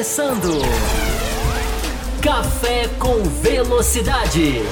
começando. 0.00 0.58
Café 2.22 2.88
com 2.98 3.22
Velocidade. 3.42 4.62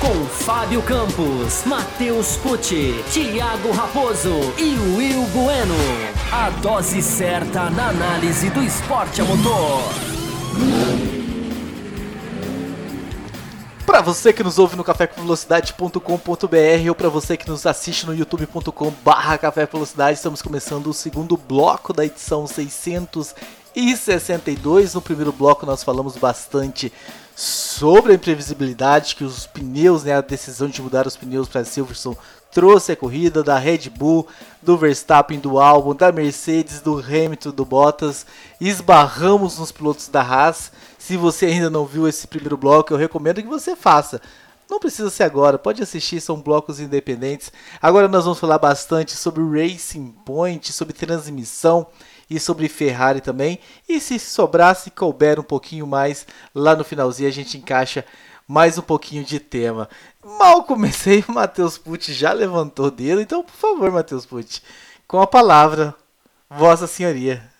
Com 0.00 0.24
Fábio 0.24 0.80
Campos, 0.80 1.64
Matheus 1.66 2.36
Pucci, 2.36 2.94
Thiago 3.12 3.72
Raposo 3.72 4.30
e 4.56 4.74
Will 4.96 5.22
Bueno. 5.34 5.74
A 6.32 6.48
dose 6.62 7.02
certa 7.02 7.68
na 7.68 7.90
análise 7.90 8.48
do 8.48 8.62
esporte 8.62 9.20
a 9.20 9.24
motor. 9.24 9.82
Para 13.84 14.00
você 14.00 14.32
que 14.32 14.42
nos 14.42 14.58
ouve 14.58 14.76
no 14.76 14.84
cafécomvelocidade.com.br 14.84 16.88
ou 16.88 16.94
para 16.94 17.10
você 17.10 17.36
que 17.36 17.46
nos 17.46 17.66
assiste 17.66 18.06
no 18.06 18.14
youtube.com/barra 18.14 19.36
Café 19.36 19.66
Velocidade, 19.66 20.16
estamos 20.16 20.40
começando 20.40 20.86
o 20.86 20.94
segundo 20.94 21.36
bloco 21.36 21.92
da 21.92 22.06
edição 22.06 22.46
662. 23.74 24.94
No 24.94 25.02
primeiro 25.02 25.32
bloco 25.32 25.66
nós 25.66 25.82
falamos 25.82 26.16
bastante 26.16 26.92
sobre 27.34 28.12
a 28.12 28.14
imprevisibilidade 28.16 29.16
que 29.16 29.24
os 29.24 29.46
pneus, 29.46 30.04
né, 30.04 30.14
a 30.14 30.20
decisão 30.20 30.68
de 30.68 30.82
mudar 30.82 31.06
os 31.06 31.16
pneus 31.16 31.48
para 31.48 31.64
Silverstone 31.64 32.16
trouxe 32.50 32.92
a 32.92 32.96
corrida 32.96 33.42
da 33.42 33.58
Red 33.58 33.88
Bull, 33.90 34.26
do 34.60 34.76
Verstappen, 34.76 35.38
do 35.38 35.58
Albon, 35.58 35.94
da 35.94 36.10
Mercedes, 36.12 36.80
do 36.80 36.98
Hamilton, 36.98 37.50
do 37.50 37.64
Bottas. 37.64 38.26
Esbarramos 38.60 39.58
nos 39.58 39.70
pilotos 39.72 40.08
da 40.08 40.20
Haas. 40.20 40.72
Se 40.98 41.16
você 41.16 41.46
ainda 41.46 41.70
não 41.70 41.86
viu 41.86 42.08
esse 42.08 42.26
primeiro 42.26 42.56
bloco, 42.56 42.92
eu 42.92 42.98
recomendo 42.98 43.42
que 43.42 43.48
você 43.48 43.76
faça. 43.76 44.20
Não 44.68 44.78
precisa 44.78 45.10
ser 45.10 45.24
agora, 45.24 45.58
pode 45.58 45.82
assistir, 45.82 46.20
são 46.20 46.40
blocos 46.40 46.78
independentes. 46.78 47.52
Agora 47.82 48.06
nós 48.06 48.24
vamos 48.24 48.38
falar 48.38 48.58
bastante 48.58 49.16
sobre 49.16 49.42
Racing 49.42 50.14
Point, 50.24 50.72
sobre 50.72 50.92
transmissão 50.92 51.88
e 52.30 52.38
sobre 52.38 52.68
Ferrari 52.68 53.20
também. 53.20 53.58
E 53.88 54.00
se 54.00 54.18
sobrar, 54.18 54.76
se 54.76 54.90
couber 54.90 55.40
um 55.40 55.42
pouquinho 55.42 55.86
mais, 55.86 56.26
lá 56.54 56.76
no 56.76 56.84
finalzinho 56.84 57.28
a 57.28 57.32
gente 57.32 57.58
encaixa 57.58 58.04
mais 58.46 58.78
um 58.78 58.82
pouquinho 58.82 59.24
de 59.24 59.38
tema. 59.38 59.88
Mal 60.24 60.64
comecei, 60.64 61.24
o 61.28 61.32
Matheus 61.32 61.76
Pucci 61.76 62.12
já 62.12 62.32
levantou 62.32 62.86
o 62.86 62.90
dedo, 62.90 63.20
então 63.20 63.42
por 63.42 63.54
favor, 63.54 63.90
Matheus 63.90 64.24
Pucci, 64.24 64.62
com 65.06 65.20
a 65.20 65.26
palavra, 65.26 65.94
Vossa 66.48 66.86
Senhoria. 66.86 67.50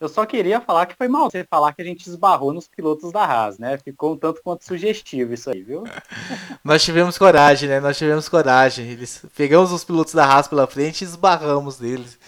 Eu 0.00 0.08
só 0.08 0.24
queria 0.24 0.62
falar 0.62 0.86
que 0.86 0.96
foi 0.96 1.08
mal 1.08 1.30
você 1.30 1.44
falar 1.44 1.74
que 1.74 1.82
a 1.82 1.84
gente 1.84 2.06
esbarrou 2.06 2.54
nos 2.54 2.66
pilotos 2.66 3.12
da 3.12 3.22
Haas, 3.22 3.58
né? 3.58 3.76
Ficou 3.76 4.14
um 4.14 4.16
tanto 4.16 4.40
quanto 4.42 4.64
sugestivo 4.64 5.34
isso 5.34 5.50
aí, 5.50 5.62
viu? 5.62 5.84
Nós 6.64 6.82
tivemos 6.82 7.18
coragem, 7.18 7.68
né? 7.68 7.80
Nós 7.80 7.98
tivemos 7.98 8.26
coragem. 8.26 8.88
Eles 8.88 9.22
pegamos 9.36 9.72
os 9.72 9.84
pilotos 9.84 10.14
da 10.14 10.24
Haas 10.24 10.48
pela 10.48 10.66
frente 10.66 11.02
e 11.02 11.04
esbarramos 11.04 11.78
neles. 11.78 12.18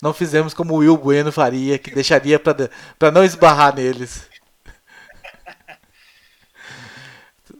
Não 0.00 0.14
fizemos 0.14 0.54
como 0.54 0.74
o 0.74 0.78
Will 0.78 0.96
Bueno 0.96 1.30
faria, 1.30 1.78
que 1.78 1.94
deixaria 1.94 2.38
para 2.38 3.10
não 3.12 3.22
esbarrar 3.22 3.74
neles. 3.74 4.28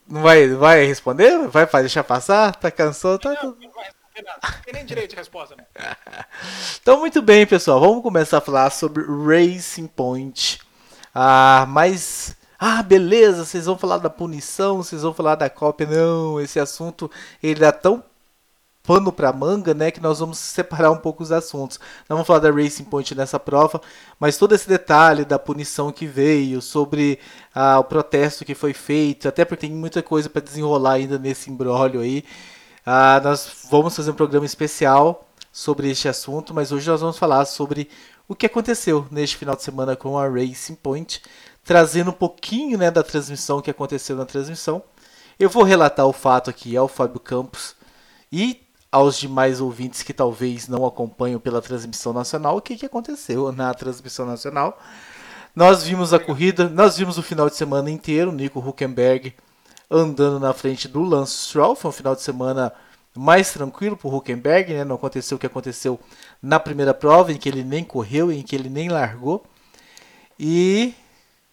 Não 0.09 0.23
vai, 0.23 0.49
vai 0.49 0.87
responder? 0.87 1.47
Vai 1.49 1.67
deixar 1.81 2.03
passar? 2.03 2.57
Tá 2.57 2.69
cansado? 2.71 3.19
Tá... 3.21 3.29
Não, 3.29 3.57
não 3.61 3.71
vai 3.71 3.85
responder 3.85 4.23
nada. 4.25 4.41
Não 4.43 4.63
tem 4.63 4.75
nem 4.75 4.85
direito 4.85 5.11
de 5.11 5.17
resposta, 5.17 5.55
né? 5.55 5.65
então, 6.83 6.99
muito 6.99 7.23
bem, 7.23 7.47
pessoal. 7.47 7.79
Vamos 7.79 8.03
começar 8.03 8.39
a 8.39 8.41
falar 8.41 8.71
sobre 8.71 9.05
Racing 9.05 9.87
Point. 9.87 10.61
Ah, 11.15 11.65
mas... 11.69 12.37
Ah, 12.59 12.83
beleza, 12.83 13.45
vocês 13.45 13.67
vão 13.67 13.79
falar 13.79 13.99
da 13.99 14.11
punição, 14.11 14.79
vocês 14.79 15.03
vão 15.03 15.15
falar 15.15 15.37
da 15.37 15.49
cópia. 15.49 15.87
Não, 15.87 16.41
esse 16.41 16.59
assunto 16.59 17.09
ele 17.41 17.65
é 17.65 17.71
tão 17.71 18.03
pano 18.83 19.13
para 19.13 19.33
manga, 19.33 19.75
né, 19.75 19.91
que 19.91 20.01
nós 20.01 20.19
vamos 20.19 20.39
separar 20.41 20.91
um 20.91 20.97
pouco 20.97 21.23
os 21.23 21.33
assuntos. 21.33 21.79
Não 22.09 22.17
vamos 22.17 22.27
falar 22.27 22.41
da 22.41 22.51
Racing 22.51 22.85
Point 22.85 23.15
nessa 23.15 23.39
prova, 23.39 23.81
mas 24.19 24.37
todo 24.37 24.55
esse 24.55 24.69
detalhe 24.69 25.25
da 25.25 25.39
punição 25.39 25.93
que 25.93 26.07
veio, 26.07 26.61
sobre 26.61 27.19
ah, 27.55 27.79
o 27.79 27.85
protesto 27.85 28.45
que 28.45 28.55
foi 28.55 28.73
feito, 28.73 29.29
até 29.29 29.45
porque 29.45 29.67
tem 29.67 29.75
muita 29.75 30.03
coisa 30.03 30.29
para 30.29 30.43
desenrolar 30.43 30.93
ainda 30.93 31.19
nesse 31.19 31.51
embrólio 31.51 32.01
aí. 32.01 32.25
Ah, 32.85 33.21
nós 33.23 33.67
vamos 33.71 33.95
fazer 33.95 34.11
um 34.11 34.15
programa 34.15 34.47
especial 34.47 35.27
sobre 35.53 35.91
este 35.91 36.09
assunto, 36.09 36.55
mas 36.55 36.73
hoje 36.73 36.89
nós 36.89 37.01
vamos 37.01 37.19
falar 37.19 37.45
sobre 37.45 37.89
o 38.29 38.35
que 38.35 38.47
aconteceu 38.47 39.07
neste 39.11 39.37
final 39.37 39.57
de 39.57 39.63
semana 39.63 39.97
com 39.97 40.19
a 40.19 40.29
Racing 40.29 40.77
Point, 40.77 41.21
trazendo 41.65 42.11
um 42.11 42.15
pouquinho 42.15 42.79
né, 42.79 42.91
da 42.91 43.03
transmissão 43.03 43.61
que 43.61 43.71
aconteceu 43.71 44.17
na 44.17 44.25
transmissão. 44.25 44.83
Eu 45.39 45.51
vou 45.51 45.63
relatar 45.63 46.07
o 46.07 46.13
fato 46.13 46.49
aqui 46.49 46.77
ao 46.77 46.87
Fábio 46.87 47.19
Campos 47.19 47.75
e 48.31 48.61
aos 48.91 49.19
demais 49.19 49.61
ouvintes 49.61 50.03
que 50.03 50.13
talvez 50.13 50.67
não 50.69 50.85
acompanham 50.85 51.39
pela 51.39 51.63
transmissão 51.63 52.13
nacional 52.13 52.57
o 52.57 52.61
que, 52.61 52.77
que 52.77 52.87
aconteceu 52.87 53.53
na 53.53 53.73
transmissão 53.73 54.27
nacional. 54.27 54.79
Nós 55.55 55.85
vimos 55.85 56.13
a 56.13 56.19
corrida, 56.19 56.69
nós 56.69 56.97
vimos 56.97 57.19
o 57.19 57.23
final 57.23 57.49
de 57.49 57.57
semana 57.57 57.91
inteiro, 57.91 58.33
Nico 58.33 58.61
Huckenberg 58.61 59.35
andando 59.91 60.39
na 60.39 60.53
frente 60.53 60.87
do 60.87 61.03
Lance 61.03 61.37
Stroll, 61.37 61.75
foi 61.75 61.89
um 61.91 61.93
final 61.93 62.15
de 62.15 62.23
semana 62.23 62.73
mais 63.17 63.53
tranquilo 63.53 63.97
para 63.97 64.09
o 64.09 64.17
Huckenberg, 64.17 64.73
né? 64.73 64.85
não 64.85 64.95
aconteceu 64.95 65.37
o 65.37 65.41
que 65.41 65.47
aconteceu 65.47 65.99
na 66.41 66.61
primeira 66.61 66.95
prova, 66.95 67.33
em 67.33 67.37
que 67.37 67.49
ele 67.49 67.65
nem 67.65 67.83
correu, 67.83 68.31
em 68.31 68.43
que 68.43 68.55
ele 68.55 68.69
nem 68.69 68.89
largou. 68.89 69.45
E 70.39 70.95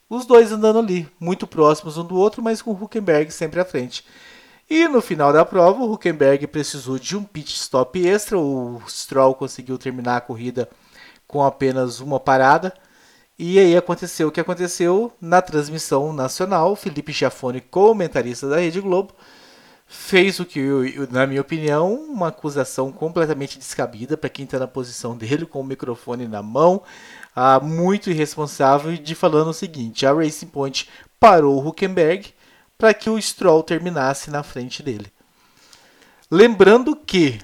os 0.07 0.25
dois 0.25 0.51
andando 0.51 0.77
ali, 0.77 1.09
muito 1.19 1.47
próximos 1.47 1.97
um 1.97 2.05
do 2.05 2.15
outro, 2.15 2.43
mas 2.43 2.61
com 2.61 2.71
o 2.71 2.83
Huckenberg 2.83 3.31
sempre 3.31 3.59
à 3.59 3.65
frente. 3.65 4.05
E 4.69 4.87
no 4.87 5.01
final 5.01 5.31
da 5.31 5.45
prova, 5.45 5.81
o 5.81 5.93
Huckenberg 5.93 6.45
precisou 6.47 6.99
de 6.99 7.15
um 7.15 7.23
pit 7.23 7.55
stop 7.55 8.05
extra. 8.05 8.37
O 8.37 8.81
Stroll 8.87 9.33
conseguiu 9.33 9.77
terminar 9.77 10.17
a 10.17 10.21
corrida 10.21 10.69
com 11.25 11.41
apenas 11.43 12.01
uma 12.01 12.19
parada. 12.19 12.73
E 13.39 13.59
aí 13.59 13.77
aconteceu 13.77 14.27
o 14.27 14.31
que 14.31 14.41
aconteceu 14.41 15.13
na 15.21 15.41
transmissão 15.41 16.11
nacional. 16.11 16.75
Felipe 16.75 17.13
Giafone, 17.13 17.61
comentarista 17.61 18.49
da 18.49 18.57
Rede 18.57 18.81
Globo, 18.81 19.13
fez 19.87 20.39
o 20.39 20.45
que, 20.45 20.59
na 21.11 21.25
minha 21.25 21.41
opinião, 21.41 21.93
uma 21.93 22.27
acusação 22.27 22.91
completamente 22.91 23.57
descabida 23.57 24.17
para 24.17 24.29
quem 24.29 24.43
está 24.43 24.59
na 24.59 24.67
posição 24.67 25.15
dele, 25.15 25.45
com 25.45 25.61
o 25.61 25.63
microfone 25.63 26.27
na 26.27 26.43
mão, 26.43 26.81
ah, 27.33 27.59
muito 27.59 28.09
irresponsável, 28.09 28.97
de 28.97 29.15
falando 29.15 29.49
o 29.49 29.53
seguinte: 29.53 30.05
a 30.05 30.13
Racing 30.13 30.47
Point 30.47 30.89
parou 31.19 31.55
o 31.55 31.67
Huckenberg 31.67 32.33
para 32.77 32.93
que 32.93 33.09
o 33.09 33.19
Stroll 33.21 33.63
terminasse 33.63 34.29
na 34.29 34.43
frente 34.43 34.83
dele. 34.83 35.11
Lembrando 36.29 36.95
que, 36.95 37.39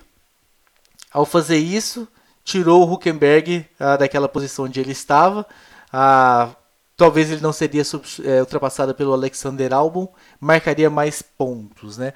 ao 1.12 1.26
fazer 1.26 1.58
isso, 1.58 2.08
tirou 2.44 2.88
o 2.88 2.94
Huckenberg 2.94 3.66
ah, 3.80 3.98
daquela 3.98 4.28
posição 4.28 4.66
onde 4.66 4.80
ele 4.80 4.92
estava. 4.92 5.46
Ah, 5.92 6.50
talvez 6.96 7.32
ele 7.32 7.42
não 7.42 7.54
seria 7.54 7.84
é, 8.24 8.40
ultrapassado 8.42 8.94
pelo 8.94 9.14
Alexander 9.14 9.74
Albon, 9.74 10.14
marcaria 10.40 10.90
mais 10.90 11.22
pontos, 11.22 11.98
né? 11.98 12.14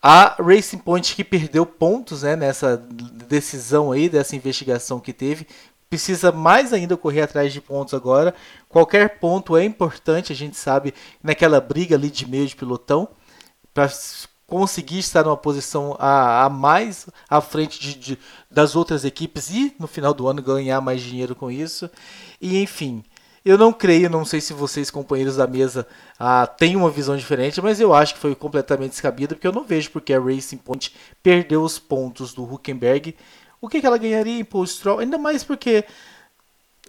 A 0.00 0.36
Racing 0.40 0.78
Point 0.78 1.14
que 1.14 1.24
perdeu 1.24 1.66
pontos 1.66 2.22
né, 2.22 2.36
nessa 2.36 2.76
decisão 2.76 3.90
aí, 3.90 4.08
dessa 4.08 4.36
investigação 4.36 5.00
que 5.00 5.12
teve, 5.12 5.46
precisa 5.88 6.30
mais 6.30 6.72
ainda 6.72 6.96
correr 6.96 7.22
atrás 7.22 7.52
de 7.52 7.60
pontos 7.60 7.94
agora. 7.94 8.34
Qualquer 8.68 9.18
ponto 9.18 9.56
é 9.56 9.64
importante, 9.64 10.32
a 10.32 10.36
gente 10.36 10.56
sabe, 10.56 10.94
naquela 11.22 11.60
briga 11.60 11.96
ali 11.96 12.10
de 12.10 12.28
meio 12.28 12.46
de 12.46 12.56
pilotão, 12.56 13.08
para 13.72 13.88
conseguir 14.46 14.98
estar 14.98 15.24
numa 15.24 15.36
posição 15.36 15.94
a, 15.98 16.44
a 16.44 16.48
mais 16.48 17.06
à 17.28 17.40
frente 17.40 17.78
de, 17.78 17.94
de, 17.94 18.18
das 18.50 18.74
outras 18.74 19.04
equipes 19.04 19.50
e 19.50 19.74
no 19.78 19.86
final 19.86 20.14
do 20.14 20.26
ano 20.26 20.42
ganhar 20.42 20.80
mais 20.80 21.02
dinheiro 21.02 21.34
com 21.34 21.50
isso. 21.50 21.90
E 22.40 22.60
enfim, 22.62 23.04
eu 23.44 23.56
não 23.56 23.72
creio, 23.72 24.10
não 24.10 24.24
sei 24.24 24.40
se 24.40 24.52
vocês, 24.52 24.90
companheiros 24.90 25.36
da 25.36 25.46
mesa, 25.46 25.86
ah, 26.18 26.46
têm 26.46 26.76
uma 26.76 26.90
visão 26.90 27.16
diferente, 27.16 27.60
mas 27.62 27.80
eu 27.80 27.94
acho 27.94 28.14
que 28.14 28.20
foi 28.20 28.34
completamente 28.34 28.90
descabido, 28.90 29.34
porque 29.34 29.46
eu 29.46 29.52
não 29.52 29.64
vejo 29.64 29.90
porque 29.90 30.12
a 30.12 30.20
Racing 30.20 30.58
Point 30.58 30.94
perdeu 31.22 31.62
os 31.62 31.78
pontos 31.78 32.34
do 32.34 32.42
Huckenberg 32.44 33.14
o 33.60 33.68
que, 33.68 33.80
que 33.80 33.86
ela 33.86 33.98
ganharia 33.98 34.38
em 34.38 34.44
pôr 34.44 34.60
o 34.60 34.66
Stroll? 34.66 35.00
Ainda 35.00 35.18
mais 35.18 35.42
porque, 35.42 35.84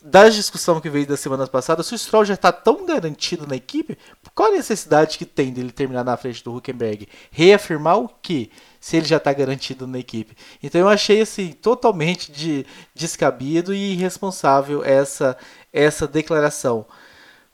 da 0.02 0.30
discussão 0.30 0.80
que 0.80 0.90
veio 0.90 1.08
das 1.08 1.20
semanas 1.20 1.50
passadas, 1.50 1.88
se 1.88 1.96
o 1.96 1.98
Stroll 1.98 2.26
já 2.26 2.36
está 2.36 2.52
tão 2.52 2.86
garantido 2.86 3.48
na 3.48 3.56
equipe, 3.56 3.98
qual 4.36 4.50
a 4.50 4.56
necessidade 4.56 5.18
que 5.18 5.26
tem 5.26 5.52
dele 5.52 5.72
terminar 5.72 6.04
na 6.04 6.18
frente 6.18 6.44
do 6.44 6.56
Huckenberg? 6.56 7.08
Reafirmar 7.32 7.98
o 7.98 8.08
que? 8.08 8.52
Se 8.80 8.98
ele 8.98 9.06
já 9.06 9.18
está 9.18 9.34
garantido 9.34 9.86
na 9.86 10.00
equipe. 10.00 10.36
Então 10.64 10.80
eu 10.80 10.88
achei 10.88 11.22
assim 11.22 11.52
totalmente 11.52 12.32
de 12.32 12.66
descabido 12.96 13.74
e 13.74 13.94
irresponsável 13.94 14.84
essa 14.84 15.38
essa 15.72 16.08
declaração. 16.08 16.86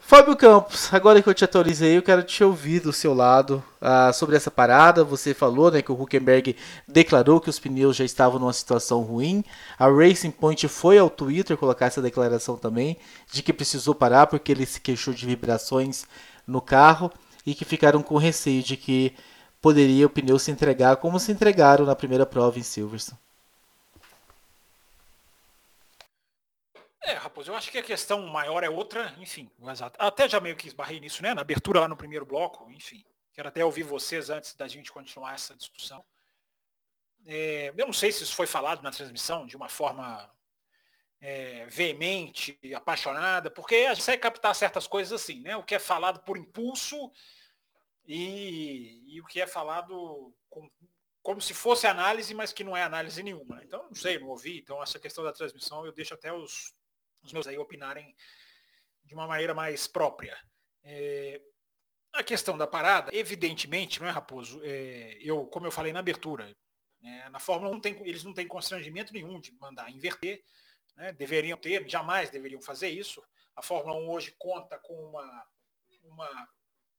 Fábio 0.08 0.38
Campos, 0.38 0.94
agora 0.94 1.20
que 1.20 1.28
eu 1.28 1.34
te 1.34 1.44
atualizei, 1.44 1.98
eu 1.98 2.04
quero 2.04 2.22
te 2.22 2.44
ouvir 2.44 2.80
do 2.80 2.94
seu 2.94 3.12
lado 3.12 3.64
uh, 3.82 4.14
sobre 4.14 4.36
essa 4.36 4.52
parada. 4.52 5.04
Você 5.04 5.34
falou 5.34 5.72
né, 5.72 5.82
que 5.82 5.92
o 5.92 6.00
Huckenberg 6.00 6.56
declarou 6.88 7.42
que 7.42 7.50
os 7.50 7.58
pneus 7.58 7.96
já 7.96 8.06
estavam 8.06 8.38
numa 8.40 8.54
situação 8.54 9.02
ruim. 9.02 9.44
A 9.80 9.88
Racing 9.90 10.30
Point 10.30 10.68
foi 10.68 11.00
ao 11.00 11.10
Twitter 11.10 11.58
colocar 11.58 11.88
essa 11.88 12.04
declaração 12.04 12.56
também, 12.56 12.98
de 13.32 13.42
que 13.42 13.52
precisou 13.52 13.96
parar 13.96 14.28
porque 14.28 14.52
ele 14.52 14.68
se 14.68 14.80
queixou 14.80 15.12
de 15.12 15.26
vibrações 15.26 16.06
no 16.46 16.62
carro 16.62 17.12
e 17.44 17.56
que 17.56 17.66
ficaram 17.66 18.04
com 18.04 18.16
receio 18.18 18.62
de 18.62 18.78
que 18.78 19.12
poderia 19.60 20.06
o 20.06 20.10
pneu 20.10 20.38
se 20.38 20.52
entregar 20.52 20.98
como 20.98 21.20
se 21.20 21.32
entregaram 21.32 21.84
na 21.84 21.96
primeira 21.96 22.28
prova 22.28 22.60
em 22.60 22.64
Silverstone. 22.64 23.25
É, 27.06 27.14
Raposo, 27.14 27.52
eu 27.52 27.56
acho 27.56 27.72
que 27.72 27.78
a 27.78 27.84
questão 27.84 28.26
maior 28.26 28.64
é 28.64 28.70
outra, 28.70 29.16
enfim, 29.20 29.48
até 30.00 30.28
já 30.28 30.40
meio 30.40 30.56
que 30.56 30.68
esbarrei 30.68 31.00
nisso, 31.00 31.22
né? 31.22 31.36
Na 31.36 31.42
abertura 31.42 31.82
lá 31.82 31.88
no 31.88 31.96
primeiro 31.96 32.26
bloco, 32.26 32.70
enfim. 32.72 33.06
Quero 33.32 33.48
até 33.48 33.64
ouvir 33.64 33.84
vocês 33.84 34.32
antes 34.32 34.56
da 34.56 34.68
gente 34.68 34.92
continuar 34.92 35.36
essa 35.36 35.56
discussão. 35.56 36.04
É, 37.28 37.72
eu 37.78 37.86
não 37.86 37.94
sei 37.94 38.12
se 38.12 38.24
isso 38.24 38.36
foi 38.36 38.48
falado 38.48 38.82
na 38.82 38.90
transmissão 38.90 39.46
de 39.46 39.56
uma 39.56 39.70
forma 39.70 40.28
é, 41.22 41.68
veemente, 41.68 42.58
apaixonada, 42.76 43.52
porque 43.52 43.76
a 43.76 43.90
gente 43.90 44.00
consegue 44.00 44.24
captar 44.24 44.56
certas 44.56 44.88
coisas 44.88 45.22
assim, 45.22 45.42
né? 45.42 45.56
O 45.56 45.64
que 45.64 45.76
é 45.76 45.80
falado 45.80 46.22
por 46.22 46.38
impulso 46.38 47.12
e, 48.08 49.04
e 49.16 49.22
o 49.22 49.26
que 49.26 49.40
é 49.40 49.46
falado 49.46 50.34
com, 50.50 50.68
como 51.22 51.40
se 51.40 51.54
fosse 51.54 51.86
análise, 51.86 52.34
mas 52.34 52.52
que 52.52 52.64
não 52.64 52.76
é 52.76 52.82
análise 52.82 53.22
nenhuma. 53.22 53.62
Então, 53.64 53.84
não 53.84 53.96
sei, 53.96 54.18
não 54.18 54.30
ouvi. 54.30 54.58
Então, 54.58 54.82
essa 54.82 55.00
questão 55.00 55.24
da 55.24 55.34
transmissão 55.34 55.86
eu 55.86 55.92
deixo 55.92 56.16
até 56.16 56.34
os, 56.34 56.74
os 57.26 57.34
meus 57.34 57.48
aí 57.48 57.58
opinarem 57.58 58.16
de 59.04 59.14
uma 59.14 59.28
maneira 59.28 59.54
mais 59.54 59.88
própria. 59.88 60.38
É, 60.84 61.42
a 62.14 62.24
questão 62.24 62.58
da 62.58 62.68
parada, 62.68 63.12
evidentemente, 63.14 64.00
não 64.00 64.08
é, 64.08 64.12
Raposo? 64.12 64.62
É, 64.64 65.18
eu, 65.22 65.46
como 65.48 65.66
eu 65.66 65.72
falei 65.72 65.92
na 65.92 66.00
abertura, 66.00 66.56
é, 67.04 67.30
na 67.30 67.40
Fórmula 67.40 67.70
1 67.72 67.74
não 67.74 67.82
tem, 67.82 68.08
eles 68.08 68.24
não 68.24 68.34
têm 68.34 68.48
constrangimento 68.48 69.14
nenhum 69.14 69.40
de 69.40 69.52
mandar 69.60 69.92
inverter, 69.92 70.44
né, 70.96 71.12
deveriam 71.14 71.58
ter, 71.58 71.88
jamais 71.90 72.30
deveriam 72.30 72.62
fazer 72.62 72.90
isso. 72.90 73.22
A 73.56 73.62
Fórmula 73.62 73.98
1 74.00 74.10
hoje 74.10 74.36
conta 74.38 74.80
com 74.80 74.94
uma, 74.94 75.48
uma 76.04 76.50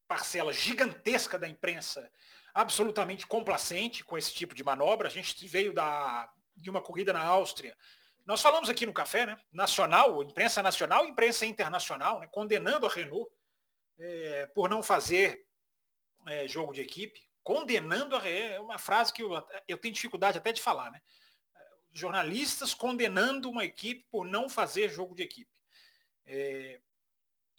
parcela 0.06 0.52
gigantesca 0.52 1.38
da 1.38 1.48
imprensa 1.48 2.10
absolutamente 2.54 3.26
complacente 3.26 4.04
com 4.04 4.16
esse 4.16 4.32
tipo 4.32 4.54
de 4.54 4.64
manobra. 4.64 5.08
A 5.08 5.10
gente 5.10 5.46
veio 5.48 5.72
da, 5.72 6.30
de 6.56 6.70
uma 6.70 6.80
corrida 6.80 7.12
na 7.12 7.22
Áustria 7.22 7.76
nós 8.26 8.42
falamos 8.42 8.68
aqui 8.68 8.84
no 8.84 8.92
café, 8.92 9.24
né? 9.24 9.38
Nacional, 9.52 10.20
imprensa 10.20 10.60
nacional 10.60 11.06
e 11.06 11.10
imprensa 11.10 11.46
internacional, 11.46 12.18
né? 12.18 12.26
condenando 12.26 12.84
a 12.84 12.90
Renault 12.90 13.30
é, 13.98 14.46
por 14.46 14.68
não 14.68 14.82
fazer 14.82 15.46
é, 16.26 16.48
jogo 16.48 16.72
de 16.72 16.80
equipe, 16.80 17.22
condenando 17.44 18.16
a 18.16 18.28
é 18.28 18.58
uma 18.58 18.78
frase 18.78 19.12
que 19.12 19.22
eu, 19.22 19.30
eu 19.68 19.78
tenho 19.78 19.94
dificuldade 19.94 20.36
até 20.36 20.52
de 20.52 20.60
falar, 20.60 20.90
né? 20.90 21.00
Jornalistas 21.92 22.74
condenando 22.74 23.48
uma 23.48 23.64
equipe 23.64 24.04
por 24.10 24.26
não 24.26 24.48
fazer 24.48 24.90
jogo 24.90 25.14
de 25.14 25.22
equipe. 25.22 25.56
É, 26.26 26.80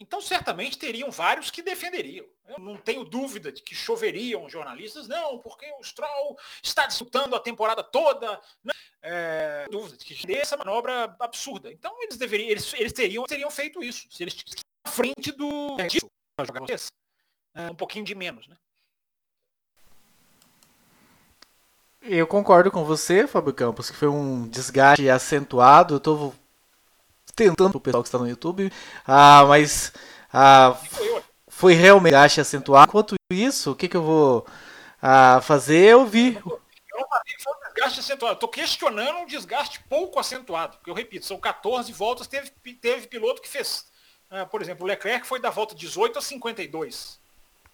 então, 0.00 0.20
certamente 0.20 0.78
teriam 0.78 1.10
vários 1.10 1.50
que 1.50 1.60
defenderiam. 1.60 2.24
Eu 2.46 2.58
não 2.58 2.76
tenho 2.76 3.04
dúvida 3.04 3.50
de 3.50 3.62
que 3.62 3.74
choveriam 3.74 4.48
jornalistas, 4.48 5.08
não, 5.08 5.38
porque 5.40 5.66
o 5.78 5.82
Stroll 5.82 6.38
está 6.62 6.86
disputando 6.86 7.34
a 7.34 7.40
temporada 7.40 7.82
toda. 7.82 8.40
Né? 8.62 8.72
É, 9.02 9.66
dúvida 9.70 9.96
de 9.96 10.04
que 10.04 10.34
essa 10.34 10.56
manobra 10.56 11.16
absurda. 11.18 11.72
Então, 11.72 12.00
eles 12.02 12.16
deveriam, 12.16 12.48
eles, 12.48 12.72
eles 12.74 12.92
teriam, 12.92 13.24
teriam 13.24 13.50
feito 13.50 13.82
isso. 13.82 14.06
Se 14.10 14.22
eles 14.22 14.36
à 14.84 14.90
frente 14.90 15.32
do 15.32 15.76
é, 17.54 17.70
um 17.70 17.74
pouquinho 17.74 18.04
de 18.04 18.14
menos, 18.14 18.46
né? 18.46 18.56
Eu 22.00 22.26
concordo 22.26 22.70
com 22.70 22.84
você, 22.84 23.26
Fábio 23.26 23.52
Campos, 23.52 23.90
que 23.90 23.96
foi 23.96 24.08
um 24.08 24.48
desgaste 24.48 25.10
acentuado. 25.10 25.96
Eu 25.96 26.00
tô 26.00 26.32
tentando 27.38 27.76
o 27.76 27.80
pessoal 27.80 28.02
que 28.02 28.08
está 28.08 28.18
no 28.18 28.28
YouTube, 28.28 28.72
ah, 29.06 29.44
mas 29.46 29.92
ah, 30.32 30.76
foi 31.46 31.72
realmente 31.74 32.10
desgaste 32.10 32.40
acentuado. 32.40 32.90
Enquanto 32.90 33.14
isso, 33.30 33.70
o 33.70 33.76
que, 33.76 33.88
que 33.88 33.96
eu 33.96 34.02
vou 34.02 34.46
ah, 35.00 35.40
fazer? 35.40 35.92
Eu 35.92 36.04
vi. 36.04 36.34
Eu 36.34 36.60
foi 37.38 37.52
um 37.52 37.72
desgaste 37.72 38.00
acentuado. 38.00 38.34
Estou 38.34 38.48
questionando 38.48 39.18
um 39.18 39.26
desgaste 39.26 39.80
pouco 39.88 40.18
acentuado. 40.18 40.78
Porque 40.78 40.90
eu 40.90 40.94
repito, 40.94 41.24
são 41.24 41.38
14 41.38 41.92
voltas, 41.92 42.26
teve, 42.26 42.50
teve 42.80 43.06
piloto 43.06 43.40
que 43.40 43.48
fez. 43.48 43.86
Ah, 44.28 44.44
por 44.44 44.60
exemplo, 44.60 44.84
o 44.84 44.88
Leclerc 44.88 45.24
foi 45.24 45.38
da 45.38 45.48
volta 45.48 45.76
18 45.76 46.18
a 46.18 46.22
52. 46.22 47.20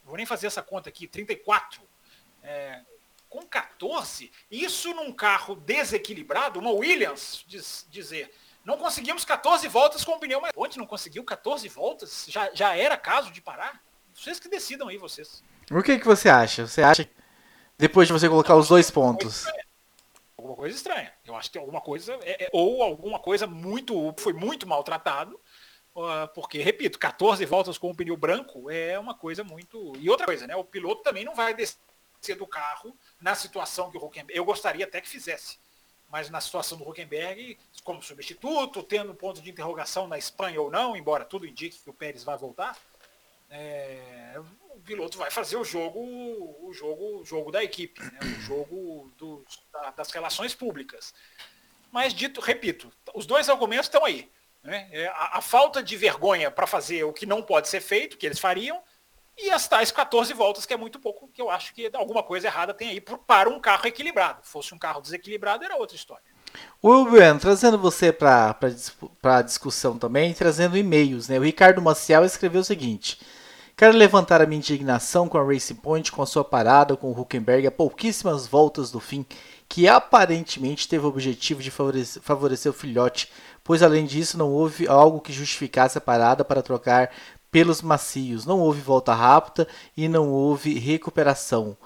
Não 0.05 0.11
vou 0.11 0.19
nem 0.19 0.27
fazer 0.27 0.49
essa 0.49 0.61
conta 0.61 0.91
aqui, 0.91 1.07
34. 1.07 1.81
É, 2.43 2.81
com 3.31 3.41
14, 3.47 4.31
isso 4.51 4.93
num 4.93 5.11
carro 5.11 5.55
desequilibrado, 5.55 6.61
uma 6.61 6.71
Williams 6.71 7.43
diz, 7.49 7.87
dizer 7.91 8.31
não 8.65 8.79
conseguimos 8.79 9.25
14 9.25 9.69
voltas 9.69 10.05
com 10.05 10.13
o 10.13 10.19
pneu 10.19 10.41
mais 10.41 10.53
ponte, 10.53 10.79
não 10.79 10.87
conseguiu 10.87 11.23
14 11.23 11.69
voltas? 11.69 12.27
Já, 12.29 12.51
já 12.55 12.77
era 12.77 12.97
caso 12.97 13.31
de 13.31 13.43
parar? 13.43 13.83
Vocês 14.15 14.41
que 14.41 14.49
decidam 14.49 14.89
aí, 14.89 14.97
vocês. 14.97 15.43
O 15.71 15.83
que, 15.83 15.99
que 15.99 16.07
você 16.07 16.29
acha? 16.29 16.67
Você 16.67 16.83
acha 16.83 17.09
depois 17.77 18.07
de 18.07 18.13
você 18.13 18.29
colocar 18.29 18.57
os 18.57 18.69
dois 18.69 18.91
pontos? 18.91 19.45
Alguma 20.37 20.57
coisa 20.57 20.77
estranha. 20.77 21.13
Eu 21.25 21.37
acho 21.37 21.51
que 21.51 21.59
alguma 21.59 21.81
coisa, 21.81 22.19
é, 22.23 22.45
é, 22.45 22.51
ou 22.53 22.83
alguma 22.83 23.19
coisa 23.19 23.47
muito, 23.47 24.15
foi 24.19 24.33
muito 24.33 24.67
maltratado, 24.67 25.39
uh, 25.95 26.29
porque, 26.35 26.63
repito, 26.63 26.99
14 26.99 27.45
voltas 27.45 27.77
com 27.77 27.91
o 27.91 27.95
pneu 27.95 28.17
branco 28.17 28.71
é 28.71 28.99
uma 28.99 29.15
coisa 29.15 29.45
muito. 29.45 29.93
E 29.99 30.09
outra 30.09 30.27
coisa, 30.27 30.47
né? 30.47 30.57
O 30.57 30.65
piloto 30.65 31.03
também 31.03 31.25
não 31.25 31.35
vai 31.35 31.55
descer 31.55 32.37
do 32.37 32.47
carro 32.47 32.97
na 33.21 33.35
situação 33.35 33.91
que 33.91 33.99
o 33.99 34.05
Huckenberg. 34.05 34.39
Eu 34.39 34.45
gostaria 34.45 34.85
até 34.85 35.01
que 35.01 35.09
fizesse 35.09 35.59
mas 36.11 36.31
na 36.31 36.41
situação 36.41 36.79
do 36.79 36.89
Huckenberg, 36.89 37.59
como 37.83 38.03
substituto, 38.03 38.83
tendo 38.83 39.15
ponto 39.15 39.43
de 39.43 39.51
interrogação 39.51 40.07
na 40.07 40.19
Espanha 40.19 40.61
ou 40.61 40.71
não, 40.71 40.97
embora 40.97 41.25
tudo 41.25 41.47
indique 41.47 41.79
que 41.79 41.91
o 41.91 41.95
Pérez 41.95 42.23
vai 42.23 42.37
voltar, 42.37 42.77
é, 43.51 44.41
o 44.71 44.81
piloto 44.81 45.19
vai 45.19 45.31
fazer 45.31 45.57
o 45.57 45.65
jogo, 45.65 46.01
o 46.01 46.73
jogo, 46.73 47.21
o 47.21 47.25
jogo 47.25 47.53
da 47.53 47.63
equipe, 47.63 48.01
né, 48.03 48.19
o 48.23 48.41
jogo 48.41 49.13
da, 49.73 49.91
das 49.91 50.11
relações 50.11 50.55
públicas. 50.55 51.15
Mas 51.91 52.13
dito, 52.13 52.41
repito, 52.41 52.93
os 53.15 53.27
dois 53.27 53.49
argumentos 53.49 53.87
estão 53.87 54.05
aí. 54.05 54.31
Né? 54.63 54.89
É, 54.91 55.07
a, 55.09 55.39
a 55.39 55.41
falta 55.41 55.83
de 55.83 55.97
vergonha 55.97 56.51
para 56.51 56.67
fazer 56.67 57.05
o 57.05 57.13
que 57.13 57.27
não 57.27 57.43
pode 57.43 57.69
ser 57.69 57.81
feito, 57.81 58.17
que 58.17 58.27
eles 58.27 58.39
fariam, 58.39 58.83
e 59.37 59.51
as 59.51 59.67
tais 59.67 59.91
14 59.91 60.33
voltas, 60.33 60.65
que 60.65 60.73
é 60.73 60.77
muito 60.77 60.99
pouco, 60.99 61.29
que 61.29 61.43
eu 61.43 61.51
acho 61.51 61.75
que 61.75 61.91
alguma 61.95 62.23
coisa 62.23 62.47
errada 62.47 62.73
tem 62.73 62.91
aí 62.91 63.01
para 63.01 63.49
um 63.49 63.61
carro 63.61 63.87
equilibrado. 63.87 64.39
Fosse 64.43 64.75
um 64.75 64.79
carro 64.79 65.01
desequilibrado, 65.01 65.65
era 65.65 65.77
outra 65.77 65.97
história. 65.97 66.23
O 66.81 67.05
Bueno, 67.05 67.41
trazendo 67.41 67.77
você 67.77 68.13
para 68.13 68.57
a 69.23 69.43
discussão 69.43 69.99
também, 69.99 70.33
trazendo 70.33 70.77
e-mails, 70.77 71.29
né? 71.29 71.39
O 71.39 71.43
Ricardo 71.43 71.83
Maciel 71.83 72.25
escreveu 72.25 72.61
o 72.61 72.65
seguinte: 72.65 73.19
Quero 73.77 73.97
levantar 73.99 74.41
a 74.41 74.47
minha 74.47 74.59
indignação 74.59 75.29
com 75.29 75.37
a 75.37 75.43
Racing 75.43 75.75
Point, 75.75 76.13
com 76.13 76.23
a 76.23 76.27
sua 76.27 76.45
parada 76.45 76.97
com 76.97 77.11
o 77.11 77.21
Huckenberg 77.21 77.67
a 77.67 77.73
pouquíssimas 77.73 78.47
voltas 78.47 78.93
do 78.93 79.01
fim, 79.01 79.27
que 79.69 79.89
aparentemente 79.89 80.87
teve 80.87 81.05
o 81.05 81.09
objetivo 81.09 81.61
de 81.61 81.73
favorecer, 81.73 82.23
favorecer 82.23 82.71
o 82.71 82.75
filhote, 82.75 83.33
pois 83.65 83.83
além 83.83 84.07
disso 84.07 84.39
não 84.39 84.53
houve 84.53 84.87
algo 84.87 85.21
que 85.21 85.33
justificasse 85.33 85.99
a 85.99 86.01
parada 86.01 86.45
para 86.45 86.63
trocar 86.63 87.11
pelos 87.55 87.83
macios. 87.83 88.45
Não 88.45 88.59
houve 88.59 88.81
volta 88.81 89.15
rápida 89.15 89.69
e 89.97 90.09
não 90.09 90.29
houve 90.29 90.77
recuperação. 90.77 91.77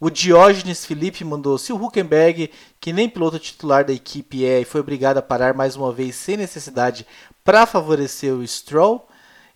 O 0.00 0.08
Diógenes 0.08 0.86
Felipe 0.86 1.22
mandou: 1.22 1.58
se 1.58 1.70
o 1.70 1.76
Huckenberg, 1.76 2.50
que 2.80 2.94
nem 2.94 3.10
piloto 3.10 3.38
titular 3.38 3.84
da 3.84 3.92
equipe 3.92 4.46
é 4.46 4.60
e 4.60 4.64
foi 4.64 4.80
obrigado 4.80 5.18
a 5.18 5.22
parar 5.22 5.52
mais 5.52 5.76
uma 5.76 5.92
vez 5.92 6.14
sem 6.14 6.38
necessidade 6.38 7.06
para 7.44 7.66
favorecer 7.66 8.32
o 8.32 8.46
Stroll, 8.46 9.06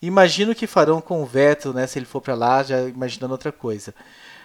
imagino 0.02 0.54
que 0.54 0.66
farão 0.66 1.00
com 1.00 1.22
o 1.22 1.26
Vettel, 1.26 1.72
né, 1.72 1.86
se 1.86 1.98
ele 1.98 2.04
for 2.04 2.20
para 2.20 2.34
lá, 2.34 2.62
já 2.62 2.82
imaginando 2.82 3.32
outra 3.32 3.50
coisa. 3.50 3.94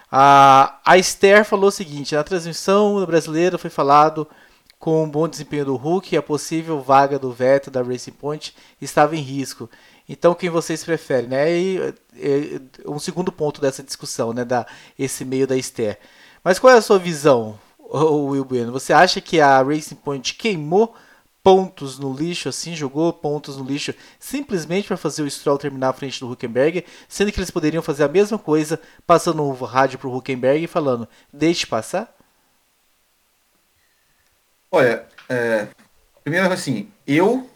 A, 0.09 0.79
a 0.85 0.97
Esther 0.97 1.43
falou 1.43 1.67
o 1.67 1.71
seguinte: 1.71 2.15
na 2.15 2.23
transmissão 2.23 3.05
brasileira 3.05 3.57
foi 3.57 3.69
falado 3.69 4.25
com 4.79 5.03
o 5.03 5.07
bom 5.07 5.27
desempenho 5.27 5.65
do 5.65 5.75
Hulk, 5.75 6.15
a 6.15 6.21
possível 6.21 6.79
vaga 6.79 7.19
do 7.19 7.33
Vettel 7.33 7.73
da 7.73 7.81
Racing 7.81 8.11
Point 8.11 8.55
estava 8.81 9.13
em 9.13 9.21
risco. 9.21 9.69
Então, 10.09 10.33
quem 10.33 10.49
vocês 10.49 10.83
preferem, 10.83 11.27
né? 11.27 11.51
E, 11.51 11.93
e, 12.15 12.61
um 12.85 12.97
segundo 12.97 13.31
ponto 13.31 13.59
dessa 13.59 13.83
discussão, 13.83 14.31
né? 14.31 14.45
Da, 14.45 14.65
esse 14.97 15.25
meio 15.25 15.45
da 15.45 15.57
Esther. 15.57 15.99
Mas 16.43 16.59
qual 16.59 16.73
é 16.73 16.77
a 16.77 16.81
sua 16.81 16.97
visão, 16.97 17.59
Will 17.79 18.45
Bueno? 18.45 18.71
Você 18.71 18.93
acha 18.93 19.19
que 19.19 19.41
a 19.41 19.61
Racing 19.61 19.95
Point 19.95 20.33
queimou 20.35 20.95
pontos 21.43 21.97
no 21.97 22.13
lixo, 22.13 22.49
assim, 22.49 22.75
jogou 22.75 23.11
pontos 23.13 23.55
no 23.55 23.63
lixo 23.63 23.93
simplesmente 24.19 24.87
para 24.87 24.97
fazer 24.97 25.23
o 25.23 25.31
Stroll 25.31 25.57
terminar 25.57 25.89
à 25.89 25.93
frente 25.93 26.19
do 26.19 26.29
Huckenberg, 26.29 26.83
sendo 27.07 27.31
que 27.31 27.39
eles 27.39 27.51
poderiam 27.51 27.81
fazer 27.81 28.03
a 28.03 28.09
mesma 28.09 28.37
coisa, 28.37 28.79
passando 29.05 29.41
o 29.41 29.53
rádio 29.53 29.97
para 29.97 30.09
o 30.09 30.17
Huckenberg 30.17 30.63
e 30.65 30.67
falando, 30.67 31.07
deixe 31.31 31.65
passar? 31.65 32.13
Olha, 34.69 35.05
é, 35.29 35.69
primeiro 36.21 36.51
assim, 36.51 36.91
eu 37.05 37.49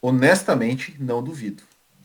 honestamente 0.00 0.96
não 0.98 1.22
duvido 1.22 1.62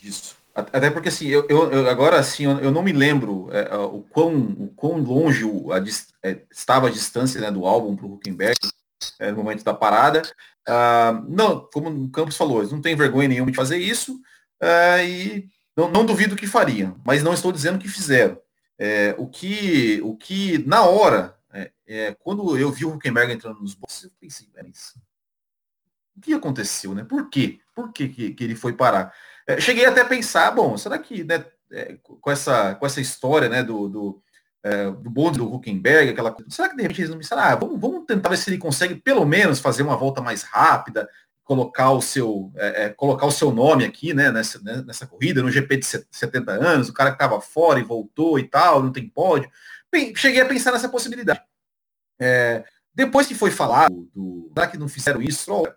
disso. 0.10 0.36
Até 0.54 0.90
porque 0.90 1.10
assim, 1.10 1.28
eu, 1.28 1.48
eu 1.48 1.90
agora 1.90 2.20
assim, 2.20 2.44
eu, 2.44 2.72
não 2.72 2.82
me 2.82 2.92
lembro 2.92 3.50
é, 3.52 3.74
o, 3.78 4.02
quão, 4.02 4.36
o 4.36 4.68
quão 4.76 4.98
longe 4.98 5.46
o, 5.46 5.72
a, 5.72 5.80
é, 6.24 6.42
estava 6.52 6.88
a 6.88 6.92
distância 6.92 7.40
né, 7.40 7.50
do 7.50 7.66
álbum 7.66 7.96
para 7.96 8.06
o 8.06 8.14
Huckenberg 8.14 8.58
é, 9.20 9.32
no 9.32 9.38
momento 9.38 9.64
da 9.64 9.74
parada. 9.74 10.22
Ah, 10.68 11.24
não, 11.28 11.62
como 11.72 11.90
o 11.90 12.10
Campos 12.10 12.36
falou, 12.36 12.60
eles 12.60 12.72
não 12.72 12.82
têm 12.82 12.96
vergonha 12.96 13.28
nenhuma 13.28 13.52
de 13.52 13.58
fazer 13.58 13.78
isso 13.78 14.20
ah, 14.62 15.02
e 15.04 15.48
não, 15.76 15.90
não, 15.90 16.06
duvido 16.06 16.36
que 16.36 16.48
fariam, 16.48 17.00
mas 17.06 17.24
não 17.24 17.34
estou 17.34 17.52
dizendo 17.52 17.80
que 17.80 17.88
fizeram. 17.88 18.38
É, 18.78 19.16
o, 19.18 19.28
que, 19.28 20.02
o 20.04 20.16
que 20.16 20.58
na 20.68 20.84
hora, 20.84 21.38
é, 21.54 21.72
é, 21.88 22.16
quando 22.20 22.58
eu 22.58 22.72
vi 22.72 22.86
o 22.86 22.94
Huckenberg 22.94 23.32
entrando 23.32 23.62
nos 23.62 23.76
boxes, 23.76 24.06
eu 24.06 24.12
pensei, 24.20 24.48
o 26.16 26.22
que 26.22 26.34
aconteceu, 26.34 26.94
né? 26.94 27.04
Por 27.04 27.30
quê? 27.30 27.60
Por 27.74 27.94
que, 27.94 28.10
que, 28.10 28.34
que 28.34 28.44
ele 28.44 28.56
foi 28.56 28.74
parar? 28.74 29.14
É, 29.50 29.60
cheguei 29.60 29.84
até 29.84 30.02
a 30.02 30.06
pensar, 30.06 30.52
bom, 30.52 30.78
será 30.78 31.00
que 31.00 31.24
né, 31.24 31.44
é, 31.72 31.98
com, 32.04 32.30
essa, 32.30 32.76
com 32.76 32.86
essa 32.86 33.02
história 33.02 33.50
né, 33.50 33.64
do, 33.64 33.90
do, 33.90 34.24
é, 34.64 34.92
do 34.92 35.10
bonde 35.10 35.40
do 35.40 35.52
Huckenberg, 35.52 36.12
aquela 36.12 36.32
coisa, 36.32 36.52
será 36.52 36.70
que 36.70 36.76
de 36.76 36.84
repente 36.84 37.02
eles 37.02 37.10
não 37.10 37.18
pensaram, 37.18 37.42
ah, 37.42 37.56
vamos, 37.56 37.82
vamos 37.82 38.06
tentar 38.06 38.30
ver 38.30 38.38
se 38.38 38.48
ele 38.48 38.60
consegue 38.60 38.94
pelo 38.94 39.26
menos 39.26 39.60
fazer 39.60 39.82
uma 39.82 39.98
volta 39.98 40.22
mais 40.22 40.44
rápida, 40.44 41.10
colocar 41.44 41.90
o 41.90 42.00
seu 42.00 42.52
é, 42.58 42.84
é 42.84 42.90
colocar 42.90 43.26
o 43.26 43.32
seu 43.32 43.52
nome 43.52 43.84
aqui, 43.84 44.14
né, 44.14 44.32
nessa, 44.32 44.62
né, 44.62 44.84
nessa 44.86 45.08
corrida, 45.08 45.42
no 45.42 45.50
GP 45.50 45.78
de 45.78 45.86
70 46.12 46.52
anos, 46.52 46.88
o 46.88 46.94
cara 46.94 47.10
que 47.10 47.16
estava 47.16 47.42
fora 47.42 47.80
e 47.80 47.84
voltou 47.84 48.38
e 48.38 48.44
tal, 48.44 48.84
não 48.84 48.92
tem 48.92 49.10
pódio. 49.10 49.50
Bem, 49.92 50.16
cheguei 50.16 50.42
a 50.42 50.46
pensar 50.46 50.72
nessa 50.72 50.88
possibilidade. 50.88 51.42
É, 52.22 52.64
depois 52.94 53.26
que 53.26 53.34
foi 53.34 53.50
falado, 53.50 54.08
do, 54.14 54.52
será 54.54 54.68
que 54.68 54.78
não 54.78 54.88
fizeram 54.88 55.24
isso? 55.24 55.52
Oh, 55.52 55.68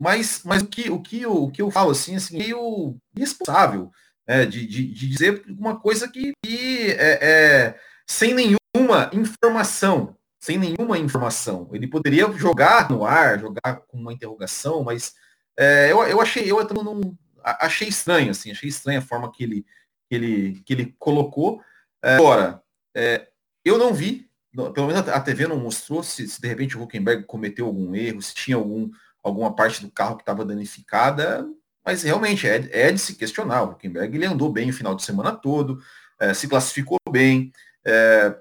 mas, 0.00 0.40
mas 0.46 0.62
o, 0.62 0.66
que, 0.66 0.90
o, 0.90 0.98
que 0.98 1.20
eu, 1.20 1.44
o 1.44 1.50
que 1.50 1.60
eu 1.60 1.70
falo 1.70 1.90
assim, 1.90 2.16
assim 2.16 2.38
meio 2.38 2.96
responsável 3.14 3.90
é, 4.26 4.46
de, 4.46 4.66
de, 4.66 4.86
de, 4.86 5.08
dizer 5.08 5.44
uma 5.46 5.78
coisa 5.78 6.08
que, 6.08 6.32
que 6.42 6.92
é, 6.92 7.18
é, 7.20 7.80
sem 8.06 8.32
nenhuma 8.32 9.10
informação, 9.12 10.16
sem 10.40 10.56
nenhuma 10.56 10.96
informação. 10.96 11.68
Ele 11.72 11.86
poderia 11.86 12.32
jogar 12.32 12.88
no 12.88 13.04
ar, 13.04 13.38
jogar 13.38 13.82
com 13.86 13.98
uma 13.98 14.12
interrogação, 14.14 14.82
mas 14.82 15.12
é, 15.58 15.92
eu, 15.92 16.02
eu 16.04 16.18
achei, 16.18 16.50
eu 16.50 16.66
não, 16.82 17.14
achei 17.44 17.88
estranho, 17.88 18.30
assim, 18.30 18.50
achei 18.50 18.70
estranha 18.70 19.00
a 19.00 19.02
forma 19.02 19.30
que 19.30 19.44
ele, 19.44 19.66
que 20.08 20.14
ele, 20.14 20.62
que 20.64 20.72
ele 20.72 20.96
colocou. 20.98 21.60
É, 22.02 22.14
agora, 22.14 22.62
é, 22.96 23.28
eu 23.62 23.76
não 23.76 23.92
vi, 23.92 24.30
pelo 24.72 24.86
menos 24.86 25.06
a 25.08 25.20
TV 25.20 25.46
não 25.46 25.58
mostrou 25.58 26.02
se, 26.02 26.26
se 26.26 26.40
de 26.40 26.48
repente 26.48 26.78
o 26.78 26.82
Huckenberg 26.82 27.24
cometeu 27.24 27.66
algum 27.66 27.94
erro, 27.94 28.22
se 28.22 28.34
tinha 28.34 28.56
algum 28.56 28.90
alguma 29.22 29.54
parte 29.54 29.82
do 29.82 29.90
carro 29.90 30.16
que 30.16 30.22
estava 30.22 30.44
danificada, 30.44 31.46
mas 31.84 32.02
realmente 32.02 32.46
é, 32.46 32.68
é, 32.72 32.92
de 32.92 32.98
se 32.98 33.14
questionar. 33.14 33.62
O 33.62 33.70
Huckenberg 33.72 34.16
ele 34.16 34.26
andou 34.26 34.52
bem 34.52 34.70
o 34.70 34.74
final 34.74 34.94
de 34.94 35.02
semana 35.02 35.32
todo, 35.32 35.80
é, 36.18 36.34
se 36.34 36.48
classificou 36.48 36.98
bem. 37.10 37.52
É, 37.84 38.36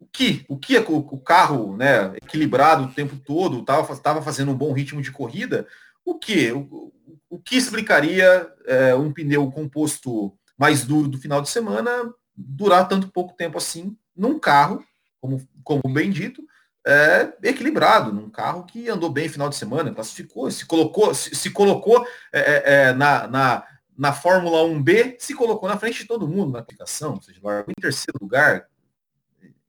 o 0.00 0.06
que, 0.06 0.44
o 0.48 0.56
que 0.56 0.76
é 0.76 0.80
o, 0.80 1.18
carro 1.18 1.76
né, 1.76 2.14
equilibrado 2.16 2.84
o 2.84 2.92
tempo 2.92 3.16
todo, 3.16 3.60
estava 3.60 4.22
fazendo 4.22 4.52
um 4.52 4.56
bom 4.56 4.72
ritmo 4.72 5.02
de 5.02 5.10
corrida, 5.10 5.66
o 6.04 6.18
que? 6.18 6.50
O, 6.52 6.92
o 7.28 7.38
que 7.38 7.56
explicaria 7.56 8.50
é, 8.66 8.94
um 8.94 9.12
pneu 9.12 9.50
composto 9.50 10.34
mais 10.56 10.84
duro 10.84 11.08
do 11.08 11.18
final 11.18 11.42
de 11.42 11.48
semana 11.48 11.90
durar 12.34 12.88
tanto 12.88 13.08
pouco 13.08 13.36
tempo 13.36 13.58
assim 13.58 13.96
num 14.16 14.38
carro, 14.38 14.82
como, 15.20 15.46
como 15.62 15.82
bem 15.92 16.10
dito, 16.10 16.42
é, 16.88 17.34
equilibrado, 17.42 18.10
num 18.10 18.30
carro 18.30 18.64
que 18.64 18.88
andou 18.88 19.10
bem 19.10 19.28
final 19.28 19.50
de 19.50 19.56
semana, 19.56 19.92
classificou, 19.92 20.50
se 20.50 20.64
colocou, 20.64 21.14
se, 21.14 21.34
se 21.34 21.50
colocou 21.50 22.02
é, 22.32 22.40
é, 22.40 22.62
é 22.64 22.92
na, 22.94 23.28
na, 23.28 23.66
na 23.96 24.12
Fórmula 24.14 24.62
1B, 24.62 25.16
se 25.18 25.34
colocou 25.34 25.68
na 25.68 25.76
frente 25.76 25.98
de 25.98 26.06
todo 26.06 26.26
mundo 26.26 26.52
na 26.52 26.60
aplicação, 26.60 27.14
ou 27.14 27.20
seja, 27.20 27.38
largou 27.42 27.74
em 27.76 27.80
terceiro 27.80 28.18
lugar, 28.22 28.66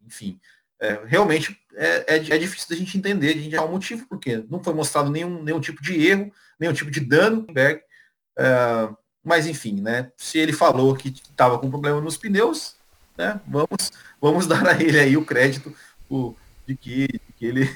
enfim. 0.07 0.39
É, 0.79 1.01
realmente 1.05 1.59
é, 1.75 2.05
é, 2.07 2.15
é, 2.15 2.37
difícil 2.37 2.69
da 2.69 2.75
gente 2.77 2.97
entender, 2.97 3.33
de 3.33 3.43
gente 3.43 3.55
achar 3.57 3.65
o 3.65 3.71
motivo, 3.71 4.07
porque 4.07 4.45
não 4.49 4.63
foi 4.63 4.73
mostrado 4.73 5.11
nenhum, 5.11 5.43
nenhum 5.43 5.59
tipo 5.59 5.83
de 5.83 6.07
erro, 6.07 6.31
nenhum 6.57 6.71
tipo 6.71 6.89
de 6.89 7.01
dano, 7.01 7.45
Berg, 7.51 7.81
é, 8.37 8.89
mas 9.21 9.45
enfim, 9.45 9.81
né? 9.81 10.09
Se 10.15 10.37
ele 10.37 10.53
falou 10.53 10.95
que 10.95 11.09
estava 11.09 11.59
com 11.59 11.69
problema 11.69 11.99
nos 11.99 12.15
pneus, 12.15 12.77
né? 13.17 13.41
Vamos, 13.45 13.91
vamos 14.21 14.47
dar 14.47 14.65
a 14.65 14.81
ele 14.81 14.97
aí 14.97 15.17
o 15.17 15.25
crédito, 15.25 15.75
o, 16.09 16.33
de 16.69 16.75
que, 16.75 17.07
de 17.07 17.33
que 17.35 17.45
ele. 17.45 17.67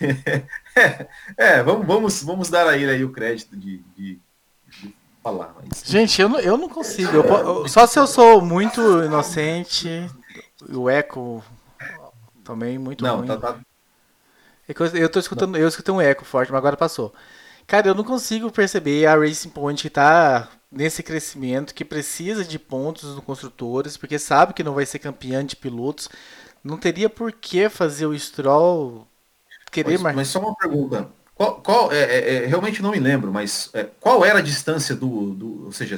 é, 1.35 1.63
vamos, 1.63 1.87
vamos, 1.87 2.23
vamos 2.23 2.49
dar 2.49 2.67
a 2.67 2.77
ele 2.77 2.91
aí 2.91 3.03
o 3.03 3.11
crédito 3.11 3.57
de, 3.57 3.79
de, 3.97 4.19
de 4.67 4.95
falar. 5.23 5.55
Mas... 5.55 5.83
Gente, 5.83 6.21
eu 6.21 6.29
não, 6.29 6.39
eu 6.39 6.57
não 6.57 6.69
consigo. 6.69 7.11
Eu, 7.11 7.67
só 7.67 7.87
se 7.87 7.97
eu 7.97 8.05
sou 8.05 8.39
muito 8.39 8.81
inocente, 9.03 9.89
o 10.69 10.87
eco 10.87 11.43
também 12.43 12.77
muito 12.77 13.03
não, 13.03 13.17
ruim. 13.17 13.27
Tá, 13.27 13.37
tá... 13.37 13.57
É 14.69 14.73
eu, 14.77 14.85
eu 15.01 15.09
tô 15.09 15.19
escutando, 15.19 15.57
eu 15.57 15.67
escutei 15.67 15.93
um 15.93 15.99
eco 15.99 16.23
forte, 16.23 16.51
mas 16.51 16.59
agora 16.59 16.77
passou. 16.77 17.11
Cara, 17.65 17.87
eu 17.87 17.95
não 17.95 18.03
consigo 18.03 18.51
perceber 18.51 19.07
a 19.07 19.15
Racing 19.15 19.49
Point 19.49 19.81
que 19.81 19.89
tá 19.89 20.49
nesse 20.71 21.01
crescimento, 21.01 21.73
que 21.73 21.83
precisa 21.83 22.43
de 22.43 22.59
pontos 22.59 23.15
no 23.15 23.21
construtores, 23.21 23.97
porque 23.97 24.19
sabe 24.19 24.53
que 24.53 24.63
não 24.63 24.73
vai 24.73 24.85
ser 24.85 24.99
campeã 24.99 25.43
de 25.43 25.55
pilotos 25.55 26.09
não 26.63 26.77
teria 26.77 27.09
por 27.09 27.31
que 27.31 27.67
fazer 27.69 28.05
o 28.05 28.17
Stroll 28.17 29.07
querer 29.71 29.93
mas, 29.93 30.01
mais. 30.01 30.15
Mas 30.15 30.27
só 30.29 30.39
uma 30.39 30.55
pergunta. 30.55 31.09
Qual, 31.35 31.55
qual 31.61 31.91
é, 31.91 32.03
é, 32.03 32.35
é, 32.35 32.45
realmente 32.45 32.81
não 32.81 32.91
me 32.91 32.99
lembro, 32.99 33.33
mas 33.33 33.69
é, 33.73 33.87
qual 33.99 34.23
era 34.23 34.37
a 34.37 34.41
distância 34.41 34.95
do, 34.95 35.33
do 35.33 35.65
ou 35.65 35.71
seja, 35.71 35.97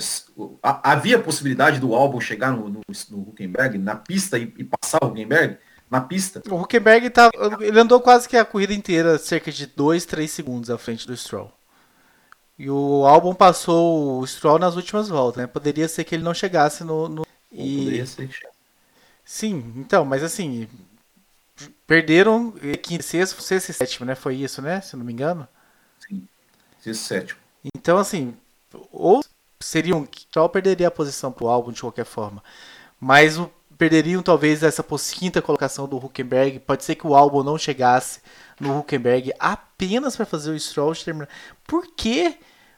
a, 0.63 0.93
havia 0.93 1.19
possibilidade 1.19 1.77
do 1.77 1.93
álbum 1.93 2.21
chegar 2.21 2.51
no, 2.51 2.69
no, 2.69 2.81
no 3.09 3.21
Huckenberg 3.29 3.77
na 3.77 3.95
pista 3.95 4.39
e, 4.39 4.53
e, 4.57 4.63
passar 4.63 5.03
o 5.03 5.07
Huckenberg 5.07 5.57
na 5.91 5.99
pista? 5.99 6.41
O 6.49 6.55
Huckenberg 6.55 7.09
tá, 7.09 7.29
ele 7.59 7.77
andou 7.77 7.99
quase 7.99 8.29
que 8.29 8.37
a 8.37 8.45
corrida 8.45 8.73
inteira, 8.73 9.17
cerca 9.17 9.51
de 9.51 9.67
2, 9.67 10.05
3 10.05 10.31
segundos 10.31 10.69
à 10.69 10.77
frente 10.77 11.05
do 11.05 11.15
Stroll. 11.15 11.51
E 12.57 12.69
o 12.69 13.05
álbum 13.05 13.35
passou 13.35 14.21
o 14.21 14.25
Stroll 14.25 14.57
nas 14.57 14.77
últimas 14.77 15.09
voltas, 15.09 15.41
né? 15.41 15.47
Poderia 15.47 15.89
ser 15.89 16.05
que 16.05 16.15
ele 16.15 16.23
não 16.23 16.33
chegasse 16.33 16.85
no, 16.85 17.09
no 17.09 17.25
e... 17.51 17.79
Poderia 17.79 18.05
ser 18.05 18.29
que 18.29 18.54
Sim, 19.25 19.73
então, 19.75 20.05
mas 20.05 20.23
assim, 20.23 20.69
perderam 21.87 22.53
quinto, 22.83 23.03
sexto, 23.03 23.41
sexto 23.41 23.69
e 23.69 23.73
sétimo, 23.73 24.05
né? 24.05 24.13
Foi 24.13 24.35
isso, 24.35 24.61
né? 24.61 24.79
Se 24.81 24.95
não 24.95 25.03
me 25.03 25.11
engano. 25.11 25.47
Sim, 25.99 26.27
sexto 26.79 27.01
e 27.01 27.07
sétimo. 27.07 27.39
Então, 27.75 27.97
assim, 27.97 28.37
ou 28.91 29.23
seriam, 29.59 30.07
só 30.31 30.47
perderia 30.47 30.89
a 30.89 30.91
posição 30.91 31.31
pro 31.31 31.47
álbum 31.47 31.71
de 31.71 31.81
qualquer 31.81 32.05
forma, 32.05 32.43
mas 32.99 33.39
perderiam 33.77 34.21
talvez 34.21 34.63
essa 34.63 34.85
quinta 35.11 35.41
colocação 35.41 35.87
do 35.87 35.97
Huckenberg. 35.97 36.59
Pode 36.59 36.83
ser 36.83 36.95
que 36.95 37.07
o 37.07 37.15
álbum 37.15 37.43
não 37.43 37.57
chegasse 37.57 38.21
no 38.59 38.79
Huckenberg 38.79 39.33
apenas 39.39 40.15
para 40.15 40.25
fazer 40.25 40.51
o 40.51 40.59
Stroll 40.59 40.95
terminar. 40.95 41.27
Por 41.65 41.87
quê? 41.95 42.37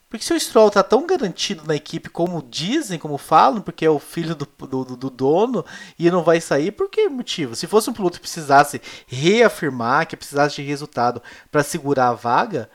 Porque 0.09 0.23
se 0.23 0.33
o 0.33 0.39
Stroll 0.39 0.71
tá 0.71 0.81
tão 0.81 1.05
garantido 1.05 1.63
na 1.67 1.75
equipe 1.75 2.09
como 2.09 2.41
dizem, 2.41 2.97
como 2.97 3.17
falam, 3.17 3.61
porque 3.61 3.85
é 3.85 3.89
o 3.89 3.99
filho 3.99 4.33
do, 4.33 4.45
do, 4.45 4.95
do, 4.95 5.09
dono 5.09 5.65
e 5.99 6.09
não 6.09 6.23
vai 6.23 6.39
sair, 6.39 6.71
por 6.71 6.89
que 6.89 7.09
motivo? 7.09 7.55
Se 7.55 7.67
fosse 7.67 7.89
um 7.89 7.93
piloto 7.93 8.15
que 8.15 8.21
precisasse 8.21 8.81
reafirmar, 9.05 10.07
que 10.07 10.15
precisasse 10.15 10.55
de 10.55 10.61
resultado 10.61 11.21
para 11.51 11.61
segurar 11.61 12.09
a 12.09 12.13
vaga, 12.13 12.69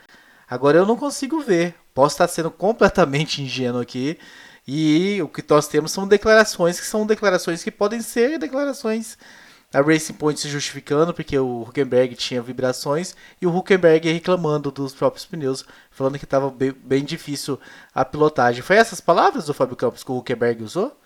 agora 0.49 0.77
eu 0.77 0.85
não 0.85 0.97
consigo 0.97 1.41
ver. 1.41 1.75
Posso 1.95 2.15
estar 2.15 2.29
sendo 2.29 2.51
completamente 2.51 3.43
ingênuo 3.43 3.81
aqui. 3.81 4.19
E 4.67 5.21
o 5.23 5.29
que 5.29 5.43
nós 5.49 5.67
temos 5.67 5.91
são 5.91 6.07
declarações 6.07 6.79
que 6.79 6.87
são 6.87 7.07
declarações 7.07 7.65
que 7.65 7.71
podem 7.71 8.01
ser 8.01 8.39
declarações 8.39 9.19
a 9.73 9.81
Racing 9.81 10.15
Point 10.15 10.39
se 10.39 10.49
justificando 10.49 11.15
porque 11.15 11.39
o 11.39 11.63
Huckenberg 11.63 12.15
tinha 12.15 12.43
vibrações 12.43 13.17
e 13.41 13.47
o 13.47 13.57
Huckenberg 13.57 14.11
reclamando 14.13 14.71
dos 14.71 14.93
próprios 14.93 15.25
pneus, 15.25 15.65
falando 15.91 16.19
que 16.19 16.25
estava 16.25 16.51
bem, 16.51 16.73
bem, 16.73 17.05
difícil 17.05 17.59
a 17.95 18.05
pilotagem. 18.05 18.63
Foi 18.63 18.77
essas 18.77 19.01
palavras 19.01 19.47
do 19.47 19.55
Fábio 19.55 19.77
Campos 19.77 20.05
que 20.05 20.11
o 20.11 20.19
Huckenberg 20.19 20.63
usou? 20.63 20.97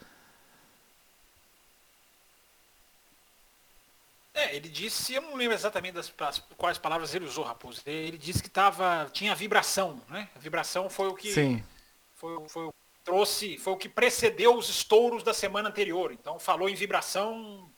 É, 4.35 4.55
ele 4.55 4.69
disse, 4.69 5.15
eu 5.15 5.23
não 5.23 5.35
lembro 5.35 5.55
exatamente 5.55 5.95
das, 5.95 6.13
quais 6.59 6.77
palavras 6.77 7.15
ele 7.15 7.25
usou, 7.25 7.43
Raposo. 7.43 7.81
Ele 7.87 8.19
disse 8.19 8.43
que 8.43 8.51
tava, 8.51 9.09
tinha 9.11 9.35
vibração, 9.35 9.99
né? 10.11 10.29
A 10.37 10.39
vibração 10.39 10.91
foi 10.91 11.09
o 11.09 11.15
que 11.15 11.33
Sim. 11.33 11.65
Foi, 12.15 12.47
foi 12.49 12.65
o 12.67 12.69
que 12.71 13.05
trouxe, 13.05 13.57
foi 13.57 13.73
o 13.73 13.77
que 13.77 13.89
precedeu 13.89 14.55
os 14.55 14.69
estouros 14.69 15.23
da 15.23 15.33
semana 15.33 15.71
anterior. 15.71 16.13
Então 16.13 16.39
falou 16.39 16.69
em 16.69 16.75
vibração, 16.75 17.71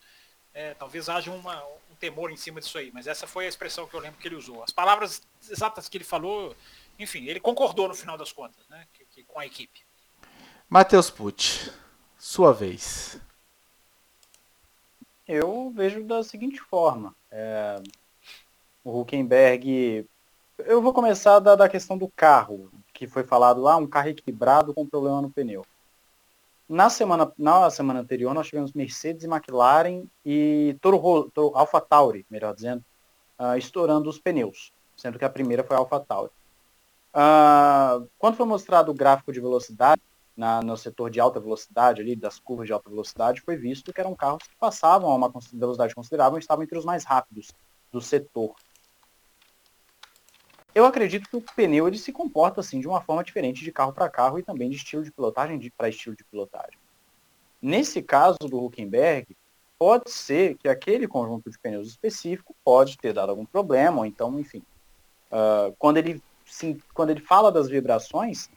é, 0.55 0.75
talvez 0.75 1.09
haja 1.09 1.31
uma, 1.31 1.63
um 1.91 1.95
temor 1.99 2.31
em 2.31 2.37
cima 2.37 2.61
disso 2.61 2.79
aí, 2.79 2.91
mas 2.93 3.07
essa 3.07 3.27
foi 3.27 3.47
a 3.47 3.49
expressão 3.49 3.87
que 3.87 3.95
eu 3.95 4.01
lembro 4.01 4.19
que 4.19 4.29
ele 4.29 4.37
usou. 4.37 4.63
As 4.63 4.73
palavras 4.73 5.23
exatas 5.49 5.89
que 5.89 5.97
ele 5.97 6.05
falou, 6.05 6.55
enfim, 6.99 7.27
ele 7.27 7.41
concordou 7.41 7.89
no 7.89 7.95
final 7.95 8.17
das 8.17 8.33
contas, 8.33 8.67
né, 8.69 8.87
que, 8.93 9.05
que, 9.07 9.23
com 9.25 9.39
a 9.39 9.47
equipe. 9.47 9.85
Matheus 10.69 11.11
Pucci, 11.11 11.73
sua 12.19 12.53
vez. 12.53 13.21
Eu 15.27 15.71
vejo 15.75 16.05
da 16.05 16.23
seguinte 16.23 16.61
forma. 16.61 17.15
É, 17.31 17.83
o 18.83 19.01
Huckenberg. 19.01 20.07
Eu 20.59 20.83
vou 20.83 20.93
começar 20.93 21.39
da, 21.39 21.55
da 21.55 21.69
questão 21.69 21.97
do 21.97 22.09
carro, 22.09 22.71
que 22.93 23.07
foi 23.07 23.23
falado 23.23 23.61
lá, 23.61 23.77
um 23.77 23.87
carro 23.87 24.09
equilibrado 24.09 24.75
com 24.75 24.87
problema 24.87 25.23
no 25.23 25.31
pneu. 25.31 25.65
Na 26.69 26.91
semana, 26.91 27.33
na 27.39 27.71
semana 27.71 28.01
anterior, 28.01 28.35
nós 28.35 28.47
tivemos 28.47 28.75
Mercedes 28.75 29.25
e 29.25 29.27
McLaren 29.27 30.05
e 30.23 30.77
Toro, 30.83 31.31
Toro 31.31 31.57
Alpha 31.57 31.81
Tauri, 31.81 32.27
melhor 32.31 32.55
dizendo, 32.55 32.85
uh, 33.39 33.57
estourando 33.57 34.11
os 34.11 34.19
pneus, 34.19 34.71
sendo 34.95 35.19
que 35.19 35.25
a 35.25 35.31
primeira 35.31 35.65
foi 35.65 35.75
a 35.75 35.79
Alpha 35.79 35.99
Tauri. 35.99 36.31
Uh, 37.15 38.07
quando 38.19 38.37
foi 38.37 38.45
mostrado 38.45 38.91
o 38.91 38.95
gráfico 38.95 39.33
de 39.33 39.41
velocidade, 39.41 40.03
na, 40.37 40.61
no 40.63 40.77
setor 40.77 41.11
de 41.11 41.19
alta 41.19 41.41
velocidade, 41.41 42.03
ali, 42.03 42.15
das 42.15 42.39
curvas 42.39 42.67
de 42.67 42.73
alta 42.73 42.91
velocidade, 42.91 43.41
foi 43.41 43.57
visto 43.57 43.93
que 43.93 44.01
eram 44.01 44.15
carros 44.15 44.47
que 44.47 44.55
passavam 44.61 45.11
a 45.11 45.15
uma 45.15 45.33
velocidade 45.53 45.95
considerável 45.95 46.39
e 46.39 46.41
estavam 46.41 46.63
entre 46.63 46.79
os 46.79 46.85
mais 46.85 47.03
rápidos 47.03 47.51
do 47.91 48.01
setor. 48.01 48.55
Eu 50.79 50.85
acredito 50.85 51.29
que 51.29 51.37
o 51.37 51.41
pneu 51.41 51.89
ele 51.89 51.99
se 51.99 52.13
comporta 52.13 52.61
assim 52.61 52.79
de 52.79 52.87
uma 52.87 53.01
forma 53.01 53.25
diferente 53.25 53.65
de 53.65 53.73
carro 53.73 53.93
para 53.93 54.09
carro 54.09 54.39
e 54.39 54.45
também 54.45 54.71
de 54.71 54.77
estilo 54.77 55.03
de 55.03 55.11
pilotagem 55.11 55.73
para 55.77 55.89
estilo 55.89 56.15
de 56.15 56.23
pilotagem. 56.23 56.79
Nesse 57.61 58.01
caso 58.01 58.39
do 58.39 58.65
Huckenberg, 58.65 59.27
pode 59.77 60.09
ser 60.11 60.57
que 60.57 60.69
aquele 60.69 61.09
conjunto 61.09 61.51
de 61.51 61.59
pneus 61.59 61.89
específico 61.89 62.55
pode 62.65 62.97
ter 62.97 63.13
dado 63.13 63.31
algum 63.31 63.45
problema, 63.45 63.99
ou 63.99 64.07
então, 64.07 64.39
enfim, 64.39 64.63
uh, 65.33 65.75
quando, 65.81 65.97
ele, 65.97 66.23
sim, 66.47 66.81
quando 66.95 67.11
ele 67.11 67.21
fala 67.21 67.51
das 67.51 67.69
vibrações, 67.69 68.49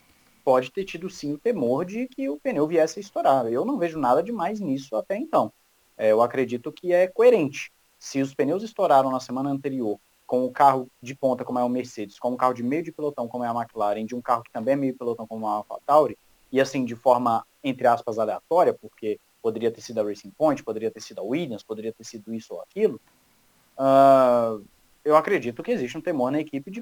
pode 0.45 0.71
ter 0.71 0.85
tido 0.85 1.09
sim 1.09 1.33
o 1.33 1.39
temor 1.39 1.85
de 1.85 2.07
que 2.07 2.29
o 2.29 2.37
pneu 2.37 2.67
viesse 2.67 2.99
a 2.99 3.01
estourar. 3.01 3.47
Eu 3.47 3.65
não 3.65 3.79
vejo 3.79 3.97
nada 3.97 4.21
demais 4.21 4.59
nisso 4.59 4.95
até 4.95 5.17
então. 5.17 5.51
É, 5.97 6.11
eu 6.11 6.21
acredito 6.21 6.71
que 6.71 6.93
é 6.93 7.07
coerente. 7.07 7.71
Se 7.97 8.21
os 8.21 8.33
pneus 8.35 8.61
estouraram 8.61 9.09
na 9.09 9.19
semana 9.19 9.49
anterior 9.49 9.99
com 10.31 10.45
o 10.45 10.49
carro 10.49 10.89
de 11.01 11.13
ponta 11.13 11.43
como 11.43 11.59
é 11.59 11.63
o 11.65 11.67
Mercedes, 11.67 12.17
com 12.17 12.29
um 12.31 12.37
carro 12.37 12.53
de 12.53 12.63
meio 12.63 12.81
de 12.81 12.89
pelotão 12.89 13.27
como 13.27 13.43
é 13.43 13.49
a 13.49 13.51
McLaren, 13.51 14.05
de 14.05 14.15
um 14.15 14.21
carro 14.21 14.43
que 14.43 14.49
também 14.49 14.75
é 14.75 14.77
meio 14.77 14.93
de 14.93 14.97
pelotão 14.97 15.27
como 15.27 15.45
a 15.45 15.55
AlphaTauri, 15.55 16.17
e 16.49 16.61
assim 16.61 16.85
de 16.85 16.95
forma 16.95 17.45
entre 17.61 17.85
aspas 17.85 18.17
aleatória, 18.17 18.73
porque 18.73 19.19
poderia 19.41 19.69
ter 19.69 19.81
sido 19.81 19.99
a 19.99 20.03
Racing 20.05 20.31
Point, 20.31 20.63
poderia 20.63 20.89
ter 20.89 21.01
sido 21.01 21.19
a 21.19 21.21
Williams, 21.21 21.63
poderia 21.63 21.91
ter 21.91 22.05
sido 22.05 22.33
isso 22.33 22.53
ou 22.53 22.61
aquilo, 22.61 22.97
uh, 23.77 24.65
eu 25.03 25.17
acredito 25.17 25.61
que 25.61 25.71
existe 25.71 25.97
um 25.97 26.01
temor 26.01 26.31
na 26.31 26.39
equipe 26.39 26.71
de, 26.71 26.81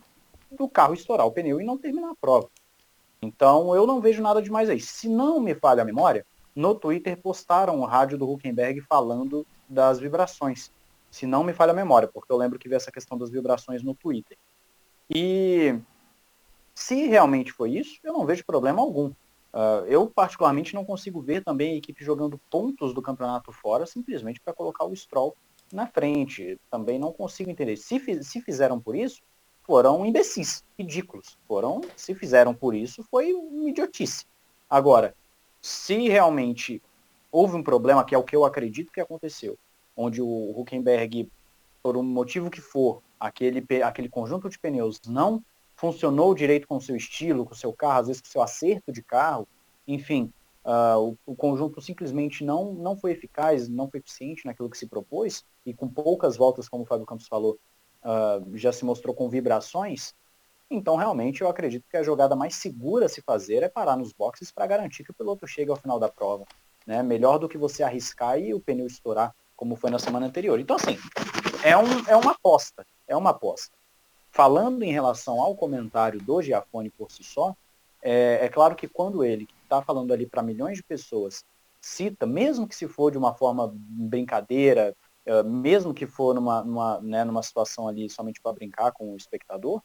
do 0.51 0.69
carro 0.69 0.93
estourar 0.93 1.25
o 1.25 1.31
pneu 1.31 1.59
e 1.59 1.65
não 1.65 1.75
terminar 1.75 2.11
a 2.11 2.15
prova. 2.21 2.47
Então 3.19 3.73
eu 3.73 3.87
não 3.87 3.99
vejo 3.99 4.21
nada 4.21 4.43
demais 4.43 4.69
aí. 4.69 4.79
Se 4.79 5.09
não 5.09 5.39
me 5.39 5.55
falha 5.55 5.81
a 5.81 5.85
memória, 5.85 6.23
no 6.55 6.75
Twitter 6.75 7.17
postaram 7.17 7.79
o 7.79 7.85
rádio 7.85 8.15
do 8.15 8.29
Huckenberg 8.29 8.79
falando 8.81 9.43
das 9.67 9.99
vibrações 9.99 10.71
se 11.09 11.25
não 11.25 11.43
me 11.43 11.53
falha 11.53 11.71
a 11.71 11.75
memória, 11.75 12.07
porque 12.07 12.31
eu 12.31 12.37
lembro 12.37 12.59
que 12.59 12.69
vi 12.69 12.75
essa 12.75 12.91
questão 12.91 13.17
das 13.17 13.29
vibrações 13.29 13.83
no 13.83 13.95
Twitter. 13.95 14.37
E 15.09 15.79
se 16.75 17.07
realmente 17.07 17.51
foi 17.51 17.71
isso, 17.71 17.99
eu 18.03 18.13
não 18.13 18.25
vejo 18.25 18.45
problema 18.45 18.81
algum. 18.81 19.11
Uh, 19.51 19.83
eu, 19.87 20.07
particularmente, 20.07 20.75
não 20.75 20.85
consigo 20.85 21.19
ver 21.21 21.43
também 21.43 21.73
a 21.73 21.77
equipe 21.77 22.03
jogando 22.03 22.39
pontos 22.49 22.93
do 22.93 23.01
campeonato 23.01 23.51
fora 23.51 23.85
simplesmente 23.85 24.39
para 24.39 24.53
colocar 24.53 24.85
o 24.85 24.95
Stroll 24.95 25.35
na 25.73 25.87
frente. 25.87 26.59
Também 26.69 26.99
não 26.99 27.11
consigo 27.11 27.49
entender. 27.49 27.75
Se, 27.77 28.23
se 28.23 28.41
fizeram 28.41 28.79
por 28.79 28.95
isso, 28.95 29.21
foram 29.63 30.05
imbecis, 30.05 30.63
ridículos. 30.77 31.37
Foram, 31.47 31.81
se 31.95 32.13
fizeram 32.13 32.53
por 32.53 32.75
isso, 32.75 33.03
foi 33.09 33.33
uma 33.33 33.69
idiotice. 33.69 34.25
Agora, 34.69 35.15
se 35.61 36.07
realmente 36.07 36.81
houve 37.31 37.55
um 37.55 37.63
problema, 37.63 38.05
que 38.05 38.13
é 38.13 38.17
o 38.17 38.23
que 38.23 38.35
eu 38.35 38.45
acredito 38.45 38.91
que 38.91 39.01
aconteceu, 39.01 39.57
onde 39.99 40.21
o 40.21 40.53
Huckenberg, 40.57 41.29
por 41.83 41.97
um 41.97 42.03
motivo 42.03 42.49
que 42.49 42.61
for, 42.61 43.03
aquele, 43.19 43.65
aquele 43.83 44.07
conjunto 44.07 44.49
de 44.49 44.57
pneus 44.57 45.01
não 45.05 45.43
funcionou 45.75 46.33
direito 46.33 46.67
com 46.67 46.77
o 46.77 46.81
seu 46.81 46.95
estilo, 46.95 47.45
com 47.45 47.53
o 47.53 47.57
seu 47.57 47.73
carro, 47.73 47.99
às 47.99 48.07
vezes 48.07 48.21
com 48.21 48.29
o 48.29 48.31
seu 48.31 48.41
acerto 48.41 48.93
de 48.93 49.03
carro, 49.03 49.45
enfim, 49.85 50.31
uh, 50.63 50.99
o, 50.99 51.17
o, 51.33 51.35
conjunto 51.35 51.81
simplesmente 51.81 52.45
não, 52.45 52.73
não 52.73 52.95
foi 52.95 53.11
eficaz, 53.11 53.67
não 53.67 53.89
foi 53.89 53.99
eficiente 53.99 54.45
naquilo 54.45 54.69
que 54.69 54.77
se 54.77 54.87
propôs, 54.87 55.43
e 55.65 55.73
com 55.73 55.87
poucas 55.87 56.37
voltas, 56.37 56.69
como 56.69 56.83
o 56.83 56.85
Fábio 56.85 57.05
Campos 57.05 57.27
falou, 57.27 57.59
uh, 58.01 58.57
já 58.57 58.71
se 58.71 58.85
mostrou 58.85 59.13
com 59.13 59.27
vibrações, 59.27 60.15
então 60.71 60.95
realmente 60.95 61.41
eu 61.41 61.49
acredito 61.49 61.89
que 61.89 61.97
a 61.97 62.03
jogada 62.03 62.37
mais 62.37 62.55
segura 62.55 63.07
a 63.07 63.09
se 63.09 63.21
fazer 63.21 63.63
é 63.63 63.69
parar 63.69 63.97
nos 63.97 64.13
boxes 64.13 64.49
para 64.49 64.65
garantir 64.65 65.03
que 65.03 65.11
o 65.11 65.15
piloto 65.15 65.45
chegue 65.45 65.71
ao 65.71 65.77
final 65.77 65.99
da 65.99 66.07
prova. 66.07 66.45
Né? 66.87 67.03
Melhor 67.03 67.37
do 67.37 67.49
que 67.49 67.57
você 67.57 67.83
arriscar 67.83 68.39
e 68.39 68.53
o 68.53 68.61
pneu 68.61 68.87
estourar 68.87 69.35
como 69.59 69.75
foi 69.75 69.91
na 69.91 69.99
semana 69.99 70.25
anterior. 70.25 70.57
Então, 70.57 70.77
assim, 70.77 70.97
é, 71.65 71.75
um, 71.75 72.07
é 72.07 72.15
uma 72.15 72.31
aposta, 72.31 72.85
é 73.05 73.13
uma 73.13 73.31
aposta. 73.31 73.75
Falando 74.31 74.83
em 74.83 74.91
relação 74.93 75.41
ao 75.41 75.53
comentário 75.53 76.17
do 76.21 76.41
Giafone 76.41 76.89
por 76.89 77.11
si 77.11 77.25
só, 77.25 77.53
é, 78.01 78.45
é 78.45 78.47
claro 78.47 78.73
que 78.73 78.87
quando 78.87 79.21
ele 79.21 79.49
está 79.63 79.81
falando 79.81 80.13
ali 80.13 80.25
para 80.25 80.41
milhões 80.41 80.77
de 80.77 80.83
pessoas, 80.83 81.43
cita, 81.81 82.25
mesmo 82.25 82.69
que 82.69 82.73
se 82.73 82.87
for 82.87 83.11
de 83.11 83.17
uma 83.17 83.33
forma 83.33 83.69
brincadeira, 83.75 84.95
é, 85.25 85.43
mesmo 85.43 85.93
que 85.93 86.07
for 86.07 86.33
numa, 86.33 86.63
numa, 86.63 87.01
né, 87.01 87.25
numa 87.25 87.43
situação 87.43 87.85
ali 87.85 88.09
somente 88.09 88.39
para 88.39 88.53
brincar 88.53 88.93
com 88.93 89.11
o 89.11 89.17
espectador, 89.17 89.79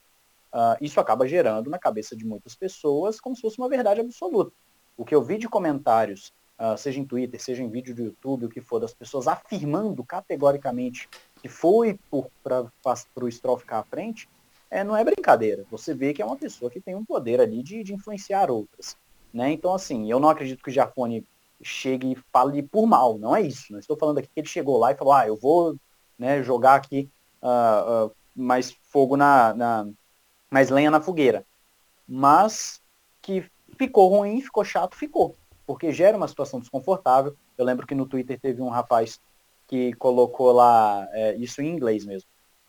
uh, 0.53 0.79
isso 0.81 1.01
acaba 1.01 1.27
gerando 1.27 1.69
na 1.69 1.81
cabeça 1.81 2.15
de 2.15 2.25
muitas 2.25 2.55
pessoas 2.55 3.21
como 3.21 3.35
se 3.35 3.43
fosse 3.43 3.59
uma 3.59 3.69
verdade 3.69 4.01
absoluta. 4.01 4.53
O 4.97 5.05
que 5.05 5.17
eu 5.17 5.23
vi 5.25 5.37
de 5.37 5.49
comentários 5.49 6.33
uh, 6.59 6.77
seja 6.77 7.01
em 7.01 7.05
Twitter, 7.05 7.43
seja 7.43 7.63
em 7.63 7.69
vídeo 7.69 7.95
do 7.95 8.05
YouTube, 8.05 8.47
o 8.47 8.49
que 8.49 8.61
for, 8.61 8.81
das 8.81 8.95
pessoas 8.95 9.27
afirmando 9.27 10.05
categoricamente 10.05 11.09
que 11.41 11.49
foi 11.49 11.99
para 12.43 12.71
o 13.17 13.31
Stroll 13.31 13.59
ficar 13.59 13.81
à 13.81 13.85
frente, 13.85 14.29
é, 14.71 14.83
não 14.83 14.97
é 14.97 15.05
brincadeira. 15.05 15.65
Você 15.71 15.95
vê 15.95 16.13
que 16.13 16.23
é 16.23 16.27
uma 16.27 16.37
pessoa 16.37 16.71
que 16.71 16.81
tem 16.81 16.95
um 16.95 17.05
poder 17.05 17.41
ali 17.41 17.63
de, 17.63 17.85
de 17.85 17.95
influenciar 17.95 18.51
outras. 18.51 18.97
Né? 19.33 19.53
Então, 19.53 19.75
assim, 19.75 20.11
eu 20.11 20.19
não 20.19 20.29
acredito 20.29 20.63
que 20.63 20.71
o 20.71 20.73
Jafone 20.73 21.27
chegue 21.63 22.13
e 22.13 22.19
fale 22.33 22.63
por 22.63 22.87
mal, 22.87 23.19
não 23.19 23.35
é 23.35 23.43
isso. 23.43 23.73
Não 23.73 23.79
estou 23.79 23.97
falando 23.97 24.19
aqui 24.19 24.29
que 24.33 24.41
ele 24.41 24.49
chegou 24.49 24.79
lá 24.79 24.93
e 24.93 24.97
falou, 24.97 25.13
ah, 25.13 25.27
eu 25.27 25.37
vou 25.37 25.77
né, 26.19 26.43
jogar 26.43 26.77
aqui 26.77 27.11
uh, 27.43 28.07
uh, 28.07 28.13
mais 28.35 28.73
fogo 28.91 29.17
na, 29.17 29.55
na, 29.55 29.89
mais 30.51 30.71
lenha 30.71 30.91
na 30.91 31.01
fogueira. 31.01 31.45
Mas 32.07 32.81
que 33.23 33.45
ficou 33.79 34.09
ruim, 34.09 34.41
ficou 34.41 34.65
chato, 34.65 34.97
ficou 34.97 35.37
porque 35.67 35.93
gera 35.93 36.17
uma 36.17 36.29
situação 36.29 36.61
desconfortável. 36.61 37.37
Eu 37.57 37.65
lembro 37.65 37.87
que 37.87 37.95
no 37.95 38.07
Twitter 38.07 38.39
teve 38.41 38.61
um 38.61 38.69
rapaz 38.69 39.21
que 39.67 39.93
colocou 39.95 40.53
lá, 40.53 41.09
é, 41.13 41.35
isso 41.37 41.63
em 41.63 41.69
inglês 41.69 42.05
mesmo, 42.05 42.29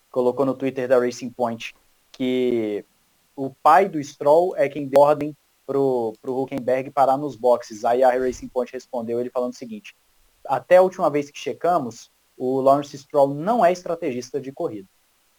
colocou 0.10 0.46
no 0.46 0.56
Twitter 0.56 0.88
da 0.88 1.00
Racing 1.00 1.30
Point 1.30 1.74
que 2.12 2.86
o 3.36 3.50
pai 3.50 3.90
do 3.90 4.02
Stroll 4.02 4.56
é 4.56 4.70
quem 4.70 4.88
deu 4.88 5.02
ordem 5.02 5.36
pro, 5.66 6.14
pro 6.22 6.42
Huckenberg 6.42 6.90
parar 6.92 7.18
nos 7.18 7.36
boxes. 7.36 7.84
Aí 7.84 8.04
a 8.04 8.12
Racing 8.12 8.48
Point 8.48 8.72
respondeu 8.72 9.20
ele 9.20 9.30
falando 9.30 9.52
o 9.52 9.58
seguinte, 9.58 9.96
até 10.48 10.78
a 10.78 10.82
última 10.82 11.10
vez 11.10 11.30
que 11.30 11.38
checamos, 11.38 12.12
o 12.38 12.62
Lawrence 12.62 12.98
Stroll 12.98 13.34
não 13.34 13.66
é 13.66 13.72
estrategista 13.72 14.40
de 14.40 14.52
corrida. 14.52 14.88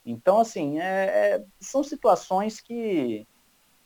Então, 0.05 0.39
assim, 0.39 0.79
é, 0.79 0.85
é, 0.85 1.45
são 1.61 1.83
situações 1.83 2.61
que 2.61 3.27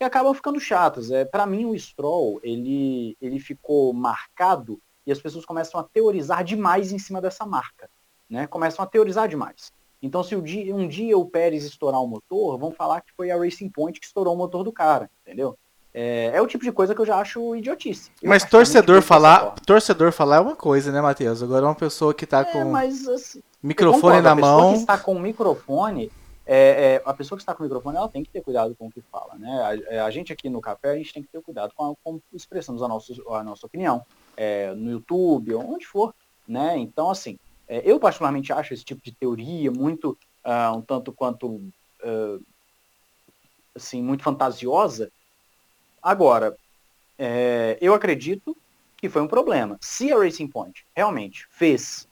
que 0.00 0.04
acabam 0.04 0.32
ficando 0.32 0.58
chatos. 0.58 1.10
É, 1.10 1.26
para 1.26 1.44
mim, 1.44 1.66
o 1.66 1.78
Stroll, 1.78 2.40
ele, 2.42 3.18
ele 3.20 3.38
ficou 3.38 3.92
marcado 3.92 4.80
e 5.06 5.12
as 5.12 5.20
pessoas 5.20 5.44
começam 5.44 5.78
a 5.78 5.84
teorizar 5.84 6.42
demais 6.42 6.90
em 6.90 6.98
cima 6.98 7.20
dessa 7.20 7.44
marca. 7.44 7.90
Né? 8.28 8.46
Começam 8.46 8.82
a 8.82 8.88
teorizar 8.88 9.28
demais. 9.28 9.70
Então, 10.00 10.24
se 10.24 10.34
dia, 10.40 10.74
um 10.74 10.88
dia 10.88 11.18
o 11.18 11.26
Pérez 11.26 11.64
estourar 11.64 12.00
o 12.00 12.06
motor, 12.06 12.58
vão 12.58 12.72
falar 12.72 13.02
que 13.02 13.12
foi 13.14 13.30
a 13.30 13.36
Racing 13.36 13.68
Point 13.68 14.00
que 14.00 14.06
estourou 14.06 14.32
o 14.32 14.38
motor 14.38 14.64
do 14.64 14.72
cara, 14.72 15.10
entendeu? 15.20 15.54
É, 15.92 16.30
é 16.32 16.40
o 16.40 16.46
tipo 16.46 16.64
de 16.64 16.72
coisa 16.72 16.94
que 16.94 17.00
eu 17.02 17.04
já 17.04 17.18
acho 17.18 17.54
idiotice. 17.54 18.10
Eu 18.22 18.30
mas 18.30 18.42
torcedor 18.42 19.02
falar, 19.02 19.54
torcedor 19.66 20.12
falar 20.12 20.36
é 20.36 20.40
uma 20.40 20.56
coisa, 20.56 20.90
né, 20.90 21.02
Matheus? 21.02 21.42
Agora 21.42 21.66
uma 21.66 21.74
pessoa 21.74 22.14
que 22.14 22.24
tá 22.24 22.40
é, 22.40 22.44
com 22.44 22.64
mas, 22.70 23.06
assim, 23.06 23.42
microfone 23.62 24.22
na 24.22 24.34
mão, 24.34 24.72
que 24.72 24.78
está 24.78 24.96
com 24.96 25.12
o 25.12 25.20
microfone, 25.20 26.10
é, 26.52 26.94
é, 26.96 27.02
a 27.04 27.14
pessoa 27.14 27.38
que 27.38 27.42
está 27.42 27.54
com 27.54 27.62
o 27.62 27.64
microfone 27.64 27.96
ela 27.96 28.08
tem 28.08 28.24
que 28.24 28.30
ter 28.30 28.40
cuidado 28.40 28.74
com 28.74 28.88
o 28.88 28.90
que 28.90 29.00
fala, 29.00 29.36
né? 29.36 29.62
A, 29.62 29.94
é, 29.94 30.00
a 30.00 30.10
gente 30.10 30.32
aqui 30.32 30.50
no 30.50 30.60
café 30.60 30.90
a 30.90 30.96
gente 30.96 31.12
tem 31.12 31.22
que 31.22 31.28
ter 31.28 31.40
cuidado 31.40 31.72
com 31.76 31.94
como 32.02 32.20
expressamos 32.32 32.82
a 32.82 32.88
nossa, 32.88 33.14
a 33.28 33.44
nossa 33.44 33.66
opinião 33.66 34.04
é, 34.36 34.74
no 34.74 34.90
YouTube, 34.90 35.54
onde 35.54 35.86
for, 35.86 36.12
né? 36.48 36.76
Então 36.76 37.08
assim, 37.08 37.38
é, 37.68 37.82
eu 37.84 38.00
particularmente 38.00 38.52
acho 38.52 38.74
esse 38.74 38.84
tipo 38.84 39.00
de 39.00 39.12
teoria 39.12 39.70
muito 39.70 40.18
uh, 40.44 40.76
um 40.76 40.82
tanto 40.82 41.12
quanto 41.12 41.46
uh, 41.46 42.44
assim 43.72 44.02
muito 44.02 44.24
fantasiosa. 44.24 45.12
Agora, 46.02 46.56
é, 47.16 47.78
eu 47.80 47.94
acredito 47.94 48.56
que 48.96 49.08
foi 49.08 49.22
um 49.22 49.28
problema. 49.28 49.78
Se 49.80 50.12
a 50.12 50.18
Racing 50.18 50.48
Point 50.48 50.84
realmente 50.96 51.46
fez 51.48 52.08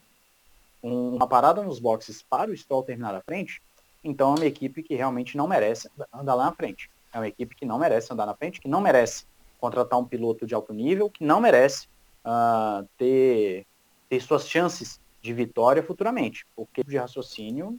uma 0.81 1.27
parada 1.27 1.61
nos 1.65 1.81
boxes 1.81 2.23
para 2.23 2.53
o 2.53 2.57
Stroll 2.57 2.85
terminar 2.85 3.17
à 3.17 3.21
frente, 3.21 3.61
então 4.03 4.35
é 4.35 4.39
uma 4.39 4.47
equipe 4.47 4.83
que 4.83 4.95
realmente 4.95 5.37
não 5.37 5.49
merece 5.49 5.91
andar 6.13 6.35
lá 6.35 6.47
na 6.47 6.53
frente. 6.53 6.91
É 7.13 7.19
uma 7.19 7.29
equipe 7.29 7.55
que 7.55 7.67
não 7.67 7.79
merece 7.79 8.13
andar 8.13 8.27
na 8.27 8.35
frente, 8.35 8.61
que 8.61 8.69
não 8.69 8.81
merece 8.81 9.25
contratar 9.59 9.99
um 9.99 10.05
piloto 10.05 10.47
de 10.47 10.55
alto 10.55 10.73
nível, 10.73 11.11
que 11.11 11.25
não 11.25 11.41
merece 11.41 11.89
uh, 12.25 12.87
ter, 12.97 13.67
ter 14.09 14.21
suas 14.21 14.49
chances 14.49 15.01
de 15.21 15.33
vitória 15.33 15.83
futuramente. 15.83 16.47
Porque 16.55 16.85
de 16.85 16.97
raciocínio, 16.97 17.79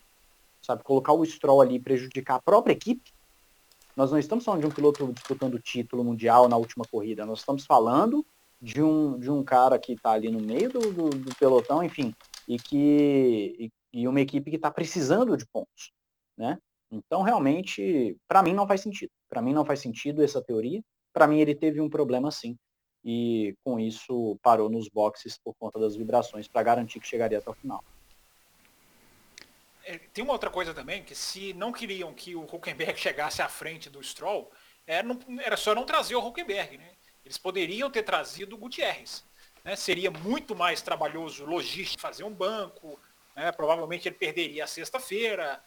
sabe, 0.61 0.83
colocar 0.83 1.13
o 1.13 1.25
Stroll 1.25 1.61
ali 1.61 1.75
e 1.75 1.79
prejudicar 1.79 2.35
a 2.35 2.41
própria 2.41 2.73
equipe, 2.73 3.13
nós 3.95 4.11
não 4.11 4.19
estamos 4.19 4.45
falando 4.45 4.61
de 4.61 4.67
um 4.67 4.71
piloto 4.71 5.11
disputando 5.13 5.55
o 5.55 5.59
título 5.59 6.03
mundial 6.03 6.47
na 6.47 6.57
última 6.57 6.85
corrida, 6.89 7.25
nós 7.25 7.39
estamos 7.39 7.65
falando 7.65 8.25
de 8.61 8.81
um, 8.81 9.17
de 9.17 9.29
um 9.29 9.43
cara 9.43 9.79
que 9.79 9.93
está 9.93 10.11
ali 10.11 10.29
no 10.29 10.39
meio 10.39 10.69
do, 10.69 10.79
do, 10.91 11.09
do, 11.09 11.35
pelotão, 11.35 11.83
enfim, 11.83 12.13
e 12.47 12.57
que 12.57 13.55
e, 13.93 14.01
e 14.01 14.07
uma 14.07 14.19
equipe 14.19 14.49
que 14.49 14.57
está 14.57 14.69
precisando 14.69 15.35
de 15.35 15.45
pontos 15.45 15.91
né? 16.39 16.57
Então, 16.89 17.21
realmente, 17.21 18.17
para 18.27 18.41
mim 18.41 18.53
não 18.53 18.65
faz 18.65 18.81
sentido. 18.81 19.11
Para 19.29 19.41
mim 19.41 19.53
não 19.53 19.65
faz 19.65 19.79
sentido 19.81 20.23
essa 20.23 20.41
teoria. 20.41 20.81
Para 21.13 21.27
mim 21.27 21.39
ele 21.39 21.53
teve 21.53 21.79
um 21.81 21.89
problema 21.89 22.31
sim. 22.31 22.57
E 23.03 23.55
com 23.63 23.79
isso 23.79 24.39
parou 24.41 24.69
nos 24.69 24.89
boxes 24.89 25.37
por 25.37 25.53
conta 25.59 25.79
das 25.79 25.95
vibrações 25.95 26.47
para 26.47 26.63
garantir 26.63 26.99
que 26.99 27.07
chegaria 27.07 27.37
até 27.37 27.49
o 27.49 27.53
final. 27.53 27.83
é, 29.83 29.97
tem 30.13 30.23
uma 30.23 30.33
outra 30.33 30.49
coisa 30.49 30.73
também, 30.73 31.03
que 31.03 31.15
se 31.15 31.53
não 31.53 31.71
queriam 31.71 32.13
que 32.13 32.35
o 32.35 32.43
Huckenberg 32.43 32.97
chegasse 32.99 33.41
à 33.41 33.49
frente 33.49 33.89
do 33.89 34.03
Stroll, 34.03 34.51
era, 34.85 35.03
não, 35.03 35.19
era 35.41 35.57
só 35.57 35.75
não 35.75 35.85
trazer 35.85 36.15
o 36.15 36.25
Huckenberg, 36.25 36.77
né? 36.77 36.91
Eles 37.23 37.37
poderiam 37.37 37.91
ter 37.91 38.03
trazido 38.03 38.55
o 38.55 38.57
Gutierrez. 38.57 39.23
Né? 39.63 39.75
Seria 39.75 40.09
muito 40.09 40.55
mais 40.55 40.81
trabalhoso 40.81 41.45
logístico 41.45 42.01
fazer 42.01 42.23
um 42.23 42.33
banco, 42.33 42.99
né? 43.35 43.51
provavelmente 43.51 44.07
ele 44.07 44.15
perderia 44.15 44.63
a 44.63 44.67
sexta-feira, 44.67 45.61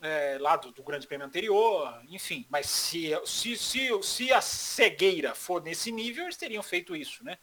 é, 0.00 0.38
lá 0.40 0.56
do, 0.56 0.70
do, 0.72 0.82
Grande 0.82 1.06
Prêmio 1.06 1.26
anterior, 1.26 2.00
enfim. 2.08 2.46
Mas 2.48 2.66
se, 2.66 3.10
se, 3.24 3.56
se, 3.56 4.02
se 4.02 4.32
a 4.32 4.40
cegueira 4.40 5.34
for 5.34 5.62
nesse 5.62 5.90
nível, 5.90 6.24
eles 6.24 6.36
teriam 6.36 6.62
feito 6.62 6.94
isso, 6.94 7.24
né? 7.24 7.38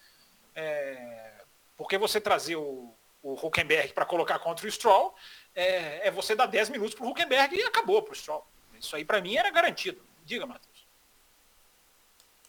É, 0.56 1.44
porque 1.76 1.98
você 1.98 2.22
trazer 2.22 2.56
o, 2.56 2.94
o 3.22 3.34
Huckenberg 3.34 3.94
para 3.94 4.06
colocar 4.06 4.40
contra 4.40 4.66
o 4.66 4.72
Stroll 4.72 5.14
é, 5.54 6.08
é, 6.08 6.12
você 6.12 6.36
dar 6.36 6.46
10 6.46 6.70
minutos 6.70 6.96
para 6.96 7.06
o 7.06 7.10
Huckenberg 7.10 7.56
e 7.56 7.64
acabou 7.64 8.02
para 8.02 8.14
o 8.14 8.16
Stroll. 8.16 8.46
Isso 8.80 8.96
aí 8.96 9.04
para 9.04 9.22
mim 9.22 9.36
era 9.36 9.50
garantido. 9.50 10.02
Diga, 10.24 10.46
Matheus. 10.46 10.86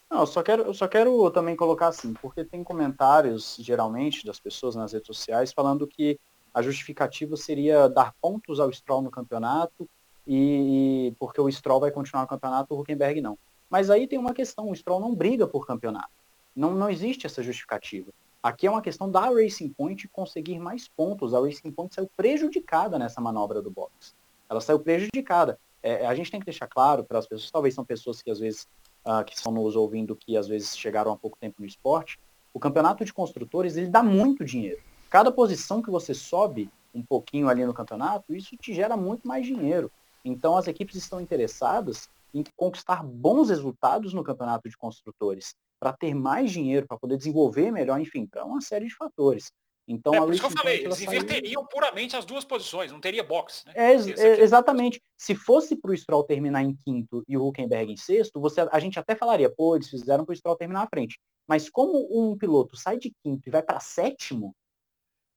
Não, 0.08 0.20
eu 0.20 0.26
só 0.26 0.42
quero, 0.42 0.62
eu 0.62 0.74
só 0.74 0.86
quero 0.86 1.28
também 1.32 1.56
colocar 1.56 1.88
assim, 1.88 2.14
porque 2.14 2.44
tem 2.44 2.62
comentários, 2.62 3.56
geralmente, 3.58 4.24
das 4.24 4.38
pessoas 4.38 4.76
nas 4.76 4.92
redes 4.92 5.08
sociais 5.08 5.52
falando 5.52 5.86
que 5.86 6.18
a 6.54 6.62
justificativa 6.62 7.36
seria 7.36 7.88
dar 7.88 8.14
pontos 8.20 8.60
ao 8.60 8.72
Stroll 8.72 9.02
no 9.02 9.10
campeonato 9.10 9.88
e, 10.26 11.14
porque 11.18 11.40
o 11.40 11.50
Stroll 11.50 11.80
vai 11.80 11.90
continuar 11.90 12.22
no 12.22 12.28
campeonato, 12.28 12.74
o 12.74 12.80
Huckenberg 12.80 13.20
não. 13.20 13.38
Mas 13.70 13.90
aí 13.90 14.06
tem 14.06 14.18
uma 14.18 14.34
questão, 14.34 14.70
o 14.70 14.74
Stroll 14.74 15.00
não 15.00 15.14
briga 15.14 15.46
por 15.46 15.66
campeonato. 15.66 16.10
Não, 16.54 16.74
não 16.74 16.90
existe 16.90 17.26
essa 17.26 17.42
justificativa. 17.42 18.12
Aqui 18.42 18.66
é 18.66 18.70
uma 18.70 18.82
questão 18.82 19.10
da 19.10 19.28
Racing 19.28 19.70
Point 19.70 20.08
conseguir 20.08 20.58
mais 20.58 20.88
pontos. 20.88 21.34
A 21.34 21.40
Racing 21.40 21.70
Point 21.72 21.94
saiu 21.94 22.08
prejudicada 22.16 22.98
nessa 22.98 23.20
manobra 23.20 23.60
do 23.60 23.70
box. 23.70 24.14
Ela 24.48 24.60
saiu 24.60 24.78
prejudicada. 24.78 25.58
É, 25.82 26.06
a 26.06 26.14
gente 26.14 26.30
tem 26.30 26.40
que 26.40 26.46
deixar 26.46 26.66
claro 26.66 27.04
para 27.04 27.18
as 27.18 27.26
pessoas, 27.26 27.50
talvez 27.50 27.74
são 27.74 27.84
pessoas 27.84 28.22
que 28.22 28.30
às 28.30 28.38
vezes 28.38 28.66
uh, 29.04 29.24
que 29.24 29.34
estão 29.34 29.52
nos 29.52 29.76
ouvindo, 29.76 30.16
que 30.16 30.36
às 30.36 30.48
vezes 30.48 30.76
chegaram 30.76 31.12
há 31.12 31.16
pouco 31.16 31.38
tempo 31.38 31.56
no 31.60 31.66
esporte, 31.66 32.18
o 32.52 32.58
campeonato 32.58 33.04
de 33.04 33.12
construtores 33.12 33.76
ele 33.76 33.88
dá 33.88 34.02
muito 34.02 34.44
dinheiro. 34.44 34.80
Cada 35.10 35.30
posição 35.30 35.80
que 35.80 35.90
você 35.90 36.14
sobe 36.14 36.70
um 36.94 37.02
pouquinho 37.02 37.48
ali 37.48 37.64
no 37.64 37.74
campeonato, 37.74 38.34
isso 38.34 38.56
te 38.56 38.74
gera 38.74 38.96
muito 38.96 39.28
mais 39.28 39.46
dinheiro. 39.46 39.92
Então 40.26 40.56
as 40.56 40.66
equipes 40.66 40.96
estão 40.96 41.20
interessadas 41.20 42.08
em 42.34 42.44
conquistar 42.56 43.02
bons 43.02 43.48
resultados 43.48 44.12
no 44.12 44.24
campeonato 44.24 44.68
de 44.68 44.76
construtores, 44.76 45.54
para 45.80 45.92
ter 45.92 46.14
mais 46.14 46.50
dinheiro, 46.50 46.86
para 46.86 46.98
poder 46.98 47.16
desenvolver 47.16 47.70
melhor, 47.70 48.00
enfim, 48.00 48.26
para 48.26 48.44
uma 48.44 48.60
série 48.60 48.86
de 48.86 48.94
fatores. 48.94 49.52
Então, 49.88 50.12
é 50.12 50.18
por 50.18 50.32
isso 50.32 50.40
que 50.40 50.46
eu 50.46 50.50
falei, 50.50 50.84
eles 50.84 51.00
inverteriam 51.00 51.62
saiu... 51.62 51.68
puramente 51.68 52.16
as 52.16 52.24
duas 52.24 52.44
posições, 52.44 52.90
não 52.90 53.00
teria 53.00 53.22
box. 53.22 53.64
Né? 53.66 53.72
É, 53.76 53.92
é, 53.92 54.40
exatamente. 54.40 55.00
Se 55.16 55.34
fosse 55.34 55.76
para 55.76 55.92
o 55.92 55.96
Stroll 55.96 56.24
terminar 56.24 56.62
em 56.62 56.74
quinto 56.74 57.22
e 57.28 57.36
o 57.36 57.46
Huckenberg 57.46 57.92
em 57.92 57.96
sexto, 57.96 58.40
você, 58.40 58.62
a 58.62 58.80
gente 58.80 58.98
até 58.98 59.14
falaria, 59.14 59.48
pô, 59.48 59.76
eles 59.76 59.88
fizeram 59.88 60.24
para 60.24 60.32
o 60.32 60.36
Stroll 60.36 60.56
terminar 60.56 60.82
à 60.82 60.88
frente. 60.88 61.20
Mas 61.46 61.70
como 61.70 62.08
um 62.10 62.36
piloto 62.36 62.76
sai 62.76 62.98
de 62.98 63.12
quinto 63.22 63.48
e 63.48 63.52
vai 63.52 63.62
para 63.62 63.78
sétimo, 63.78 64.52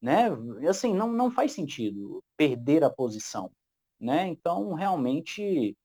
né? 0.02 0.30
Assim, 0.67 0.95
não, 0.95 1.12
não 1.12 1.30
faz 1.30 1.52
sentido 1.52 2.23
perder 2.36 2.84
a 2.84 2.89
posição, 2.89 3.52
né? 3.99 4.27
Então, 4.27 4.73
realmente, 4.73 5.75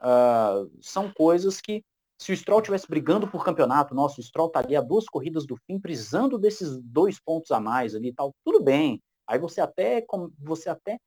uh, 0.00 0.70
são 0.80 1.12
coisas 1.12 1.60
que 1.60 1.82
se 2.20 2.32
o 2.32 2.36
Stroll 2.36 2.60
estivesse 2.60 2.86
brigando 2.86 3.26
por 3.26 3.42
campeonato, 3.42 3.94
nosso 3.94 4.20
o 4.20 4.22
Stroll 4.22 4.48
estaria 4.48 4.78
a 4.78 4.82
duas 4.82 5.06
corridas 5.06 5.46
do 5.46 5.56
fim, 5.56 5.80
precisando 5.80 6.38
desses 6.38 6.78
dois 6.82 7.18
pontos 7.18 7.50
a 7.50 7.58
mais 7.58 7.94
ali 7.94 8.08
e 8.08 8.14
tal, 8.14 8.34
tudo 8.44 8.62
bem. 8.62 9.00
Aí 9.26 9.38
você 9.38 9.60
até, 9.60 10.04
você 10.38 10.68
até 10.68 10.98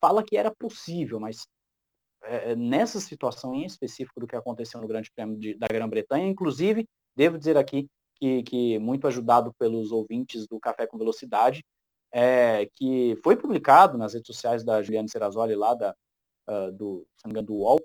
fala 0.00 0.24
que 0.24 0.36
era 0.36 0.52
possível, 0.52 1.20
mas 1.20 1.46
é, 2.24 2.56
nessa 2.56 2.98
situação 2.98 3.54
em 3.54 3.64
específico 3.64 4.18
do 4.18 4.26
que 4.26 4.34
aconteceu 4.34 4.80
no 4.80 4.88
Grande 4.88 5.10
Prêmio 5.14 5.38
de, 5.38 5.54
da 5.54 5.68
Grã-Bretanha, 5.68 6.26
inclusive, 6.26 6.84
devo 7.14 7.38
dizer 7.38 7.56
aqui 7.56 7.86
que, 8.16 8.42
que, 8.42 8.78
muito 8.80 9.06
ajudado 9.06 9.54
pelos 9.58 9.92
ouvintes 9.92 10.48
do 10.48 10.58
Café 10.58 10.86
com 10.86 10.98
Velocidade, 10.98 11.64
é, 12.12 12.66
que 12.74 13.16
foi 13.22 13.36
publicado 13.36 13.96
nas 13.96 14.14
redes 14.14 14.26
sociais 14.26 14.64
da 14.64 14.82
Juliane 14.82 15.08
Serrazoli 15.08 15.54
lá 15.54 15.74
da, 15.74 15.94
uh, 16.48 16.72
do, 16.72 17.06
do 17.42 17.54
UOL, 17.54 17.80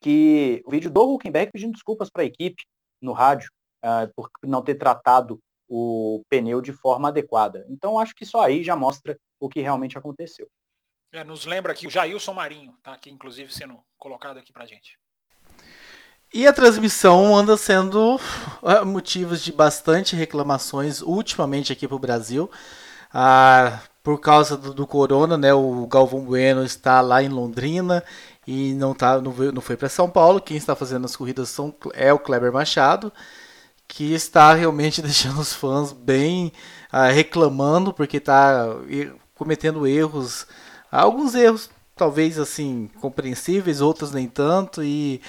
que 0.00 0.62
o 0.66 0.70
vídeo 0.70 0.90
do 0.90 1.14
Huckenberg 1.14 1.52
pedindo 1.52 1.72
desculpas 1.72 2.10
para 2.10 2.22
a 2.22 2.26
equipe 2.26 2.64
no 3.00 3.12
rádio 3.12 3.50
uh, 3.84 4.12
por 4.14 4.30
não 4.42 4.62
ter 4.62 4.74
tratado 4.74 5.40
o 5.68 6.24
pneu 6.28 6.60
de 6.60 6.72
forma 6.72 7.08
adequada. 7.08 7.64
Então 7.68 7.98
acho 7.98 8.14
que 8.14 8.26
só 8.26 8.42
aí 8.42 8.64
já 8.64 8.74
mostra 8.74 9.18
o 9.38 9.48
que 9.48 9.60
realmente 9.60 9.96
aconteceu. 9.96 10.48
É, 11.12 11.24
nos 11.24 11.44
lembra 11.44 11.72
aqui 11.72 11.86
o 11.86 11.90
Jailson 11.90 12.32
Marinho, 12.32 12.76
tá 12.82 12.92
aqui 12.92 13.10
inclusive 13.10 13.52
sendo 13.52 13.78
colocado 13.98 14.38
aqui 14.38 14.52
para 14.52 14.66
gente. 14.66 14.98
E 16.32 16.46
a 16.46 16.52
transmissão 16.52 17.36
anda 17.36 17.56
sendo 17.56 18.14
uh, 18.16 18.86
motivos 18.86 19.42
de 19.42 19.52
bastante 19.52 20.14
reclamações 20.14 21.02
ultimamente 21.02 21.72
aqui 21.72 21.88
para 21.88 21.96
o 21.96 22.00
Brasil. 22.00 22.48
Ah, 23.12 23.80
por 24.10 24.18
causa 24.18 24.56
do, 24.56 24.74
do, 24.74 24.88
corona, 24.88 25.38
né, 25.38 25.54
o 25.54 25.86
Galvão 25.86 26.24
Bueno 26.24 26.64
está 26.64 27.00
lá 27.00 27.22
em 27.22 27.28
Londrina 27.28 28.02
e 28.44 28.74
não, 28.74 28.92
tá, 28.92 29.20
não, 29.20 29.30
veio, 29.30 29.52
não 29.52 29.62
foi 29.62 29.76
para 29.76 29.88
São 29.88 30.10
Paulo. 30.10 30.40
Quem 30.40 30.56
está 30.56 30.74
fazendo 30.74 31.04
as 31.04 31.14
corridas 31.14 31.48
são, 31.48 31.72
é 31.94 32.12
o 32.12 32.18
Kleber 32.18 32.52
Machado, 32.52 33.12
que 33.86 34.12
está 34.12 34.52
realmente 34.52 35.00
deixando 35.02 35.40
os 35.40 35.54
fãs 35.54 35.92
bem 35.92 36.52
uh, 36.92 37.12
reclamando, 37.14 37.92
porque 37.92 38.16
está 38.16 38.66
cometendo 39.36 39.86
erros, 39.86 40.44
alguns 40.90 41.36
erros 41.36 41.70
talvez 41.94 42.36
assim 42.36 42.90
compreensíveis, 43.00 43.80
outros 43.80 44.10
nem 44.10 44.26
tanto, 44.26 44.82
e 44.82 45.20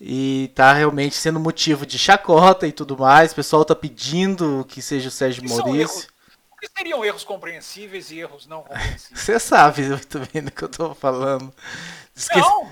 e 0.00 0.50
tá 0.54 0.72
realmente 0.72 1.16
sendo 1.16 1.40
motivo 1.40 1.84
de 1.84 1.98
chacota 1.98 2.66
e 2.66 2.72
tudo 2.72 2.96
mais. 2.96 3.32
O 3.32 3.34
pessoal 3.34 3.62
tá 3.62 3.74
pedindo 3.74 4.64
que 4.68 4.80
seja 4.80 5.08
o 5.08 5.12
Sérgio 5.12 5.46
Maurício. 5.46 6.15
Seriam 6.76 7.04
erros 7.04 7.24
compreensíveis 7.24 8.10
e 8.10 8.20
erros 8.20 8.46
não 8.46 8.62
compreensíveis? 8.62 9.20
Você 9.20 9.38
sabe 9.38 9.82
muito 9.82 10.18
bem 10.32 10.42
do 10.42 10.50
que 10.50 10.62
eu 10.62 10.68
tô 10.68 10.94
falando. 10.94 11.52
Esqueci... 12.14 12.40
Não, 12.40 12.70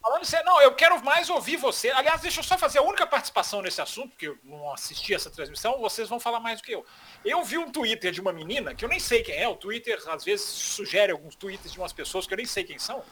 falando 0.00 0.24
sério, 0.24 0.46
não, 0.46 0.62
eu 0.62 0.72
quero 0.72 1.04
mais 1.04 1.28
ouvir 1.28 1.56
você. 1.56 1.90
Aliás, 1.90 2.20
deixa 2.20 2.38
eu 2.40 2.44
só 2.44 2.56
fazer 2.56 2.78
a 2.78 2.82
única 2.82 3.04
participação 3.06 3.60
nesse 3.60 3.80
assunto, 3.80 4.10
porque 4.10 4.28
eu 4.28 4.38
não 4.44 4.72
assisti 4.72 5.12
essa 5.12 5.30
transmissão, 5.30 5.80
vocês 5.80 6.08
vão 6.08 6.20
falar 6.20 6.38
mais 6.38 6.60
do 6.60 6.64
que 6.64 6.72
eu. 6.72 6.86
Eu 7.24 7.42
vi 7.42 7.58
um 7.58 7.70
Twitter 7.70 8.12
de 8.12 8.20
uma 8.20 8.32
menina, 8.32 8.74
que 8.74 8.84
eu 8.84 8.88
nem 8.88 9.00
sei 9.00 9.22
quem 9.22 9.36
é, 9.36 9.48
o 9.48 9.56
Twitter 9.56 10.00
às 10.08 10.24
vezes 10.24 10.46
sugere 10.46 11.10
alguns 11.10 11.34
tweets 11.34 11.72
de 11.72 11.78
umas 11.78 11.92
pessoas 11.92 12.26
que 12.26 12.34
eu 12.34 12.36
nem 12.36 12.46
sei 12.46 12.62
quem 12.62 12.78
são, 12.78 13.02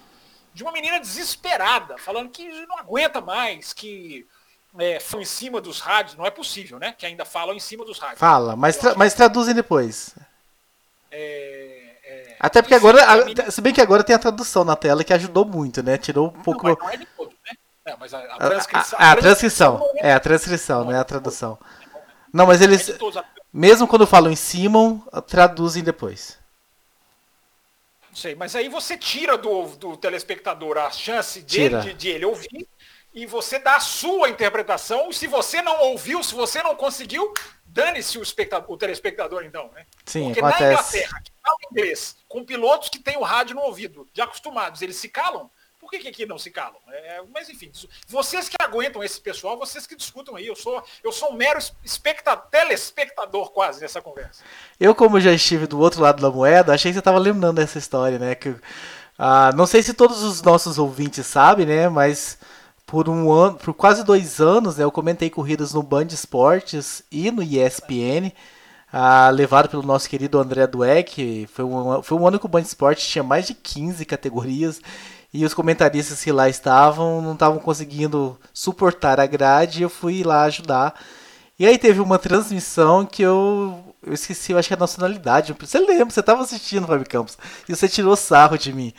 de 0.55 0.63
uma 0.63 0.71
menina 0.71 1.01
desesperada, 1.01 1.99
falando 1.99 2.31
que 2.31 2.47
não 2.67 2.79
aguenta 2.79 3.21
mais, 3.21 3.73
que 3.73 4.27
é, 4.79 4.99
em 5.19 5.25
cima 5.25 5.61
dos 5.61 5.81
rádios, 5.81 6.17
não 6.17 6.25
é 6.25 6.31
possível, 6.31 6.79
né? 6.79 6.95
Que 6.97 7.07
ainda 7.07 7.25
falam 7.25 7.55
em 7.55 7.61
cima 7.61 7.85
dos 7.85 7.99
rádios. 7.99 8.21
Fala, 8.21 8.57
mas, 8.57 8.77
tra 8.77 8.95
mas 8.95 9.15
traduzem 9.15 9.55
depois. 9.55 10.15
É, 11.13 12.37
até 12.41 12.61
porque 12.61 12.75
agora, 12.75 13.01
se 13.51 13.61
bem 13.61 13.73
que 13.73 13.81
agora 13.81 14.03
tem 14.03 14.17
a 14.17 14.19
tradução 14.19 14.65
na 14.65 14.75
tela 14.75 15.05
que 15.05 15.13
ajudou 15.13 15.45
muito, 15.45 15.81
né? 15.81 15.97
Tirou 15.97 16.27
um 16.27 16.43
pouco. 16.43 16.67
Não, 16.67 16.75
não 16.75 16.91
é 16.91 16.97
de 16.97 17.07
todo, 17.07 17.33
né? 17.47 17.57
É, 17.85 17.97
mas 17.99 18.13
a, 18.13 18.19
a 18.19 18.37
transcrição. 18.37 18.99
A, 18.99 19.05
a, 19.05 19.13
a 19.13 19.17
transcrição, 19.17 19.91
é 19.97 20.13
a 20.13 20.21
transcrição, 20.21 20.85
não 20.85 20.93
é 20.93 20.99
a 20.99 21.05
tradução. 21.05 21.59
Não, 22.33 22.47
mas 22.47 22.61
eles, 22.61 22.91
mesmo 23.53 23.87
quando 23.87 24.07
falam 24.07 24.33
em 24.33 24.37
Simon, 24.37 24.99
traduzem 25.29 25.85
depois. 25.85 26.39
Não 28.09 28.17
sei, 28.17 28.35
mas 28.35 28.57
aí 28.57 28.69
você 28.69 28.97
tira 28.97 29.39
do, 29.39 29.67
do 29.77 29.97
telespectador 29.97 30.79
a 30.79 30.91
chance 30.91 31.43
de, 31.43 31.69
de, 31.69 31.95
de 31.95 32.09
ele 32.09 32.25
ouvir 32.25 32.69
e 33.15 33.27
você 33.27 33.59
dá 33.59 33.77
a 33.77 33.81
sua 33.81 34.29
interpretação. 34.29 35.13
Se 35.13 35.27
você 35.27 35.63
não 35.63 35.81
ouviu, 35.83 36.23
se 36.23 36.35
você 36.35 36.63
não 36.63 36.75
conseguiu, 36.75 37.33
dane-se 37.73 38.19
o, 38.19 38.23
o 38.69 38.77
telespectador, 38.77 39.45
então, 39.45 39.71
né? 39.75 39.87
Sim, 40.05 40.27
Porque 40.27 40.41
acontece. 40.41 40.63
na 40.63 40.73
Inglaterra, 40.73 41.21
que 41.25 41.33
fala 41.43 41.57
inglês, 41.71 42.17
com 42.29 42.45
pilotos 42.45 42.89
que 42.91 42.99
têm 42.99 43.17
o 43.17 43.23
rádio 43.23 43.57
no 43.57 43.63
ouvido, 43.63 44.07
já 44.13 44.25
acostumados, 44.25 44.83
eles 44.83 44.97
se 44.97 45.09
calam, 45.09 45.51
por 45.81 45.91
que, 45.91 45.99
que 45.99 46.09
aqui 46.09 46.27
não 46.27 46.39
se 46.39 46.51
calam? 46.51 46.77
É, 46.89 47.23
mas 47.35 47.49
enfim, 47.49 47.73
vocês 48.07 48.49
que 48.49 48.57
aguentam 48.61 49.03
esse 49.03 49.21
pessoal, 49.21 49.59
vocês 49.59 49.85
que 49.85 49.97
discutam 49.97 50.37
aí. 50.37 50.47
Eu 50.47 50.55
sou, 50.55 50.81
eu 51.03 51.11
sou 51.11 51.33
um 51.33 51.37
mero 51.37 51.59
espectador, 51.83 52.45
telespectador 52.51 53.51
quase 53.51 53.81
nessa 53.81 54.01
conversa. 54.01 54.45
Eu, 54.79 54.95
como 54.95 55.21
já 55.21 55.33
estive 55.33 55.67
do 55.67 55.81
outro 55.81 56.01
lado 56.01 56.23
da 56.23 56.31
moeda, 56.31 56.73
achei 56.73 56.93
que 56.93 56.95
você 56.95 57.01
estava 57.01 57.19
lembrando 57.19 57.57
dessa 57.57 57.79
história, 57.79 58.17
né? 58.17 58.37
Que, 58.37 58.55
ah, 59.19 59.51
não 59.57 59.67
sei 59.67 59.83
se 59.83 59.93
todos 59.93 60.23
os 60.23 60.41
nossos 60.41 60.79
ouvintes 60.79 61.27
sabem, 61.27 61.67
né? 61.67 61.89
Mas 61.89 62.39
por 62.93 63.09
um 63.09 63.33
ano, 63.33 63.57
por 63.57 63.73
quase 63.73 64.05
dois 64.05 64.39
anos, 64.39 64.77
né, 64.77 64.85
eu 64.85 64.93
comentei 64.93 65.31
corridas 65.31 65.73
no 65.73 65.83
Band 65.83 66.09
Esportes 66.11 67.03
e 67.11 67.31
no 67.31 67.43
ESPN, 67.43 68.31
ah, 68.93 69.31
levado 69.31 69.67
pelo 69.71 69.83
nosso 69.83 70.07
querido 70.11 70.39
André 70.39 70.67
Dueck. 70.67 71.49
Foi 71.51 71.65
um, 71.65 72.03
foi 72.03 72.19
um 72.19 72.29
ano 72.29 72.39
que 72.39 72.45
o 72.45 72.51
Band 72.51 72.61
Esportes 72.61 73.09
tinha 73.09 73.23
mais 73.23 73.47
de 73.47 73.55
15 73.55 74.05
categorias 74.05 74.79
e 75.33 75.43
os 75.43 75.55
comentaristas 75.55 76.23
que 76.23 76.31
lá 76.31 76.51
estavam 76.51 77.23
não 77.23 77.33
estavam 77.33 77.59
conseguindo 77.59 78.39
suportar 78.53 79.19
a 79.19 79.25
grade 79.25 79.81
e 79.81 79.85
eu 79.85 79.89
fui 79.89 80.23
lá 80.23 80.43
ajudar. 80.43 80.95
E 81.59 81.65
aí 81.65 81.79
teve 81.79 81.99
uma 81.99 82.19
transmissão 82.19 83.07
que 83.07 83.23
eu, 83.23 83.95
eu 84.07 84.13
esqueci, 84.13 84.53
eu 84.53 84.59
acho 84.59 84.69
que 84.69 84.75
a 84.75 84.77
nacionalidade. 84.77 85.57
Você 85.59 85.79
lembra, 85.79 86.11
você 86.11 86.21
estava 86.21 86.43
assistindo, 86.43 86.87
Fábio 86.87 87.09
Campos, 87.09 87.39
e 87.67 87.75
você 87.75 87.89
tirou 87.89 88.17
sarro 88.17 88.59
de 88.59 88.71
mim. 88.71 88.93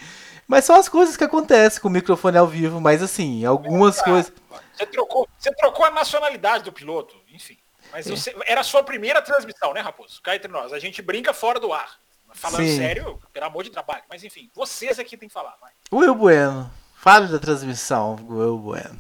Mas 0.47 0.65
são 0.65 0.75
as 0.75 0.89
coisas 0.89 1.15
que 1.17 1.23
acontecem 1.23 1.82
com 1.82 1.88
o 1.88 1.91
microfone 1.91 2.38
ao 2.38 2.47
vivo, 2.47 2.79
mas 2.82 3.01
assim, 3.01 3.45
algumas 3.45 3.99
Ah, 3.99 4.03
coisas. 4.03 4.34
Você 4.75 4.86
trocou, 4.86 5.27
você 5.38 5.51
trocou 5.56 5.86
a 5.86 5.91
nacionalidade 5.91 6.63
do 6.63 6.71
piloto, 6.71 7.15
enfim. 7.34 7.58
Mas 7.91 8.08
você- 8.08 8.36
era 8.45 8.62
a 8.62 8.63
sua 8.63 8.84
primeira 8.84 9.21
transmissão, 9.21 9.73
né, 9.73 9.79
Raposo? 9.82 10.21
Cá 10.21 10.36
entre 10.36 10.51
nós. 10.51 10.73
A 10.73 10.79
gente 10.79 11.01
brinca 11.01 11.34
fora 11.34 11.60
do 11.60 11.71
ar. 11.71 11.99
Falando 12.36 12.65
Sim. 12.65 12.77
sério, 12.77 13.19
pelo 13.32 13.45
amor 13.45 13.63
de 13.63 13.69
trabalho. 13.69 14.01
Mas 14.10 14.23
enfim, 14.23 14.49
vocês 14.56 14.97
aqui 14.97 15.15
tem 15.15 15.27
que 15.29 15.34
falar. 15.34 15.56
Vai. 15.62 15.71
Will 15.91 16.15
Bueno, 16.15 16.71
fale 16.95 17.27
da 17.27 17.38
transmissão, 17.38 18.15
Will 18.27 18.58
Bueno. 18.58 18.97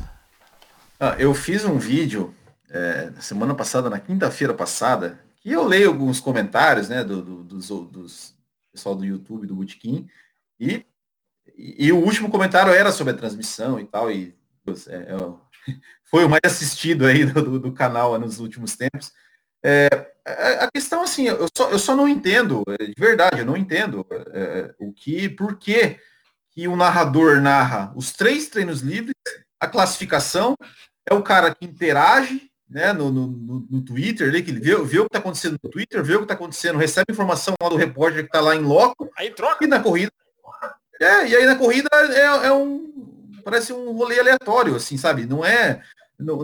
Ah, 0.99 1.15
eu 1.17 1.33
fiz 1.33 1.65
um 1.65 1.79
vídeo 1.79 2.33
é, 2.69 3.11
semana 3.19 3.53
passada, 3.55 3.89
na 3.89 3.99
quinta-feira 3.99 4.53
passada, 4.53 5.19
que 5.41 5.51
eu 5.51 5.63
leio 5.63 5.89
alguns 5.89 6.19
comentários, 6.19 6.89
né, 6.89 7.03
do, 7.03 7.21
do- 7.23 7.43
dos, 7.43 7.67
dos 7.69 8.35
pessoal 8.71 8.95
do 8.95 9.03
YouTube, 9.05 9.45
do 9.47 9.55
Bootkin, 9.55 10.07
e, 10.59 10.85
e, 11.57 11.87
e 11.87 11.91
o 11.91 11.97
último 11.97 12.29
comentário 12.29 12.73
era 12.73 12.91
sobre 12.91 13.13
a 13.13 13.17
transmissão 13.17 13.79
e 13.79 13.85
tal, 13.85 14.11
e 14.11 14.35
é, 14.87 14.95
é, 14.95 15.15
foi 16.09 16.25
o 16.25 16.29
mais 16.29 16.41
assistido 16.45 17.05
aí 17.05 17.25
do, 17.25 17.59
do- 17.59 17.73
canal 17.73 18.17
nos 18.19 18.39
últimos 18.39 18.75
tempos. 18.75 19.11
É, 19.65 19.87
a, 20.25 20.69
questão, 20.73 21.03
assim, 21.03 21.27
eu 21.27 21.47
só, 21.55 21.69
eu 21.69 21.79
só 21.79 21.95
não 21.95 22.07
entendo, 22.07 22.63
é, 22.79 22.85
de 22.85 22.93
verdade, 22.97 23.39
eu 23.39 23.45
não 23.45 23.55
entendo 23.57 24.05
é, 24.33 24.73
o 24.79 24.91
que, 24.91 25.29
por 25.29 25.57
que 25.57 25.97
que 26.51 26.67
o 26.67 26.75
narrador 26.75 27.41
narra 27.41 27.91
os 27.95 28.11
três 28.11 28.47
treinos 28.47 28.81
livres, 28.81 29.15
a 29.59 29.67
classificação, 29.67 30.55
é 31.09 31.13
o 31.13 31.23
cara 31.23 31.53
que 31.55 31.65
interage 31.65 32.49
né, 32.69 32.91
no, 32.93 33.11
no, 33.11 33.27
no- 33.27 33.67
no 33.69 33.81
Twitter, 33.81 34.27
ali, 34.29 34.41
que 34.43 34.51
ele 34.51 34.59
vê, 34.59 34.75
vê 34.83 34.99
o 34.99 35.03
que 35.03 35.07
está 35.07 35.19
acontecendo 35.19 35.57
no 35.63 35.69
Twitter, 35.69 36.03
vê 36.03 36.13
o 36.15 36.19
que 36.19 36.23
está 36.25 36.33
acontecendo, 36.33 36.77
recebe 36.77 37.11
informação 37.11 37.53
lá 37.61 37.69
do 37.69 37.75
repórter 37.75 38.21
que 38.21 38.27
está 38.27 38.41
lá 38.41 38.55
em 38.55 38.61
loco, 38.61 39.09
Aí 39.17 39.31
troca. 39.31 39.63
e 39.63 39.67
na 39.67 39.79
corrida. 39.79 40.11
É, 41.03 41.27
e 41.27 41.35
aí 41.35 41.45
na 41.45 41.55
corrida 41.55 41.89
é, 41.93 42.47
é 42.47 42.51
um. 42.53 42.91
Parece 43.43 43.73
um 43.73 43.91
rolê 43.91 44.19
aleatório, 44.19 44.75
assim, 44.75 44.97
sabe? 44.97 45.25
Não 45.25 45.43
é. 45.43 45.81
Não, 46.19 46.41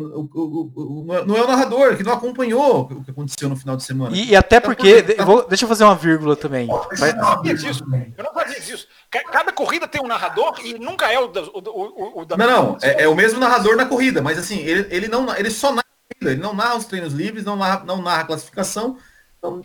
é- 1.15 1.25
não 1.25 1.37
é 1.37 1.41
o 1.43 1.47
narrador 1.47 1.95
que 1.95 2.03
não 2.03 2.11
acompanhou 2.13 2.81
o 2.91 3.03
que 3.03 3.11
aconteceu 3.11 3.47
no 3.47 3.55
final 3.55 3.77
de 3.77 3.83
semana. 3.83 4.15
E, 4.15 4.31
e 4.31 4.35
até 4.35 4.59
porque, 4.59 5.01
de- 5.01 5.15
eu 5.17 5.25
vou- 5.25 5.47
deixa 5.47 5.63
eu 5.63 5.69
fazer 5.69 5.83
uma 5.85 5.95
vírgula 5.95 6.35
também. 6.35 6.67
Vai- 6.97 7.11
Eu 7.11 7.15
não 7.15 7.23
sabia 7.25 7.53
disso. 7.53 7.83
Eu 8.17 8.23
não 8.23 8.33
disso. 8.59 8.87
Ca- 9.09 9.23
Cada 9.31 9.51
corrida 9.53 9.87
tem 9.87 10.01
um 10.01 10.07
narrador 10.07 10.59
e 10.63 10.77
nunca 10.77 11.11
é 11.11 11.19
o 11.19 11.27
da. 11.27 11.41
O, 11.43 11.61
o- 11.63 12.21
o 12.21 12.25
da- 12.25 12.35
Não, 12.35 12.47
não, 12.47 12.77
é, 12.81 13.03
é 13.03 13.07
o 13.07 13.15
mesmo 13.15 13.39
narrador 13.39 13.75
na 13.75 13.85
corrida, 13.85 14.21
mas 14.21 14.37
assim, 14.37 14.57
ele, 14.59 14.87
ele 14.93 15.07
não 15.07 15.33
ele 15.35 15.49
só 15.49 15.71
narra 15.71 15.85
ele 16.21 16.35
não 16.35 16.53
narra 16.53 16.75
os 16.75 16.85
treinos 16.85 17.13
livres, 17.13 17.45
não 17.45 17.55
narra, 17.55 17.83
não 17.85 18.01
narra 18.01 18.21
a 18.23 18.25
classificação, 18.25 18.97
não, 19.41 19.61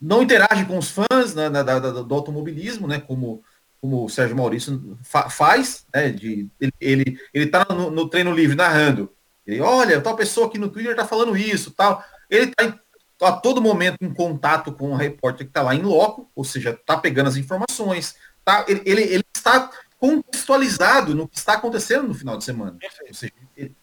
não 0.00 0.22
interage 0.22 0.66
com 0.66 0.76
os 0.76 0.90
fãs 0.90 1.34
né, 1.34 1.48
da- 1.48 1.62
da- 1.62 1.78
do 1.78 2.14
automobilismo, 2.14 2.86
né? 2.86 3.00
Como, 3.00 3.42
como 3.84 4.02
o 4.02 4.08
Sérgio 4.08 4.34
Maurício 4.34 4.96
fa- 5.02 5.28
faz, 5.28 5.84
né? 5.94 6.08
De, 6.08 6.48
ele, 6.58 6.72
ele, 6.80 7.18
ele 7.34 7.46
tá 7.48 7.66
no, 7.68 7.90
no 7.90 8.08
treino 8.08 8.32
livre 8.32 8.56
narrando. 8.56 9.12
Ele, 9.46 9.60
olha, 9.60 10.00
tal 10.00 10.16
pessoa 10.16 10.46
aqui 10.46 10.56
no 10.58 10.70
Twitter 10.70 10.96
tá 10.96 11.04
falando 11.06 11.36
isso, 11.36 11.70
tal. 11.70 12.02
Ele 12.30 12.46
tá 12.46 12.64
em- 12.64 12.80
a 13.20 13.32
todo 13.32 13.60
momento 13.60 13.98
em 14.00 14.12
contato 14.14 14.72
com 14.72 14.92
o 14.92 14.96
repórter 14.96 15.46
que 15.46 15.52
tá 15.52 15.60
lá 15.60 15.74
em 15.74 15.82
loco, 15.82 16.30
ou 16.34 16.44
seja, 16.44 16.78
tá 16.86 16.96
pegando 16.96 17.28
as 17.28 17.36
informações, 17.36 18.14
tá, 18.42 18.64
ele, 18.66 18.80
ele, 18.86 19.02
ele 19.02 19.24
está 19.36 19.70
contextualizado 19.98 21.14
no 21.14 21.28
que 21.28 21.36
está 21.36 21.52
acontecendo 21.52 22.08
no 22.08 22.14
final 22.14 22.38
de 22.38 22.44
semana. 22.44 22.78
Seja, 23.12 23.32
ele- 23.54 23.74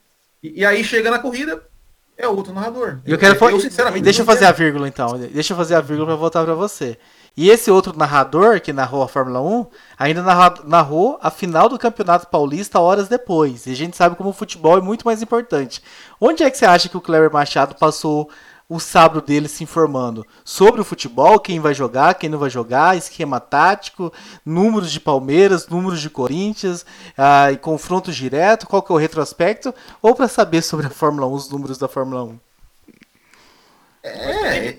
e, 0.41 0.61
e 0.61 0.65
aí 0.65 0.83
chega 0.83 1.11
na 1.11 1.19
corrida, 1.19 1.63
é 2.17 2.27
outro 2.27 2.53
narrador. 2.53 2.99
Eu 3.05 3.17
quero 3.19 3.35
fa- 3.35 3.51
sinceramente, 3.59 4.03
Deixa 4.03 4.23
eu 4.23 4.25
fazer 4.25 4.45
a 4.45 4.49
entendo. 4.49 4.57
vírgula 4.57 4.87
então. 4.87 5.19
Deixa 5.19 5.53
eu 5.53 5.57
fazer 5.57 5.75
a 5.75 5.81
vírgula 5.81 6.07
para 6.07 6.15
voltar 6.15 6.43
para 6.43 6.55
você. 6.55 6.97
E 7.35 7.49
esse 7.49 7.71
outro 7.71 7.97
narrador 7.97 8.59
que 8.59 8.73
narrou 8.73 9.01
a 9.01 9.07
Fórmula 9.07 9.41
1 9.41 9.65
ainda 9.97 10.21
narrou 10.65 11.17
a 11.21 11.31
final 11.31 11.69
do 11.69 11.79
Campeonato 11.79 12.27
Paulista 12.27 12.79
horas 12.79 13.07
depois. 13.07 13.65
E 13.65 13.71
a 13.71 13.75
gente 13.75 13.95
sabe 13.95 14.15
como 14.15 14.29
o 14.29 14.33
futebol 14.33 14.77
é 14.77 14.81
muito 14.81 15.05
mais 15.05 15.21
importante. 15.21 15.81
Onde 16.19 16.43
é 16.43 16.51
que 16.51 16.57
você 16.57 16.65
acha 16.65 16.89
que 16.89 16.97
o 16.97 17.01
Kleber 17.01 17.31
Machado 17.31 17.75
passou 17.75 18.29
o 18.71 18.79
sábado 18.79 19.21
dele 19.21 19.49
se 19.49 19.65
informando 19.65 20.25
sobre 20.45 20.79
o 20.79 20.85
futebol, 20.85 21.37
quem 21.41 21.59
vai 21.59 21.73
jogar, 21.73 22.13
quem 22.15 22.29
não 22.29 22.39
vai 22.39 22.49
jogar, 22.49 22.95
esquema 22.95 23.37
tático, 23.37 24.13
números 24.45 24.89
de 24.89 24.99
Palmeiras, 24.99 25.67
números 25.67 25.99
de 25.99 26.09
Corinthians, 26.09 26.85
ah, 27.17 27.51
e 27.51 27.57
confronto 27.57 28.13
direto, 28.13 28.65
qual 28.65 28.81
que 28.81 28.89
é 28.89 28.95
o 28.95 28.97
retrospecto, 28.97 29.75
ou 30.01 30.15
para 30.15 30.29
saber 30.29 30.61
sobre 30.61 30.87
a 30.87 30.89
Fórmula 30.89 31.27
1, 31.27 31.33
os 31.33 31.49
números 31.49 31.77
da 31.77 31.89
Fórmula 31.89 32.23
1? 32.23 32.39
É, 34.03 34.77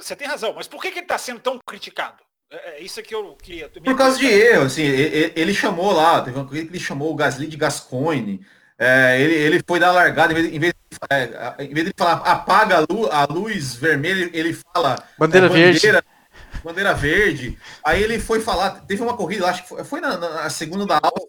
Você 0.00 0.16
tem 0.16 0.26
razão, 0.28 0.52
mas 0.54 0.68
por 0.68 0.80
que, 0.82 0.90
que 0.90 0.98
ele 0.98 1.04
está 1.04 1.18
sendo 1.18 1.40
tão 1.40 1.58
criticado? 1.66 2.22
É, 2.50 2.78
é 2.78 2.80
isso 2.82 3.02
que 3.02 3.14
eu 3.14 3.34
queria. 3.36 3.68
Por 3.68 3.96
causa 3.96 4.18
de 4.18 4.26
erro, 4.26 4.64
assim, 4.64 4.82
ele, 4.82 5.32
ele 5.34 5.54
chamou 5.54 5.92
lá, 5.92 6.20
teve 6.22 6.36
uma 6.36 6.46
coisa 6.46 6.64
que 6.64 6.70
ele 6.70 6.80
chamou 6.80 7.10
o 7.12 7.16
Gasly 7.16 7.46
de 7.46 7.56
Gascoigne, 7.56 8.44
é, 8.78 9.20
ele, 9.20 9.34
ele 9.34 9.62
foi 9.66 9.78
dar 9.78 9.88
a 9.88 9.92
largada, 9.92 10.32
em 10.32 10.36
vez, 10.36 10.52
em 10.54 10.58
vez, 10.58 10.74
é, 11.10 11.64
em 11.64 11.72
vez 11.72 11.86
de 11.86 11.92
falar 11.96 12.14
apaga 12.28 12.78
a, 12.78 12.80
lu- 12.80 13.08
a 13.10 13.24
luz 13.24 13.74
vermelha, 13.74 14.28
ele 14.32 14.54
fala 14.74 15.02
Bandeira 15.18 15.46
é, 15.46 15.50
verde. 15.50 15.80
bandeira 16.64 16.94
verde. 16.94 17.58
Aí 17.84 18.02
ele 18.02 18.18
foi 18.18 18.40
falar, 18.40 18.80
teve 18.86 19.02
uma 19.02 19.16
corrida, 19.16 19.46
acho 19.46 19.62
que 19.62 19.68
foi, 19.68 19.84
foi 19.84 20.00
na, 20.00 20.16
na 20.16 20.50
segunda 20.50 20.84
da 20.86 20.96
aula, 21.02 21.28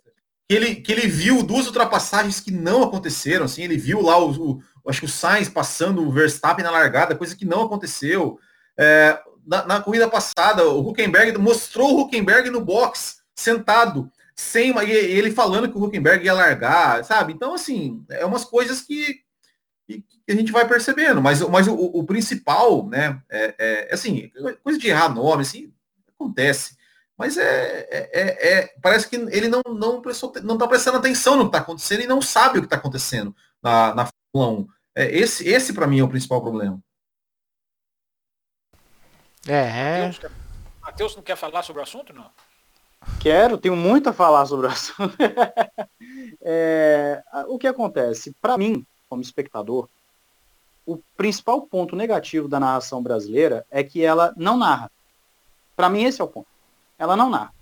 que 0.49 0.55
ele, 0.55 0.75
que 0.75 0.91
ele 0.91 1.07
viu 1.07 1.41
duas 1.43 1.67
ultrapassagens 1.67 2.39
que 2.39 2.51
não 2.51 2.83
aconteceram, 2.83 3.45
assim, 3.45 3.63
ele 3.63 3.77
viu 3.77 4.01
lá 4.01 4.17
o, 4.17 4.31
o- 4.31 4.63
acho 4.89 4.99
que 4.99 5.05
o 5.05 5.09
Sainz 5.09 5.49
passando 5.49 6.05
o 6.05 6.11
Verstappen 6.11 6.63
na 6.63 6.71
largada, 6.71 7.15
coisa 7.15 7.35
que 7.35 7.45
não 7.45 7.63
aconteceu. 7.63 8.39
É, 8.77 9.19
na, 9.45 9.65
na 9.65 9.81
corrida 9.81 10.07
passada, 10.09 10.67
o 10.67 10.87
Huckenberg 10.89 11.37
mostrou 11.37 11.93
o 11.95 12.01
Huckenberg 12.01 12.49
no 12.49 12.61
box, 12.61 13.17
sentado, 13.35 14.09
sem 14.35 14.71
e 14.83 14.91
ele 14.91 15.31
falando 15.31 15.69
que 15.69 15.77
o 15.77 15.83
Huckenberg 15.83 16.25
ia 16.25 16.33
largar, 16.33 17.03
sabe? 17.03 17.33
Então, 17.33 17.53
assim, 17.53 18.03
é 18.09 18.25
umas 18.25 18.43
coisas 18.43 18.81
que, 18.81 19.19
que- 19.87 20.03
a 20.27 20.35
gente 20.35 20.51
vai 20.51 20.67
percebendo, 20.67 21.21
mas, 21.21 21.41
mas 21.41 21.67
o, 21.67 21.73
o 21.75 22.03
principal, 22.05 22.87
né, 22.87 23.21
é, 23.29 23.55
é, 23.57 23.93
assim, 23.93 24.31
coisa 24.63 24.79
de 24.79 24.87
errar 24.87 25.09
nome, 25.09 25.41
assim, 25.43 25.71
acontece. 26.15 26.75
Mas 27.17 27.37
é, 27.37 27.87
é- 27.91 28.09
é- 28.13 28.53
é- 28.53 28.73
parece 28.81 29.07
que 29.07 29.15
ele 29.15 29.47
não 29.47 29.61
não 29.67 30.01
não 30.43 30.55
está 30.55 30.67
prestando 30.67 30.97
atenção 30.97 31.35
no 31.35 31.43
que 31.43 31.49
está 31.49 31.59
acontecendo 31.59 32.01
e 32.01 32.07
não 32.07 32.21
sabe 32.21 32.57
o 32.57 32.61
que 32.61 32.65
está 32.65 32.75
acontecendo 32.77 33.35
na, 33.61 33.93
na 33.93 34.07
1. 34.33 34.67
É, 34.95 35.05
esse 35.15 35.47
esse 35.47 35.73
para 35.73 35.87
mim 35.87 35.99
é 35.99 36.03
o 36.03 36.09
principal 36.09 36.41
problema. 36.41 36.79
É, 39.47 40.01
Matheus, 40.07 40.17
quer- 40.19 40.31
Matheus 40.81 41.15
não 41.15 41.23
quer 41.23 41.35
falar 41.35 41.63
sobre 41.63 41.81
o 41.81 41.83
assunto, 41.83 42.13
não? 42.13 42.29
Quero, 43.19 43.57
tenho 43.57 43.75
muito 43.75 44.09
a 44.09 44.13
falar 44.13 44.45
sobre 44.45 44.67
o 44.67 44.69
assunto. 44.69 45.15
É, 46.45 47.23
o 47.47 47.57
que 47.57 47.65
acontece? 47.67 48.35
Para 48.41 48.57
mim, 48.57 48.85
como 49.07 49.21
espectador, 49.21 49.87
o 50.85 50.97
principal 51.15 51.61
ponto 51.61 51.95
negativo 51.95 52.49
da 52.49 52.59
narração 52.59 53.01
brasileira 53.01 53.65
é 53.71 53.81
que 53.81 54.03
ela 54.03 54.33
não 54.35 54.57
narra. 54.57 54.91
Para 55.75 55.89
mim, 55.89 56.03
esse 56.03 56.19
é 56.19 56.23
o 56.23 56.27
ponto. 56.27 56.47
Ela 56.99 57.15
não 57.15 57.29
narra. 57.29 57.53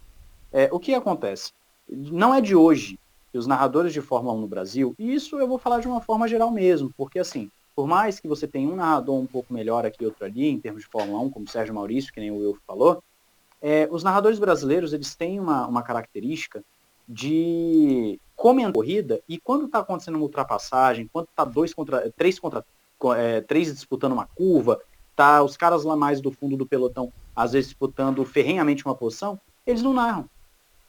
É, 0.52 0.68
o 0.72 0.80
que 0.80 0.96
acontece? 0.96 1.54
Não 1.88 2.34
é 2.34 2.42
de 2.42 2.56
hoje 2.56 3.00
que 3.32 3.38
os 3.38 3.48
narradores 3.48 3.94
de 3.94 4.02
Fórmula 4.02 4.36
1 4.36 4.41
no 4.41 4.48
Brasil, 4.48 4.96
e 5.00 5.13
isso 5.13 5.39
eu 5.39 5.48
vou 5.48 5.58
falar 5.58 5.80
de 5.80 5.88
uma 5.88 6.02
forma 6.02 6.28
geral 6.28 6.52
mesmo, 6.52 6.94
porque 6.98 7.20
assim, 7.20 7.50
por 7.76 7.88
mais 7.88 8.20
que 8.20 8.28
você 8.28 8.48
tenha 8.48 8.70
um 8.70 8.76
narrador 8.76 9.15
um 9.15 9.26
pouco 9.26 9.54
melhor 9.54 9.86
aqui 9.86 10.04
e 10.04 10.06
outro 10.06 10.26
ali, 10.26 10.48
em 10.48 10.60
termos 10.60 10.84
de 10.84 10.89
Fórmula 10.89 11.20
1, 11.20 11.30
como 11.30 11.48
Sérgio 11.48 11.74
Maurício, 11.74 12.12
que 12.12 12.20
nem 12.20 12.32
o 12.32 12.38
Will 12.38 12.58
falou, 12.67 13.02
é, 13.62 13.88
os 13.91 14.04
narradores 14.04 14.39
brasileiros 14.39 14.91
eles 14.91 15.15
têm 15.15 15.39
uma, 15.39 15.67
uma 15.67 15.84
característica 15.84 16.63
de 17.08 18.20
comentar 18.36 18.74
corrida 18.74 19.22
e 19.30 19.38
quando 19.38 19.65
está 19.65 19.80
acontecendo 19.80 20.15
uma 20.15 20.24
ultrapassagem, 20.24 21.10
quando 21.12 21.28
está 21.28 21.46
dois 21.46 21.74
contra 21.74 22.12
três 22.12 22.39
contra 22.39 22.65
é, 23.17 23.41
três 23.41 23.74
disputando 23.74 24.13
uma 24.13 24.26
curva, 24.26 24.80
tá 25.15 25.44
os 25.44 25.56
caras 25.56 25.84
lá 25.84 25.96
mais 25.96 26.22
do 26.22 26.32
fundo 26.32 26.58
do 26.58 26.65
pelotão 26.65 27.12
às 27.36 27.52
vezes 27.52 27.70
disputando 27.70 28.26
ferrenhamente 28.26 28.86
uma 28.86 28.96
posição, 28.96 29.39
eles 29.65 29.82
não 29.82 29.94
narram. 29.94 30.28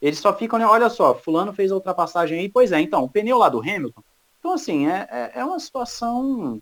Eles 0.03 0.19
só 0.19 0.37
ficam, 0.37 0.59
né, 0.59 0.67
olha 0.67 0.91
só, 0.91 1.15
fulano 1.15 1.53
fez 1.53 1.71
a 1.71 1.77
ultrapassagem 1.77 2.41
aí, 2.41 2.49
pois 2.49 2.73
é, 2.73 2.81
então, 2.81 3.05
o 3.05 3.09
pneu 3.09 3.39
lá 3.39 3.49
do 3.49 3.61
Hamilton. 3.61 4.03
Então, 4.41 4.53
assim, 4.53 4.89
é, 4.89 5.09
é, 5.09 5.33
é 5.37 5.45
uma 5.45 5.61
situação. 5.61 6.61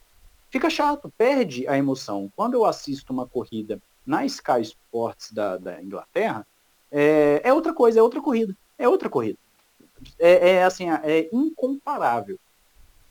Fica 0.50 0.68
chato, 0.68 1.10
perde 1.16 1.66
a 1.66 1.78
emoção. 1.78 2.30
Quando 2.36 2.52
eu 2.52 2.66
assisto 2.66 3.14
uma 3.14 3.26
corrida 3.26 3.80
na 4.04 4.26
Sky 4.26 4.60
Sports 4.60 5.32
da, 5.32 5.56
da 5.56 5.82
Inglaterra, 5.82 6.46
é, 6.92 7.40
é 7.42 7.54
outra 7.54 7.72
coisa, 7.72 7.98
é 7.98 8.02
outra 8.02 8.20
corrida. 8.20 8.54
É 8.78 8.86
outra 8.86 9.08
corrida. 9.08 9.38
É, 10.18 10.50
é 10.50 10.64
assim, 10.64 10.90
é 10.90 11.30
incomparável. 11.32 12.38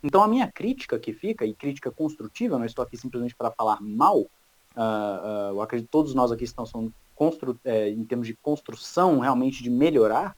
Então 0.04 0.22
a 0.22 0.28
minha 0.28 0.52
crítica 0.52 1.00
que 1.00 1.12
fica, 1.12 1.44
e 1.44 1.56
crítica 1.56 1.90
construtiva, 1.90 2.60
não 2.60 2.66
estou 2.66 2.84
aqui 2.84 2.96
simplesmente 2.96 3.36
para 3.36 3.52
falar 3.52 3.82
mal, 3.82 4.28
ah, 4.76 5.22
ah, 5.24 5.50
eu 5.52 5.62
acredito 5.62 5.88
que 5.88 5.92
todos 5.92 6.14
nós 6.14 6.32
aqui 6.32 6.44
estamos 6.44 6.72
falando 6.72 6.94
constru, 7.16 7.60
é, 7.66 7.90
em 7.90 8.04
termos 8.06 8.28
de 8.28 8.34
construção, 8.34 9.20
realmente 9.20 9.62
de 9.62 9.70
melhorar, 9.70 10.38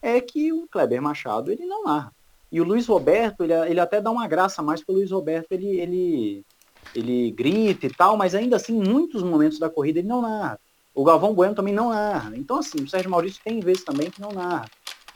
é 0.00 0.20
que 0.20 0.52
o 0.52 0.66
Kleber 0.66 1.02
Machado 1.02 1.52
ele 1.52 1.66
não 1.66 1.84
narra. 1.84 2.12
E 2.50 2.60
o 2.60 2.64
Luiz 2.64 2.86
Roberto, 2.86 3.42
ele, 3.42 3.52
ele 3.52 3.80
até 3.80 4.00
dá 4.00 4.10
uma 4.10 4.26
graça 4.26 4.62
mais 4.62 4.80
porque 4.80 4.92
o 4.92 4.94
Luiz 4.96 5.10
Roberto 5.10 5.52
ele, 5.52 5.80
ele, 5.80 6.46
ele 6.94 7.30
grita 7.32 7.86
e 7.86 7.90
tal, 7.90 8.16
mas 8.16 8.34
ainda 8.34 8.56
assim, 8.56 8.72
muitos 8.72 9.22
momentos 9.22 9.58
da 9.58 9.68
corrida 9.68 9.98
ele 9.98 10.08
não 10.08 10.22
narra. 10.22 10.58
O 10.94 11.04
Galvão 11.04 11.34
Bueno 11.34 11.54
também 11.54 11.74
não 11.74 11.90
narra. 11.90 12.32
Então, 12.36 12.58
assim, 12.58 12.82
o 12.82 12.88
Sérgio 12.88 13.10
Maurício 13.10 13.42
tem 13.42 13.60
vezes 13.60 13.84
também 13.84 14.10
que 14.10 14.20
não 14.20 14.30
narra. 14.30 14.66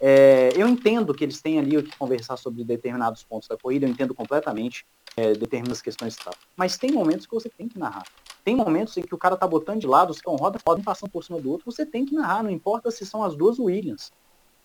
É, 0.01 0.51
eu 0.57 0.68
entendo 0.68 1.14
que 1.14 1.25
eles 1.25 1.40
têm 1.40 1.59
ali 1.59 1.77
o 1.77 1.83
que 1.83 1.97
conversar 1.97 2.37
sobre 2.37 2.64
determinados 2.64 3.23
pontos 3.23 3.49
da 3.49 3.57
corrida, 3.57 3.87
eu 3.87 3.90
entendo 3.90 4.14
completamente 4.14 4.85
é, 5.16 5.33
determinadas 5.33 5.81
questões 5.81 6.14
e 6.14 6.18
tal. 6.18 6.35
Mas 6.57 6.77
tem 6.77 6.92
momentos 6.92 7.27
que 7.27 7.35
você 7.35 7.49
tem 7.49 7.68
que 7.68 7.79
narrar. 7.79 8.05
Tem 8.49 8.57
momentos 8.57 8.97
em 8.97 9.03
que 9.03 9.15
o 9.15 9.19
cara 9.19 9.37
tá 9.37 9.47
botando 9.47 9.79
de 9.79 9.87
lado, 9.87 10.09
os 10.09 10.23
cão 10.23 10.35
roda, 10.35 10.59
podem 10.65 10.83
passando 10.83 11.11
por 11.11 11.23
cima 11.23 11.39
do 11.39 11.51
outro, 11.51 11.71
você 11.71 11.85
tem 11.85 12.07
que 12.07 12.15
narrar, 12.15 12.43
não 12.43 12.49
importa 12.49 12.91
se 12.91 13.05
são 13.05 13.23
as 13.23 13.37
duas 13.37 13.59
Williams. 13.59 14.11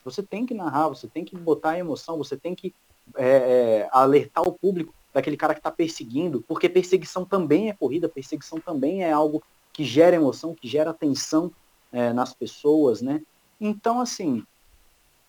Você 0.06 0.24
tem 0.24 0.46
que 0.46 0.54
narrar, 0.54 0.88
você 0.88 1.06
tem 1.06 1.26
que 1.26 1.36
botar 1.36 1.72
a 1.72 1.80
emoção, 1.80 2.17
você 2.17 2.38
tem 2.38 2.56
que 2.56 2.74
é, 3.17 3.28
é, 3.28 3.89
alertar 3.91 4.48
o 4.48 4.54
público 4.54 4.93
daquele 5.13 5.36
cara 5.36 5.54
que 5.54 5.60
está 5.60 5.69
perseguindo, 5.69 6.41
porque 6.48 6.69
perseguição 6.69 7.26
também 7.26 7.69
é 7.69 7.74
corrida, 7.74 8.08
perseguição 8.08 8.58
também 8.58 9.04
é 9.04 9.12
algo 9.12 9.43
que 9.74 9.84
gera 9.84 10.15
emoção, 10.15 10.56
que 10.56 10.65
gera 10.65 10.93
tensão 10.93 11.52
é, 11.91 12.13
nas 12.13 12.34
pessoas, 12.34 13.02
né? 13.02 13.22
Então, 13.60 14.00
assim, 14.00 14.46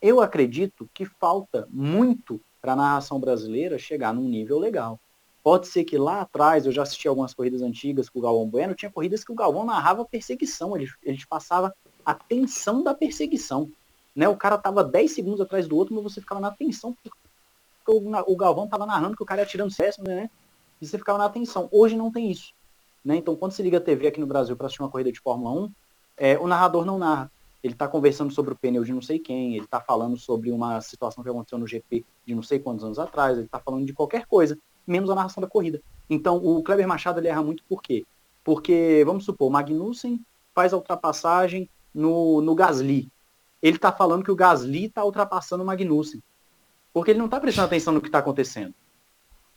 eu 0.01 0.21
acredito 0.21 0.89
que 0.95 1.05
falta 1.05 1.67
muito 1.73 2.41
para 2.63 2.75
a 2.75 2.77
narração 2.77 3.19
brasileira 3.19 3.81
chegar 3.81 4.15
num 4.15 4.29
nível 4.29 4.61
legal. 4.61 5.01
Pode 5.45 5.69
ser 5.69 5.85
que 5.85 5.97
lá 5.97 6.23
atrás, 6.23 6.67
eu 6.67 6.73
já 6.73 6.83
assisti 6.83 7.07
algumas 7.07 7.33
corridas 7.33 7.63
antigas 7.63 8.09
com 8.09 8.19
o 8.19 8.23
Galvão 8.23 8.49
Bueno, 8.49 8.75
tinha 8.75 8.91
corridas 8.91 9.23
que 9.23 9.31
o 9.31 9.35
Galvão 9.35 9.65
narrava 9.65 10.05
perseguição, 10.05 10.75
ele, 10.75 10.91
ele 11.05 11.23
passava 11.29 11.73
a 12.05 12.15
tensão 12.15 12.83
da 12.83 12.95
perseguição. 12.95 13.71
Né? 14.17 14.27
O 14.27 14.37
cara 14.37 14.59
tava 14.59 14.83
10 14.83 15.13
segundos 15.13 15.41
atrás 15.41 15.69
do 15.69 15.77
outro, 15.77 15.95
mas 15.95 16.03
você 16.03 16.21
ficava 16.21 16.41
na 16.41 16.51
tensão, 16.51 16.95
porque 16.95 17.11
o, 17.87 18.33
o 18.33 18.37
Galvão 18.37 18.67
tava 18.67 18.87
narrando 18.87 19.17
que 19.17 19.23
o 19.23 19.27
cara 19.27 19.43
ia 19.43 19.47
tirando 19.47 19.71
sétimo, 19.71 20.07
né? 20.07 20.31
E 20.81 20.87
você 20.87 20.97
ficava 20.97 21.19
na 21.19 21.27
atenção. 21.27 21.69
Hoje 21.71 21.95
não 21.95 22.11
tem 22.11 22.31
isso. 22.31 22.53
Né? 23.05 23.17
Então, 23.17 23.37
quando 23.37 23.53
você 23.53 23.63
liga 23.63 23.77
a 23.77 23.81
TV 23.81 24.07
aqui 24.07 24.19
no 24.19 24.27
Brasil 24.27 24.57
para 24.57 24.67
assistir 24.67 24.83
uma 24.83 24.91
corrida 24.91 25.13
de 25.13 25.21
Fórmula 25.21 25.67
1, 25.67 25.73
é, 26.17 26.39
o 26.39 26.47
narrador 26.47 26.85
não 26.85 26.99
narra 26.99 27.31
ele 27.65 27.73
está 27.73 27.89
conversando 27.89 28.31
sobre 28.31 28.53
o 28.53 28.57
pneu 28.57 28.85
de 28.85 28.93
não 28.93 29.01
sei 29.01 29.19
quem, 29.19 29.57
ele 29.57 29.65
está 29.65 29.81
falando 29.81 30.19
sobre 30.19 30.51
uma 30.51 30.83
situação 30.83 31.25
que 31.25 31.31
aconteceu 31.31 31.59
no 31.59 31.67
GP 31.67 32.05
de 32.27 32.35
não 32.35 32.43
sei 32.43 32.59
quantos 32.59 32.85
anos 32.85 32.99
atrás, 32.99 33.39
ele 33.39 33.47
está 33.47 33.59
falando 33.59 33.87
de 33.87 33.95
qualquer 33.95 34.27
coisa, 34.27 34.59
menos 34.87 35.11
a 35.11 35.15
narração 35.15 35.41
da 35.41 35.49
corrida. 35.49 35.81
Então, 36.09 36.37
o 36.37 36.63
Kleber 36.63 36.87
Machado 36.87 37.21
ele 37.21 37.29
erra 37.29 37.43
muito 37.43 37.65
por 37.65 37.83
quê? 37.83 38.05
Porque, 38.43 39.03
vamos 39.07 39.25
supor, 39.25 39.49
o 39.49 39.51
Magnussen 39.51 40.21
faz 40.55 40.73
a 40.73 40.77
ultrapassagem 40.77 41.69
no, 41.95 42.41
no 42.41 42.55
Gasly. 42.55 43.11
Ele 43.63 43.77
está 43.77 43.91
falando 43.91 44.23
que 44.23 44.31
o 44.31 44.37
Gasly 44.37 44.87
está 44.87 45.05
ultrapassando 45.05 45.63
o 45.63 45.67
Magnussen. 45.67 46.23
Porque 46.93 47.11
ele 47.11 47.19
não 47.19 47.27
está 47.27 47.41
prestando 47.41 47.67
atenção 47.67 47.95
no 47.95 48.01
que 48.01 48.09
está 48.09 48.19
acontecendo. 48.19 48.75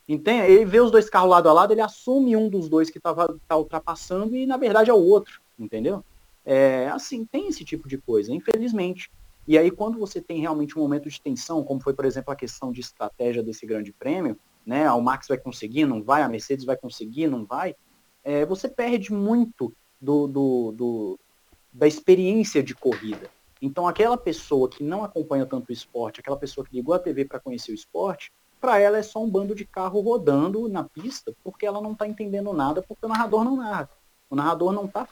Entende? 0.08 0.52
Ele 0.52 0.66
vê 0.66 0.80
os 0.80 0.90
dois 0.90 1.10
carros 1.10 1.30
lado 1.30 1.50
a 1.50 1.54
lado, 1.54 1.74
ele 1.74 1.82
assume 1.82 2.36
um 2.36 2.48
dos 2.48 2.70
dois 2.70 2.90
que 2.90 2.98
está 2.98 3.14
tá 3.48 3.58
ultrapassando 3.58 4.36
e, 4.36 4.46
na 4.46 4.56
verdade, 4.56 4.90
é 4.90 4.94
o 4.94 4.98
outro. 4.98 5.42
Entendeu? 5.60 6.04
É, 6.46 6.88
assim, 6.88 7.26
tem 7.26 7.50
esse 7.50 7.66
tipo 7.66 7.90
de 7.90 7.98
coisa, 7.98 8.34
infelizmente. 8.34 9.12
E 9.46 9.58
aí, 9.58 9.70
quando 9.70 10.00
você 10.00 10.22
tem 10.22 10.40
realmente 10.40 10.78
um 10.78 10.82
momento 10.82 11.10
de 11.10 11.22
tensão, 11.22 11.64
como 11.64 11.82
foi, 11.82 11.94
por 11.94 12.06
exemplo, 12.06 12.32
a 12.32 12.36
questão 12.36 12.72
de 12.72 12.80
estratégia 12.80 13.44
desse 13.44 13.66
grande 13.66 13.92
prêmio, 13.92 14.38
né? 14.68 14.92
O 14.92 15.02
Max 15.02 15.30
vai 15.30 15.38
conseguir, 15.38 15.86
não 15.86 16.04
vai, 16.04 16.22
a 16.22 16.28
Mercedes 16.28 16.66
vai 16.66 16.76
conseguir, 16.76 17.28
não 17.28 17.46
vai, 17.46 17.74
é, 18.22 18.46
você 18.46 18.68
perde 18.68 19.14
muito 19.14 19.74
do, 20.00 20.28
do, 20.28 20.72
do, 20.74 21.20
da 21.72 21.88
experiência 21.88 22.62
de 22.62 22.76
corrida. 22.76 23.30
Então, 23.62 23.88
aquela 23.88 24.18
pessoa 24.18 24.70
que 24.70 24.84
não 24.84 25.06
acompanha 25.06 25.46
tanto 25.46 25.70
o 25.70 25.74
esporte, 25.74 26.20
aquela 26.20 26.36
pessoa 26.36 26.68
que 26.68 26.76
ligou 26.76 26.94
a 26.94 27.00
TV 27.00 27.24
para 27.24 27.40
conhecer 27.40 27.72
o 27.72 27.76
esporte, 27.76 28.32
para 28.60 28.78
ela 28.78 28.98
é 28.98 29.04
só 29.04 29.24
um 29.24 29.30
bando 29.30 29.56
de 29.56 29.66
carro 29.66 30.02
rodando 30.02 30.68
na 30.68 30.84
pista, 30.84 31.34
porque 31.44 31.66
ela 31.66 31.82
não 31.82 31.94
está 31.94 32.06
entendendo 32.06 32.52
nada, 32.52 32.82
porque 32.82 33.06
o 33.06 33.10
narrador 33.10 33.46
não 33.46 33.56
narra. 33.56 33.90
O 34.30 34.36
narrador 34.36 34.74
não 34.74 34.86
está 34.86 35.08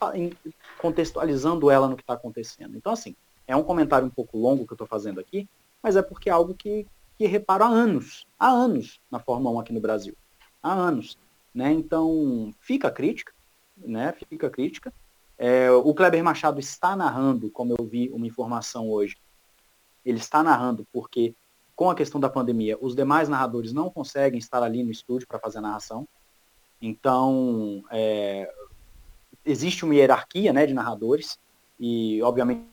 contextualizando 0.78 1.72
ela 1.72 1.88
no 1.88 1.96
que 1.96 2.04
está 2.04 2.14
acontecendo. 2.14 2.76
Então, 2.76 2.92
assim, 2.92 3.16
é 3.48 3.56
um 3.56 3.64
comentário 3.64 4.06
um 4.06 4.12
pouco 4.12 4.38
longo 4.38 4.66
que 4.66 4.74
eu 4.74 4.76
estou 4.76 4.88
fazendo 4.88 5.22
aqui, 5.22 5.48
mas 5.82 5.96
é 5.96 6.02
porque 6.02 6.30
é 6.30 6.34
algo 6.34 6.54
que, 6.54 6.86
que 7.18 7.26
reparo 7.26 7.64
há 7.64 7.68
anos, 7.68 8.26
há 8.38 8.50
anos 8.50 9.00
na 9.10 9.20
Fórmula 9.20 9.56
1 9.56 9.60
aqui 9.60 9.74
no 9.74 9.80
Brasil. 9.80 10.16
Há 10.62 10.74
anos. 10.74 11.18
Né? 11.54 11.72
Então, 11.72 12.54
fica 12.60 12.90
a 12.90 12.92
crítica, 12.92 13.34
né? 13.78 14.14
Fica 14.30 14.48
a 14.48 14.50
crítica. 14.50 14.94
É, 15.38 15.72
o 15.72 15.94
Kleber 15.94 16.24
Machado 16.24 16.60
está 16.60 16.96
narrando, 16.96 17.50
como 17.50 17.74
eu 17.78 17.86
vi 17.86 18.10
uma 18.10 18.28
informação 18.28 18.90
hoje, 18.90 19.18
ele 20.06 20.18
está 20.18 20.44
narrando 20.44 20.86
porque, 20.92 21.34
com 21.76 21.90
a 21.90 21.96
questão 21.96 22.20
da 22.22 22.30
pandemia, 22.30 22.78
os 22.80 22.96
demais 22.96 23.28
narradores 23.28 23.74
não 23.74 23.90
conseguem 23.90 24.38
estar 24.38 24.64
ali 24.64 24.84
no 24.84 24.92
estúdio 24.92 25.28
para 25.28 25.40
fazer 25.40 25.58
a 25.58 25.62
narração. 25.62 26.08
Então, 26.82 27.84
é, 27.90 28.54
existe 29.46 29.84
uma 29.84 29.96
hierarquia 29.96 30.54
né, 30.54 30.66
de 30.66 30.74
narradores, 30.74 31.40
e 31.80 32.22
obviamente 32.22 32.66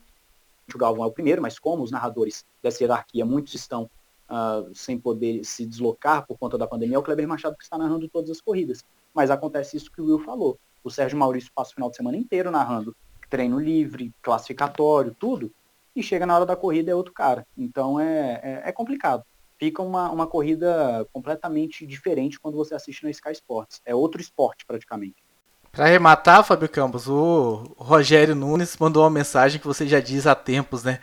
o 0.73 0.77
Galvão 0.77 1.03
é 1.03 1.07
o 1.07 1.11
primeiro, 1.11 1.41
mas 1.41 1.59
como 1.59 1.83
os 1.83 1.91
narradores 1.91 2.45
dessa 2.61 2.83
hierarquia, 2.83 3.25
muitos 3.25 3.53
estão 3.55 3.89
uh, 4.33 4.73
sem 4.73 4.97
poder 4.97 5.43
se 5.43 5.65
deslocar 5.65 6.25
por 6.25 6.37
conta 6.37 6.57
da 6.57 6.67
pandemia, 6.67 6.95
é 6.95 6.99
o 6.99 7.03
Kleber 7.03 7.27
Machado 7.27 7.55
que 7.55 7.63
está 7.63 7.77
narrando 7.77 8.09
todas 8.09 8.31
as 8.31 8.41
corridas. 8.41 8.83
Mas 9.13 9.29
acontece 9.29 9.77
isso 9.77 9.91
que 9.91 10.01
o 10.01 10.05
Will 10.05 10.19
falou. 10.19 10.57
O 10.83 10.89
Sérgio 10.89 11.17
Maurício 11.17 11.51
passa 11.53 11.71
o 11.71 11.75
final 11.75 11.89
de 11.89 11.95
semana 11.95 12.17
inteiro 12.17 12.49
narrando 12.49 12.95
treino 13.29 13.59
livre, 13.59 14.13
classificatório, 14.21 15.15
tudo, 15.19 15.51
e 15.95 16.03
chega 16.03 16.25
na 16.25 16.35
hora 16.35 16.45
da 16.45 16.55
corrida 16.55 16.91
é 16.91 16.95
outro 16.95 17.13
cara. 17.13 17.47
Então 17.57 17.99
é, 17.99 18.39
é, 18.43 18.61
é 18.65 18.71
complicado. 18.71 19.23
Fica 19.57 19.81
uma, 19.81 20.11
uma 20.11 20.27
corrida 20.27 21.07
completamente 21.11 21.85
diferente 21.85 22.39
quando 22.39 22.57
você 22.57 22.75
assiste 22.75 23.03
na 23.03 23.09
Sky 23.09 23.31
Sports. 23.31 23.81
É 23.85 23.95
outro 23.95 24.21
esporte 24.21 24.65
praticamente. 24.65 25.23
Para 25.71 25.85
arrematar, 25.85 26.43
Fábio 26.43 26.69
Campos, 26.69 27.07
o 27.07 27.73
Rogério 27.75 28.35
Nunes 28.35 28.77
mandou 28.77 29.01
uma 29.01 29.09
mensagem 29.09 29.59
que 29.59 29.65
você 29.65 29.87
já 29.87 29.99
diz 29.99 30.27
há 30.27 30.35
tempos, 30.35 30.83
né? 30.83 30.99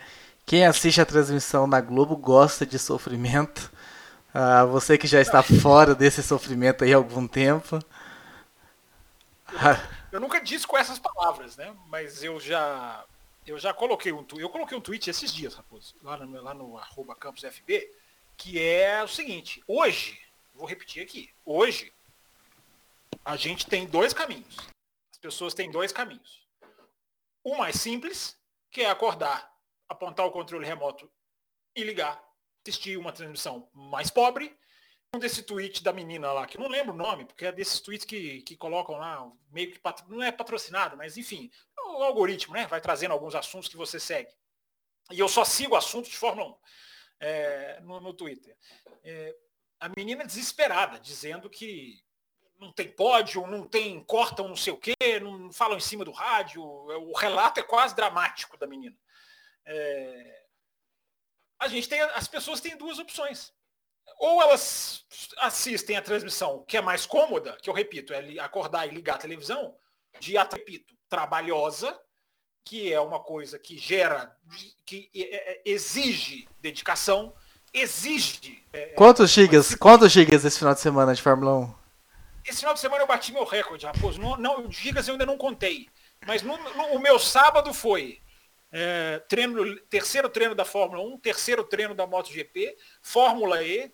Quem 0.51 0.65
assiste 0.65 0.99
a 0.99 1.05
transmissão 1.05 1.65
na 1.65 1.79
Globo 1.79 2.17
gosta 2.17 2.65
de 2.65 2.77
sofrimento. 2.77 3.71
Ah, 4.33 4.65
você 4.65 4.97
que 4.97 5.07
já 5.07 5.21
está 5.21 5.41
fora 5.41 5.95
desse 5.95 6.21
sofrimento 6.21 6.83
aí 6.83 6.93
há 6.93 6.97
algum 6.97 7.25
tempo. 7.25 7.79
Eu 10.11 10.19
nunca 10.19 10.41
disse 10.41 10.67
com 10.67 10.77
essas 10.77 10.99
palavras, 10.99 11.55
né? 11.55 11.73
Mas 11.87 12.21
eu 12.21 12.37
já 12.37 13.05
eu 13.47 13.57
já 13.57 13.73
coloquei 13.73 14.11
um 14.11 14.27
eu 14.35 14.49
coloquei 14.49 14.77
um 14.77 14.81
tweet 14.81 15.09
esses 15.09 15.33
dias, 15.33 15.55
Raposo, 15.55 15.95
lá 16.03 16.17
no, 16.17 16.41
lá 16.41 16.53
no 16.53 16.77
arroba 16.77 17.15
campusfb, 17.15 17.89
que 18.35 18.61
é 18.61 19.01
o 19.01 19.07
seguinte, 19.07 19.63
hoje, 19.65 20.19
vou 20.53 20.67
repetir 20.67 21.01
aqui, 21.01 21.29
hoje 21.45 21.93
a 23.23 23.37
gente 23.37 23.67
tem 23.67 23.87
dois 23.87 24.13
caminhos. 24.13 24.57
As 25.13 25.17
pessoas 25.17 25.53
têm 25.53 25.71
dois 25.71 25.93
caminhos. 25.93 26.45
O 27.41 27.55
mais 27.55 27.79
simples, 27.79 28.35
que 28.69 28.81
é 28.81 28.89
acordar, 28.89 29.50
apontar 29.91 30.25
o 30.25 30.31
controle 30.31 30.65
remoto 30.65 31.11
e 31.75 31.83
ligar, 31.83 32.23
assistir 32.65 32.97
uma 32.97 33.11
transmissão 33.11 33.69
mais 33.73 34.09
pobre. 34.09 34.57
Um 35.13 35.19
desse 35.19 35.43
tweet 35.43 35.83
da 35.83 35.91
menina 35.91 36.31
lá, 36.31 36.47
que 36.47 36.57
não 36.57 36.69
lembro 36.69 36.93
o 36.93 36.97
nome, 36.97 37.25
porque 37.25 37.45
é 37.45 37.51
desses 37.51 37.81
tweets 37.81 38.05
que, 38.05 38.41
que 38.43 38.55
colocam 38.55 38.95
lá, 38.95 39.29
meio 39.51 39.69
que 39.69 39.81
não 40.07 40.23
é 40.23 40.31
patrocinado, 40.31 40.95
mas 40.95 41.17
enfim, 41.17 41.51
o 41.77 42.01
algoritmo, 42.01 42.53
né? 42.53 42.65
Vai 42.67 42.79
trazendo 42.79 43.11
alguns 43.11 43.35
assuntos 43.35 43.67
que 43.67 43.75
você 43.75 43.99
segue. 43.99 44.31
E 45.11 45.19
eu 45.19 45.27
só 45.27 45.43
sigo 45.43 45.75
assuntos 45.75 46.09
de 46.09 46.17
Fórmula 46.17 46.51
1 46.51 46.55
é, 47.19 47.79
no, 47.81 47.99
no, 47.99 48.13
Twitter. 48.13 48.55
É, 49.03 49.35
a 49.81 49.89
menina 49.89 50.25
desesperada, 50.25 50.97
dizendo 50.97 51.49
que 51.49 52.01
não 52.57 52.71
tem 52.71 52.89
pódio, 52.89 53.45
não 53.45 53.67
tem, 53.67 54.01
cortam 54.05 54.47
não 54.47 54.55
sei 54.55 54.71
o 54.71 54.77
quê, 54.77 54.95
não 55.21 55.51
falam 55.51 55.75
em 55.75 55.81
cima 55.81 56.05
do 56.05 56.11
rádio. 56.11 56.63
O 56.63 57.17
relato 57.17 57.59
é 57.59 57.63
quase 57.63 57.93
dramático 57.93 58.57
da 58.57 58.65
menina. 58.65 58.95
É... 59.65 60.41
A 61.59 61.67
gente 61.67 61.87
tem, 61.87 62.01
as 62.01 62.27
pessoas 62.27 62.59
têm 62.59 62.77
duas 62.77 62.99
opções. 62.99 63.53
Ou 64.17 64.41
elas 64.41 65.05
assistem 65.37 65.95
a 65.95 66.01
transmissão 66.01 66.63
que 66.67 66.77
é 66.77 66.81
mais 66.81 67.05
cômoda, 67.05 67.57
que 67.61 67.69
eu 67.69 67.73
repito, 67.73 68.13
é 68.13 68.39
acordar 68.39 68.87
e 68.87 68.91
ligar 68.91 69.15
a 69.15 69.19
televisão, 69.19 69.75
de, 70.19 70.33
repito, 70.37 70.95
trabalhosa, 71.07 71.97
que 72.63 72.91
é 72.91 72.99
uma 72.99 73.19
coisa 73.19 73.57
que 73.57 73.77
gera, 73.77 74.35
que 74.85 75.09
exige 75.65 76.47
dedicação, 76.59 77.33
exige. 77.73 78.63
É, 78.73 78.87
quantos 78.87 79.29
gigas? 79.31 79.75
Quantos 79.75 80.11
gigas 80.11 80.45
esse 80.45 80.59
final 80.59 80.73
de 80.73 80.81
semana 80.81 81.13
de 81.13 81.21
Fórmula 81.21 81.57
1? 81.59 81.81
Esse 82.45 82.59
final 82.59 82.73
de 82.73 82.79
semana 82.79 83.03
eu 83.03 83.07
bati 83.07 83.31
meu 83.31 83.45
recorde, 83.45 83.85
Raposo. 83.85 84.19
Não, 84.19 84.37
não, 84.37 84.71
gigas 84.71 85.07
eu 85.07 85.13
ainda 85.13 85.25
não 85.25 85.37
contei. 85.37 85.87
Mas 86.25 86.41
no, 86.41 86.57
no, 86.57 86.83
o 86.95 86.99
meu 86.99 87.17
sábado 87.19 87.73
foi 87.73 88.21
é, 88.71 89.19
treino, 89.27 89.79
terceiro 89.81 90.29
treino 90.29 90.55
da 90.55 90.63
Fórmula 90.63 91.03
1, 91.03 91.17
terceiro 91.19 91.63
treino 91.63 91.93
da 91.93 92.07
MotoGP, 92.07 92.77
Fórmula 93.01 93.61
E, 93.63 93.91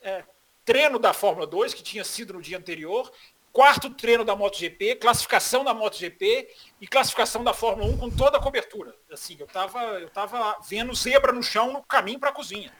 é, 0.00 0.24
treino 0.64 0.98
da 0.98 1.12
Fórmula 1.12 1.46
2, 1.46 1.72
que 1.72 1.82
tinha 1.82 2.04
sido 2.04 2.34
no 2.34 2.42
dia 2.42 2.58
anterior, 2.58 3.10
quarto 3.52 3.90
treino 3.90 4.24
da 4.24 4.36
MotoGP, 4.36 4.96
classificação 4.96 5.64
da 5.64 5.74
MotoGP 5.74 6.48
e 6.80 6.86
classificação 6.86 7.42
da 7.42 7.54
Fórmula 7.54 7.90
1 7.90 7.98
com 7.98 8.10
toda 8.10 8.38
a 8.38 8.42
cobertura. 8.42 8.94
Assim, 9.10 9.36
eu 9.38 9.46
estava 9.46 9.80
eu 10.00 10.10
tava 10.10 10.58
vendo 10.68 10.94
zebra 10.94 11.32
no 11.32 11.42
chão 11.42 11.72
no 11.72 11.82
caminho 11.82 12.20
para 12.20 12.30
a 12.30 12.32
cozinha. 12.32 12.72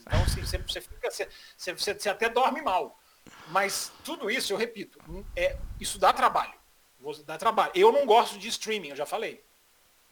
Então, 0.00 0.22
assim, 0.22 0.40
você, 0.40 0.58
você, 0.58 0.80
fica, 0.80 1.10
você, 1.10 1.28
você, 1.56 1.94
você 1.94 2.08
até 2.08 2.28
dorme 2.28 2.62
mal. 2.62 2.98
Mas 3.48 3.92
tudo 4.04 4.30
isso, 4.30 4.52
eu 4.52 4.56
repito, 4.56 4.98
é, 5.36 5.56
isso 5.78 5.98
dá 5.98 6.12
trabalho. 6.12 6.54
Dá 7.24 7.38
trabalho. 7.38 7.72
Eu 7.74 7.92
não 7.92 8.04
gosto 8.04 8.38
de 8.38 8.48
streaming, 8.48 8.88
eu 8.88 8.96
já 8.96 9.06
falei. 9.06 9.44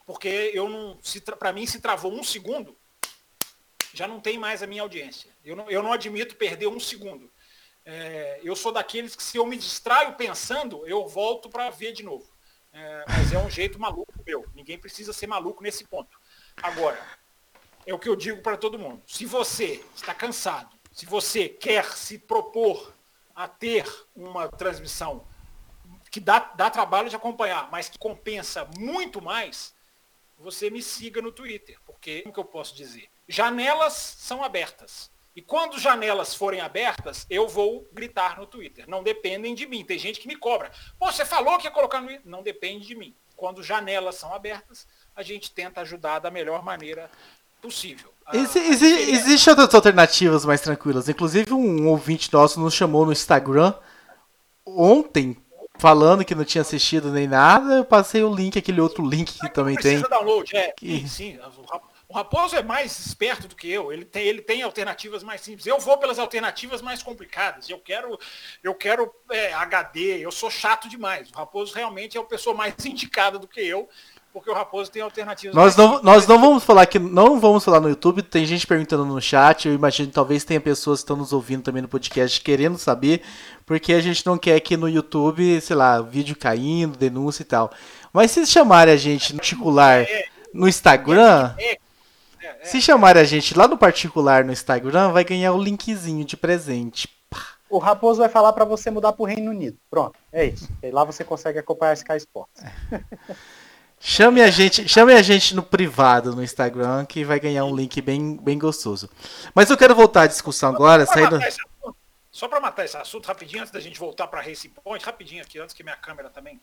Porque 0.07 0.53
eu 0.55 0.69
não. 0.69 0.99
Para 1.39 1.53
mim, 1.53 1.67
se 1.67 1.81
travou 1.81 2.13
um 2.13 2.23
segundo, 2.23 2.79
já 3.93 4.07
não 4.07 4.21
tem 4.21 4.39
mais 4.39 4.63
a 4.63 4.67
minha 4.67 4.83
audiência. 4.83 5.31
Eu 5.45 5.57
não, 5.57 5.69
eu 5.69 5.83
não 5.83 5.93
admito 5.93 6.37
perder 6.37 6.69
um 6.69 6.81
segundo. 6.81 7.31
É, 7.85 8.41
eu 8.43 8.57
sou 8.57 8.73
daqueles 8.73 9.15
que 9.15 9.23
se 9.23 9.37
eu 9.37 9.45
me 9.45 9.57
distraio 9.57 10.15
pensando, 10.15 10.87
eu 10.87 11.07
volto 11.07 11.51
para 11.51 11.71
ver 11.71 11.93
de 11.93 12.05
novo. 12.05 12.27
É, 12.73 13.05
mas 13.09 13.33
é 13.33 13.39
um 13.39 13.51
jeito 13.51 13.79
maluco 13.79 14.13
meu. 14.25 14.47
Ninguém 14.55 14.79
precisa 14.79 15.13
ser 15.13 15.27
maluco 15.27 15.63
nesse 15.63 15.85
ponto. 15.85 16.19
Agora, 16.63 17.01
é 17.87 17.95
o 17.95 17.99
que 17.99 18.09
eu 18.09 18.17
digo 18.17 18.43
para 18.43 18.57
todo 18.57 18.79
mundo. 18.79 19.03
Se 19.07 19.25
você 19.25 19.85
está 19.95 20.13
cansado, 20.15 20.77
se 20.93 21.07
você 21.07 21.49
quer 21.49 21.85
se 21.97 22.19
propor 22.19 22.93
a 23.35 23.47
ter 23.47 23.87
uma 24.15 24.49
transmissão 24.49 25.27
que 26.11 26.19
dá, 26.19 26.39
dá 26.39 26.71
trabalho 26.71 27.11
de 27.11 27.17
acompanhar, 27.17 27.71
mas 27.71 27.89
que 27.89 27.99
compensa 27.99 28.69
muito 28.79 29.21
mais, 29.21 29.75
você 30.39 30.71
me 30.71 30.83
siga 30.83 31.21
no 31.21 31.33
Twitter. 31.33 31.79
Porque, 31.85 32.23
como 32.23 32.35
que 32.35 32.41
eu 32.41 32.45
posso 32.45 32.75
dizer? 32.75 33.09
Janelas 33.29 33.93
são 33.93 34.43
abertas. 34.43 35.11
E 35.35 35.43
quando 35.43 35.79
janelas 35.79 36.35
forem 36.35 36.61
abertas, 36.61 37.27
eu 37.29 37.47
vou 37.47 37.87
gritar 37.93 38.39
no 38.39 38.47
Twitter. 38.47 38.89
Não 38.89 39.03
dependem 39.03 39.55
de 39.55 39.67
mim. 39.67 39.85
Tem 39.85 39.99
gente 39.99 40.19
que 40.19 40.27
me 40.27 40.37
cobra. 40.37 40.71
Pô, 40.99 41.13
você 41.13 41.27
falou 41.27 41.59
que 41.59 41.67
ia 41.67 41.71
colocar 41.71 42.01
no. 42.01 42.11
Não 42.25 42.43
depende 42.43 42.87
de 42.87 42.95
mim. 42.95 43.15
Quando 43.37 43.63
janelas 43.63 44.15
são 44.15 44.33
abertas, 44.33 44.87
a 45.15 45.23
gente 45.23 45.53
tenta 45.53 45.83
ajudar 45.83 46.21
da 46.21 46.31
melhor 46.31 46.65
maneira 46.65 47.11
possível. 47.61 48.11
Exi 48.33 48.59
ah, 48.59 48.67
exi 48.69 48.87
Existem 48.87 49.51
outras 49.51 49.75
alternativas 49.75 50.47
mais 50.47 50.63
tranquilas. 50.63 51.07
Inclusive, 51.07 51.53
um 51.53 51.87
ouvinte 51.87 52.33
nosso 52.33 52.59
nos 52.59 52.73
chamou 52.73 53.05
no 53.05 53.13
Instagram 53.13 53.75
ontem, 54.65 55.37
falando 55.79 56.25
que 56.25 56.35
não 56.35 56.45
tinha 56.45 56.63
assistido 56.63 57.11
nem 57.11 57.27
nada. 57.27 57.77
Eu 57.77 57.85
passei 57.85 58.23
o 58.23 58.35
link, 58.35 58.59
aquele 58.59 58.81
outro 58.81 59.07
link 59.07 59.39
que, 59.39 59.49
também 59.49 59.77
tem. 59.77 60.01
Download, 60.01 60.57
é. 60.57 60.73
Que... 60.77 61.01
Sim, 61.01 61.07
sim. 61.07 61.39
O 62.09 62.15
Raposo 62.15 62.55
é 62.55 62.63
mais 62.63 62.99
esperto 63.05 63.49
do 63.49 63.57
que 63.57 63.69
eu. 63.69 63.93
Ele 63.93 64.05
tem, 64.05 64.23
ele 64.27 64.41
tem 64.41 64.63
alternativas 64.63 65.25
mais 65.25 65.41
simples. 65.41 65.67
Eu 65.67 65.79
vou 65.81 65.99
pelas 65.99 66.19
alternativas 66.19 66.81
mais 66.81 67.03
complicadas. 67.03 67.69
Eu 67.69 67.79
quero, 67.79 68.19
eu 68.63 68.75
quero 68.75 69.13
é, 69.31 69.53
HD. 69.53 70.25
Eu 70.25 70.31
sou 70.31 70.51
chato 70.51 70.89
demais. 70.89 71.31
O 71.31 71.37
Raposo 71.37 71.75
realmente 71.75 72.17
é 72.17 72.21
a 72.21 72.25
pessoa 72.25 72.55
mais 72.55 72.75
indicada 72.87 73.39
do 73.39 73.49
que 73.49 73.61
eu 73.61 73.89
porque 74.37 74.51
o 74.51 74.55
Raposo 74.55 74.91
tem 74.91 75.01
alternativas. 75.01 75.57
Nós 75.57 75.75
não, 75.77 76.03
nós 76.03 76.27
não 76.27 76.39
vamos 76.39 76.63
falar 76.63 76.85
que 76.85 76.99
não 76.99 77.41
vamos 77.41 77.65
falar 77.65 77.81
no 77.81 77.89
YouTube. 77.89 78.21
Tem 78.21 78.45
gente 78.45 78.67
perguntando 78.67 79.03
no 79.03 79.19
chat. 79.19 79.67
Eu 79.67 79.73
imagino 79.73 80.09
que 80.09 80.15
talvez 80.15 80.45
tenha 80.45 80.61
pessoas 80.61 80.99
que 80.99 81.05
estão 81.05 81.17
nos 81.17 81.33
ouvindo 81.33 81.63
também 81.63 81.81
no 81.81 81.89
podcast 81.89 82.39
querendo 82.43 82.77
saber, 82.77 83.23
porque 83.67 83.93
a 83.93 84.01
gente 84.01 84.25
não 84.25 84.39
quer 84.39 84.61
que 84.61 84.77
no 84.77 84.89
YouTube, 84.89 85.61
sei 85.61 85.75
lá, 85.75 86.01
vídeo 86.01 86.37
caindo, 86.37 86.97
denúncia 86.97 87.43
e 87.43 87.47
tal. 87.47 87.73
Mas 88.13 88.31
se 88.31 88.47
chamarem 88.47 88.95
a 88.95 88.97
gente 88.97 89.33
no 89.33 89.41
particular 89.41 90.07
no 90.55 90.69
Instagram, 90.69 91.53
se 92.63 92.81
chamarem 92.81 93.21
a 93.21 93.27
gente 93.27 93.59
lá 93.59 93.67
no 93.67 93.77
particular 93.77 94.45
no 94.45 94.53
Instagram, 94.53 95.11
vai 95.11 95.25
ganhar 95.25 95.53
o 95.53 95.63
linkzinho 95.63 96.25
de 96.25 96.37
presente. 96.37 97.09
O 97.69 97.79
Raposo 97.79 98.21
vai 98.21 98.29
falar 98.29 98.53
para 98.53 98.65
você 98.65 98.91
mudar 98.91 99.13
para 99.13 99.23
o 99.23 99.27
Reino 99.27 99.51
Unido. 99.51 99.77
Pronto, 99.91 100.17
é 100.33 100.45
isso. 100.47 100.69
E 100.81 100.91
lá 100.93 101.03
você 101.03 101.25
consegue 101.25 101.59
acompanhar 101.59 101.95
Sky 101.95 102.17
Sports. 102.17 102.63
Chame 103.99 104.43
a 104.43 104.51
gente, 104.51 104.87
chame 104.87 105.15
a 105.15 105.23
gente 105.23 105.57
no 105.57 105.63
privado 105.63 106.37
no 106.37 106.45
Instagram 106.45 107.07
que 107.07 107.25
vai 107.25 107.41
ganhar 107.41 107.65
um 107.65 107.75
link 107.75 108.01
bem, 108.03 108.37
bem 108.37 108.59
gostoso. 108.59 109.09
Mas 109.55 109.71
eu 109.71 109.77
quero 109.77 109.95
voltar 109.95 110.23
à 110.23 110.27
discussão 110.27 110.69
agora, 110.69 111.07
saindo 111.07 111.39
Só 112.37 112.49
para 112.49 112.61
matar 112.61 112.85
esse 112.85 112.95
assunto 112.99 113.25
rapidinho 113.25 113.63
antes 113.63 113.73
da 113.73 113.81
gente 113.81 113.99
voltar 113.99 114.27
para 114.27 114.43
Racing 114.43 114.69
Point, 114.69 115.03
rapidinho 115.03 115.43
aqui 115.43 115.59
antes 115.59 115.75
que 115.75 115.83
minha 115.83 115.97
câmera 115.97 116.29
também 116.29 116.61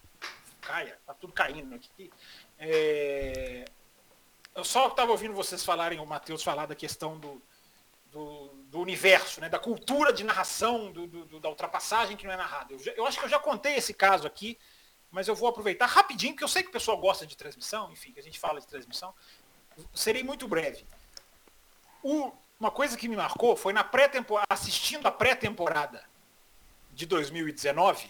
caia, 0.62 1.00
tá 1.04 1.16
tudo 1.16 1.34
caindo 1.34 1.74
aqui. 1.74 2.12
É... 2.60 3.66
Eu 4.54 4.64
só 4.64 4.90
estava 4.90 5.10
ouvindo 5.10 5.34
vocês 5.34 5.66
falarem, 5.66 6.00
o 6.00 6.06
Matheus 6.06 6.44
falar 6.44 6.68
da 6.68 6.76
questão 6.76 7.18
do, 7.18 7.42
do, 8.12 8.50
do, 8.70 8.80
universo, 8.82 9.42
né, 9.42 9.50
da 9.50 9.58
cultura 9.58 10.14
de 10.14 10.24
narração, 10.24 10.92
do, 10.92 11.08
do, 11.08 11.40
da 11.40 11.50
ultrapassagem 11.50 12.16
que 12.16 12.28
não 12.28 12.34
é 12.34 12.38
narrada. 12.38 12.72
Eu, 12.72 12.94
eu 12.96 13.08
acho 13.08 13.18
que 13.18 13.26
eu 13.26 13.30
já 13.30 13.40
contei 13.40 13.74
esse 13.74 13.96
caso 13.96 14.28
aqui 14.28 14.60
mas 15.10 15.28
eu 15.28 15.36
vou 15.36 15.48
aproveitar 15.48 15.86
rapidinho, 15.86 16.34
porque 16.34 16.44
eu 16.44 16.48
sei 16.48 16.64
que 16.64 16.70
o 16.70 16.72
pessoal 16.72 16.98
gosta 16.98 17.24
de 17.24 17.38
transmissão, 17.38 17.92
enfim, 17.92 18.12
que 18.12 18.20
a 18.20 18.24
gente 18.24 18.40
fala 18.40 18.60
de 18.60 18.66
transmissão. 18.66 19.14
Serei 19.94 20.24
muito 20.24 20.48
breve. 20.48 20.84
O, 22.02 22.32
uma 22.64 22.72
coisa 22.72 22.98
que 22.98 23.10
me 23.10 23.16
marcou 23.18 23.58
foi 23.58 23.74
na 23.74 23.84
pré-temporada, 23.84 24.48
assistindo 24.50 25.06
a 25.06 25.12
pré-temporada 25.12 26.04
de 26.94 27.06
2019 27.06 28.10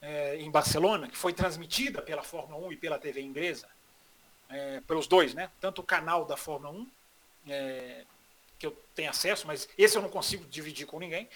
é, 0.00 0.36
em 0.36 0.48
Barcelona, 0.48 1.08
que 1.08 1.16
foi 1.16 1.32
transmitida 1.32 2.00
pela 2.00 2.22
Fórmula 2.22 2.64
1 2.68 2.72
e 2.72 2.76
pela 2.76 2.98
TV 2.98 3.20
inglesa, 3.20 3.68
é, 4.48 4.80
pelos 4.82 5.08
dois, 5.08 5.34
né? 5.34 5.50
Tanto 5.60 5.80
o 5.80 5.84
canal 5.84 6.24
da 6.24 6.36
Fórmula 6.36 6.72
1, 6.72 6.90
é, 7.48 8.04
que 8.60 8.66
eu 8.66 8.78
tenho 8.94 9.10
acesso, 9.10 9.44
mas 9.46 9.68
esse 9.76 9.96
eu 9.96 10.02
não 10.02 10.08
consigo 10.08 10.44
dividir 10.46 10.86
com 10.86 11.00
ninguém, 11.00 11.28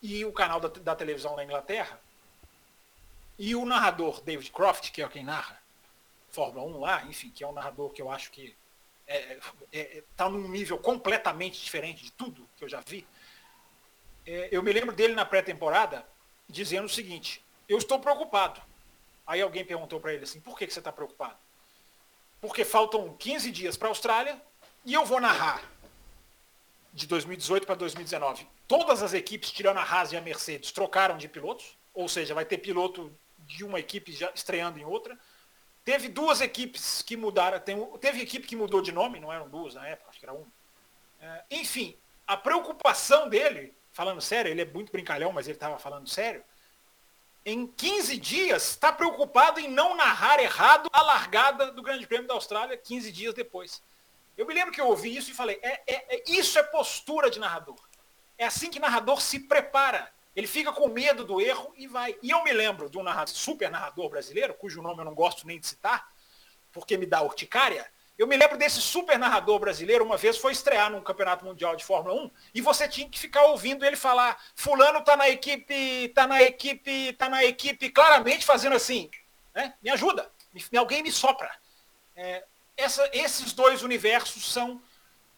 e 0.00 0.24
o 0.24 0.32
canal 0.32 0.60
da, 0.60 0.68
da 0.68 0.94
televisão 0.94 1.34
da 1.34 1.42
Inglaterra, 1.42 2.00
e 3.36 3.56
o 3.56 3.64
narrador 3.64 4.20
David 4.20 4.52
Croft, 4.52 4.92
que 4.92 5.02
é 5.02 5.08
quem 5.08 5.24
narra 5.24 5.60
Fórmula 6.30 6.64
1 6.66 6.80
lá, 6.80 7.02
enfim, 7.04 7.30
que 7.30 7.42
é 7.42 7.48
um 7.48 7.52
narrador 7.52 7.90
que 7.90 8.00
eu 8.00 8.10
acho 8.10 8.30
que 8.30 8.54
está 9.06 9.14
é, 9.14 9.38
é, 9.72 9.98
é 9.98 10.04
tá 10.16 10.28
num 10.28 10.48
nível 10.48 10.78
completamente 10.78 11.62
diferente 11.62 12.04
de 12.04 12.12
tudo 12.12 12.48
que 12.56 12.64
eu 12.64 12.68
já 12.68 12.80
vi. 12.80 13.06
É, 14.26 14.48
eu 14.52 14.62
me 14.62 14.72
lembro 14.72 14.94
dele 14.94 15.14
na 15.14 15.24
pré-temporada 15.24 16.06
dizendo 16.48 16.86
o 16.86 16.88
seguinte: 16.88 17.44
eu 17.68 17.78
estou 17.78 17.98
preocupado. 17.98 18.60
Aí 19.26 19.40
alguém 19.40 19.64
perguntou 19.64 20.00
para 20.00 20.12
ele 20.12 20.24
assim: 20.24 20.40
por 20.40 20.58
que, 20.58 20.66
que 20.66 20.72
você 20.72 20.80
está 20.80 20.92
preocupado? 20.92 21.36
Porque 22.40 22.64
faltam 22.64 23.14
15 23.16 23.50
dias 23.50 23.76
para 23.76 23.88
a 23.88 23.90
Austrália 23.90 24.40
e 24.84 24.94
eu 24.94 25.04
vou 25.04 25.20
narrar 25.20 25.62
de 26.92 27.06
2018 27.06 27.66
para 27.66 27.74
2019. 27.76 28.46
Todas 28.68 29.02
as 29.02 29.14
equipes, 29.14 29.50
tirando 29.50 29.78
a 29.78 29.82
Haas 29.82 30.12
e 30.12 30.16
a 30.16 30.20
Mercedes, 30.20 30.72
trocaram 30.72 31.16
de 31.16 31.28
pilotos, 31.28 31.76
ou 31.94 32.08
seja, 32.08 32.34
vai 32.34 32.44
ter 32.44 32.58
piloto 32.58 33.12
de 33.38 33.64
uma 33.64 33.78
equipe 33.78 34.12
já 34.12 34.30
estreando 34.34 34.78
em 34.78 34.84
outra. 34.84 35.18
Teve 35.84 36.08
duas 36.08 36.40
equipes 36.40 37.02
que 37.02 37.16
mudaram, 37.16 37.60
teve 38.00 38.22
equipe 38.22 38.46
que 38.46 38.54
mudou 38.54 38.80
de 38.80 38.92
nome, 38.92 39.18
não 39.18 39.32
eram 39.32 39.48
duas 39.48 39.74
na 39.74 39.86
época, 39.86 40.10
acho 40.10 40.18
que 40.18 40.24
era 40.24 40.32
uma. 40.32 40.46
É, 41.20 41.44
enfim, 41.50 41.96
a 42.26 42.36
preocupação 42.36 43.28
dele, 43.28 43.74
falando 43.92 44.20
sério, 44.20 44.50
ele 44.50 44.62
é 44.62 44.64
muito 44.64 44.92
brincalhão, 44.92 45.32
mas 45.32 45.46
ele 45.46 45.56
estava 45.56 45.78
falando 45.78 46.08
sério, 46.08 46.44
em 47.44 47.66
15 47.66 48.16
dias 48.18 48.70
está 48.70 48.92
preocupado 48.92 49.58
em 49.58 49.68
não 49.68 49.96
narrar 49.96 50.40
errado 50.40 50.88
a 50.92 51.02
largada 51.02 51.72
do 51.72 51.82
Grande 51.82 52.06
Prêmio 52.06 52.28
da 52.28 52.34
Austrália 52.34 52.76
15 52.76 53.10
dias 53.10 53.34
depois. 53.34 53.82
Eu 54.36 54.46
me 54.46 54.54
lembro 54.54 54.72
que 54.72 54.80
eu 54.80 54.86
ouvi 54.86 55.16
isso 55.16 55.30
e 55.30 55.34
falei, 55.34 55.58
é, 55.62 55.82
é, 55.86 56.16
é 56.16 56.22
isso 56.28 56.58
é 56.58 56.62
postura 56.62 57.28
de 57.28 57.40
narrador. 57.40 57.78
É 58.38 58.46
assim 58.46 58.70
que 58.70 58.78
narrador 58.78 59.20
se 59.20 59.40
prepara 59.40 60.12
ele 60.34 60.46
fica 60.46 60.72
com 60.72 60.88
medo 60.88 61.24
do 61.24 61.40
erro 61.40 61.72
e 61.76 61.86
vai. 61.86 62.16
E 62.22 62.30
eu 62.30 62.42
me 62.42 62.52
lembro 62.52 62.88
de 62.88 62.98
um 62.98 63.02
narrador, 63.02 63.34
super 63.34 63.70
narrador 63.70 64.08
brasileiro, 64.08 64.54
cujo 64.54 64.82
nome 64.82 65.00
eu 65.00 65.04
não 65.04 65.14
gosto 65.14 65.46
nem 65.46 65.60
de 65.60 65.66
citar, 65.66 66.08
porque 66.72 66.96
me 66.96 67.06
dá 67.06 67.22
urticária. 67.22 67.86
Eu 68.18 68.26
me 68.26 68.36
lembro 68.36 68.56
desse 68.56 68.80
super 68.80 69.18
narrador 69.18 69.58
brasileiro, 69.58 70.04
uma 70.04 70.16
vez 70.16 70.38
foi 70.38 70.52
estrear 70.52 70.90
num 70.90 71.00
campeonato 71.00 71.44
mundial 71.44 71.74
de 71.74 71.84
Fórmula 71.84 72.14
1, 72.14 72.30
e 72.54 72.60
você 72.60 72.86
tinha 72.86 73.08
que 73.08 73.18
ficar 73.18 73.44
ouvindo 73.44 73.84
ele 73.84 73.96
falar, 73.96 74.40
fulano 74.54 75.02
tá 75.02 75.16
na 75.16 75.28
equipe, 75.28 76.08
tá 76.14 76.26
na 76.26 76.42
equipe, 76.42 77.12
tá 77.14 77.28
na 77.28 77.44
equipe, 77.44 77.90
claramente 77.90 78.44
fazendo 78.44 78.76
assim, 78.76 79.10
né? 79.54 79.74
Me 79.82 79.90
ajuda, 79.90 80.30
alguém 80.76 81.02
me 81.02 81.10
sopra. 81.10 81.50
É, 82.14 82.44
essa, 82.76 83.08
esses 83.12 83.52
dois 83.52 83.82
universos 83.82 84.50
são 84.52 84.80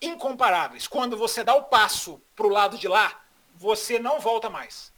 incomparáveis. 0.01 0.87
Quando 0.87 1.17
você 1.17 1.43
dá 1.43 1.55
o 1.55 1.65
passo 1.65 2.21
para 2.35 2.47
o 2.47 2.51
lado 2.51 2.77
de 2.77 2.89
lá, 2.89 3.24
você 3.55 3.99
não 3.99 4.21
volta 4.21 4.51
mais. 4.51 4.93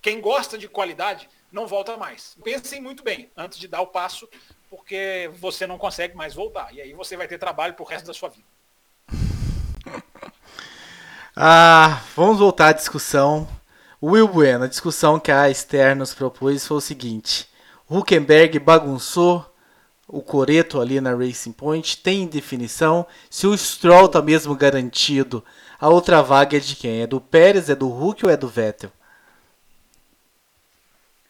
Quem 0.00 0.20
gosta 0.20 0.58
de 0.58 0.68
qualidade 0.68 1.28
não 1.50 1.66
volta 1.66 1.96
mais. 1.96 2.36
Pensem 2.42 2.80
muito 2.80 3.02
bem 3.02 3.30
antes 3.36 3.58
de 3.58 3.66
dar 3.66 3.80
o 3.80 3.86
passo, 3.86 4.28
porque 4.68 5.30
você 5.38 5.66
não 5.66 5.78
consegue 5.78 6.16
mais 6.16 6.34
voltar. 6.34 6.74
E 6.74 6.80
aí 6.80 6.92
você 6.92 7.16
vai 7.16 7.26
ter 7.26 7.38
trabalho 7.38 7.74
pro 7.74 7.84
resto 7.84 8.06
da 8.06 8.14
sua 8.14 8.28
vida. 8.28 8.46
ah, 11.34 12.02
vamos 12.14 12.38
voltar 12.38 12.68
à 12.68 12.72
discussão. 12.72 13.48
Will 14.02 14.28
Bueno, 14.28 14.64
a 14.64 14.68
discussão 14.68 15.18
que 15.18 15.32
a 15.32 15.48
Esther 15.48 15.96
nos 15.96 16.12
propôs 16.12 16.66
foi 16.66 16.76
o 16.76 16.80
seguinte: 16.80 17.48
Huckenberg 17.88 18.58
bagunçou 18.58 19.50
o 20.06 20.20
Coreto 20.20 20.80
ali 20.80 21.00
na 21.00 21.14
Racing 21.14 21.52
Point, 21.52 21.98
tem 21.98 22.26
definição. 22.26 23.06
Se 23.30 23.46
o 23.46 23.56
Stroll 23.56 24.08
tá 24.08 24.20
mesmo 24.20 24.54
garantido 24.54 25.42
a 25.84 25.88
outra 25.90 26.22
vaga 26.22 26.56
é 26.56 26.60
de 26.60 26.76
quem? 26.76 27.02
É 27.02 27.06
do 27.06 27.20
Pérez, 27.20 27.68
é 27.68 27.74
do 27.74 27.90
Hulk 27.90 28.24
ou 28.24 28.32
é 28.32 28.38
do 28.38 28.48
Vettel? 28.48 28.90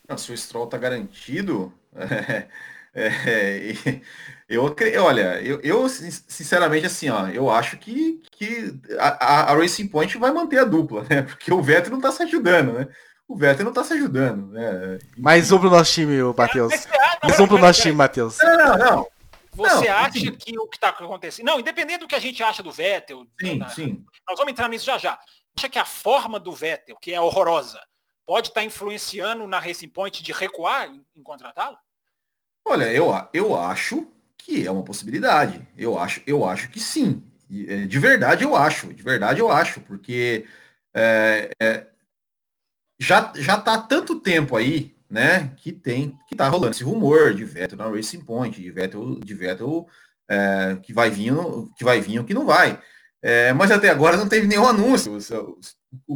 Não, 0.09 0.17
se 0.17 0.31
o 0.31 0.37
Stroll 0.37 0.69
tá 0.69 0.79
garantido, 0.79 1.73
é, 1.97 2.47
é, 2.95 4.01
eu, 4.49 4.63
olha, 5.03 5.43
eu, 5.43 5.61
eu, 5.61 5.89
sinceramente 5.89 6.87
assim, 6.87 7.09
ó, 7.09 7.27
eu 7.31 7.51
acho 7.51 7.77
que, 7.79 8.23
que 8.31 8.73
a, 8.97 9.51
a, 9.51 9.57
Racing 9.57 9.89
Point 9.89 10.17
vai 10.19 10.31
manter 10.31 10.61
a 10.61 10.65
dupla, 10.65 11.05
né? 11.11 11.23
Porque 11.27 11.53
o 11.53 11.61
Vettel 11.61 11.91
não 11.91 12.01
tá 12.01 12.13
se 12.13 12.23
ajudando, 12.23 12.75
né? 12.75 12.87
O 13.27 13.35
Vettel 13.37 13.65
não 13.65 13.73
tá 13.73 13.83
se 13.83 13.95
ajudando, 13.95 14.53
né? 14.53 15.01
Mais 15.17 15.51
um 15.51 15.59
pro 15.59 15.69
nosso 15.69 15.93
time, 15.93 16.23
Matheus. 16.37 16.87
Mais 17.25 17.41
um 17.41 17.49
pro 17.49 17.59
nosso 17.59 17.83
time, 17.83 17.97
Matheus. 17.97 18.39
Não, 18.39 18.57
não, 18.57 18.79
não. 18.79 19.14
Você 19.55 19.89
não, 19.89 19.97
acha 19.97 20.19
assim, 20.19 20.33
que 20.33 20.59
o 20.59 20.67
que 20.67 20.77
está 20.77 20.89
acontecendo. 20.89 21.47
Não, 21.47 21.61
independente 21.61 22.01
do 22.01 22.09
que 22.09 22.15
a 22.15 22.21
gente 22.21 22.43
acha 22.43 22.63
do 22.63 22.73
Vettel. 22.73 23.27
Sim, 23.41 23.59
na, 23.59 23.69
sim. 23.69 24.05
Nós 24.29 24.37
vamos 24.37 24.53
entrar 24.53 24.69
nisso 24.69 24.87
já 24.87 24.99
já. 24.99 25.19
Acha 25.57 25.69
que 25.69 25.79
a 25.79 25.85
forma 25.85 26.41
do 26.41 26.53
Vettel, 26.53 26.97
que 27.01 27.15
é 27.15 27.21
horrorosa, 27.21 27.81
pode 28.27 28.49
estar 28.49 28.61
tá 28.61 28.67
influenciando 28.67 29.47
na 29.47 29.59
Racing 29.59 29.89
Point 29.89 30.23
de 30.23 30.33
recuar 30.33 30.89
em, 30.89 31.23
contratá-lo? 31.23 31.79
Olha, 32.67 32.93
eu, 32.93 33.13
eu 33.33 33.57
acho 33.57 34.09
que 34.37 34.67
é 34.67 34.71
uma 34.71 34.83
possibilidade. 34.83 35.67
Eu 35.77 35.99
acho, 35.99 36.23
eu 36.27 36.45
acho 36.45 36.69
que 36.71 36.81
sim. 36.81 37.23
É, 37.69 37.87
de 37.87 37.99
verdade 37.99 38.45
eu 38.45 38.57
acho. 38.57 38.93
De 38.93 39.03
verdade 39.03 39.41
eu 39.41 39.51
acho, 39.51 39.81
porque 39.83 40.47
é, 40.93 41.51
é, 41.61 41.87
já 42.99 43.33
já 43.37 43.61
tá 43.61 43.75
há 43.75 43.83
tanto 43.83 44.19
tempo 44.21 44.57
aí 44.57 44.94
né, 45.11 45.53
que 45.57 45.73
tem, 45.73 46.17
que 46.29 46.35
tá 46.35 46.49
rolando 46.49 46.73
esse 46.73 46.85
rumor 46.85 47.35
de 47.35 47.45
Vettel 47.45 47.79
na 47.79 47.89
Racing 47.89 48.25
Point, 48.25 48.61
de 48.61 48.71
Vettel, 48.71 49.21
de 49.21 49.35
Vettel 49.35 49.87
é, 50.29 50.79
que 50.83 50.93
vai 50.93 51.11
vir, 51.11 51.33
que 51.77 51.85
vai 51.85 52.01
vir 52.01 52.19
ou 52.19 52.25
que 52.25 52.35
não 52.35 52.47
vai. 52.47 52.81
É, 53.23 53.53
mas 53.53 53.71
até 53.71 53.89
agora 53.89 54.17
não 54.17 54.29
teve 54.29 54.47
nenhum 54.47 54.67
anúncio. 54.67 55.19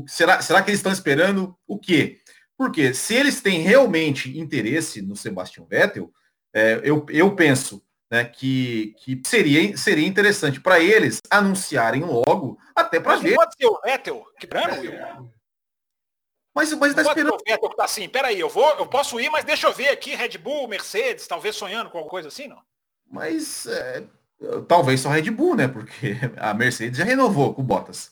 Será, 0.06 0.42
será 0.42 0.62
que 0.62 0.70
eles 0.70 0.78
estão 0.78 0.92
esperando 0.92 1.56
o 1.66 1.78
quê? 1.78 2.18
Porque 2.56 2.92
se 2.92 3.14
eles 3.14 3.40
têm 3.40 3.62
realmente 3.62 4.36
interesse 4.38 5.00
no 5.00 5.16
Sebastian 5.16 5.64
Vettel, 5.64 6.12
é, 6.52 6.80
eu, 6.82 7.06
eu 7.08 7.34
penso 7.34 7.82
né, 8.10 8.24
que, 8.24 8.94
que 8.98 9.20
seria, 9.24 9.76
seria 9.76 10.06
interessante 10.06 10.60
para 10.60 10.80
eles 10.80 11.20
anunciarem 11.30 12.02
logo, 12.02 12.58
até 12.74 12.98
para 12.98 13.16
ver. 13.16 13.34
Pode 13.34 13.54
ser 13.56 13.66
o 13.66 13.80
Vettel 13.80 14.24
quebrando, 14.38 14.80
Will? 14.80 15.30
Mas, 16.58 16.72
mas 16.72 16.92
tá 16.92 17.02
esperando. 17.02 17.38
Vettel 17.46 17.68
tá 17.70 17.84
assim, 17.84 18.08
peraí, 18.08 18.40
eu 18.40 18.48
vou, 18.48 18.68
eu 18.70 18.86
posso 18.88 19.20
ir, 19.20 19.30
mas 19.30 19.44
deixa 19.44 19.68
eu 19.68 19.72
ver 19.72 19.90
aqui, 19.90 20.16
Red 20.16 20.38
Bull, 20.38 20.66
Mercedes, 20.66 21.28
talvez 21.28 21.54
sonhando 21.54 21.88
com 21.88 21.98
alguma 21.98 22.10
coisa 22.10 22.26
assim, 22.26 22.48
não? 22.48 22.60
Mas 23.08 23.64
é, 23.66 24.02
talvez 24.66 25.00
só 25.00 25.08
Red 25.08 25.30
Bull, 25.30 25.54
né? 25.54 25.68
Porque 25.68 26.16
a 26.36 26.52
Mercedes 26.52 26.98
já 26.98 27.04
renovou 27.04 27.54
com 27.54 27.62
o 27.62 27.64
Bottas. 27.64 28.10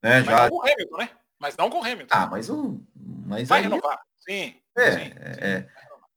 Né? 0.00 0.20
Mas 0.20 0.26
já... 0.26 0.42
não 0.42 0.50
com 0.50 0.56
o 0.56 0.62
Hamilton, 0.62 0.96
né? 0.98 1.10
Mas 1.36 1.56
não 1.56 1.70
com 1.70 1.80
o 1.80 1.84
Hamilton. 1.84 2.14
Ah, 2.14 2.26
mas 2.26 2.48
o. 2.48 2.80
Mas 3.26 3.48
Vai 3.48 3.58
aí... 3.58 3.64
renovar, 3.64 4.00
sim. 4.20 4.54
É, 4.76 4.92
sim, 4.92 5.12
é, 5.16 5.66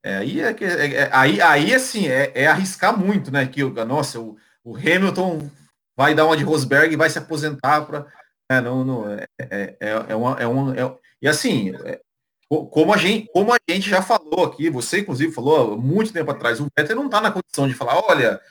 é, 0.04 0.18
aí 0.18 0.42
é 0.42 0.54
que 0.54 0.64
é, 0.64 0.94
é, 0.94 1.10
aí, 1.12 1.42
aí 1.42 1.74
assim 1.74 2.08
é, 2.08 2.32
é, 2.36 2.46
arriscar 2.46 2.96
muito, 2.96 3.32
né? 3.32 3.48
Que 3.48 3.64
nossa, 3.64 4.20
o, 4.20 4.38
o 4.64 4.78
Hamilton 4.78 5.50
vai 5.98 6.14
dar 6.14 6.26
uma 6.26 6.38
de 6.38 6.44
Rosberg 6.44 6.94
e 6.94 6.98
vai 6.98 7.10
se 7.10 7.18
aposentar 7.18 7.82
para 7.82 8.06
é, 8.48 8.62
não, 8.62 8.86
não 8.86 9.10
é, 9.10 9.26
é, 9.40 9.76
é, 9.80 9.90
é 10.10 10.16
uma, 10.16 10.40
é 10.40 10.46
uma 10.46 10.76
é, 10.76 11.03
e 11.24 11.28
assim, 11.30 11.72
é, 11.86 12.02
como 12.50 12.94
a, 12.94 12.98
gente, 12.98 13.30
como 13.32 13.54
a 13.54 13.58
gente 13.68 13.90
já 13.90 14.02
falou 14.02 14.44
aqui, 14.44 14.70
você 14.70 15.00
inclusive 15.00 15.32
falou 15.32 15.78
muito 15.78 16.12
tempo 16.12 16.30
atrás, 16.30 16.60
o 16.60 16.68
Vettel 16.78 16.98
não 16.98 17.06
está 17.06 17.22
na 17.22 17.32
condição 17.32 17.66
de 17.66 17.74
falar, 17.74 17.98
olha, 18.06 18.42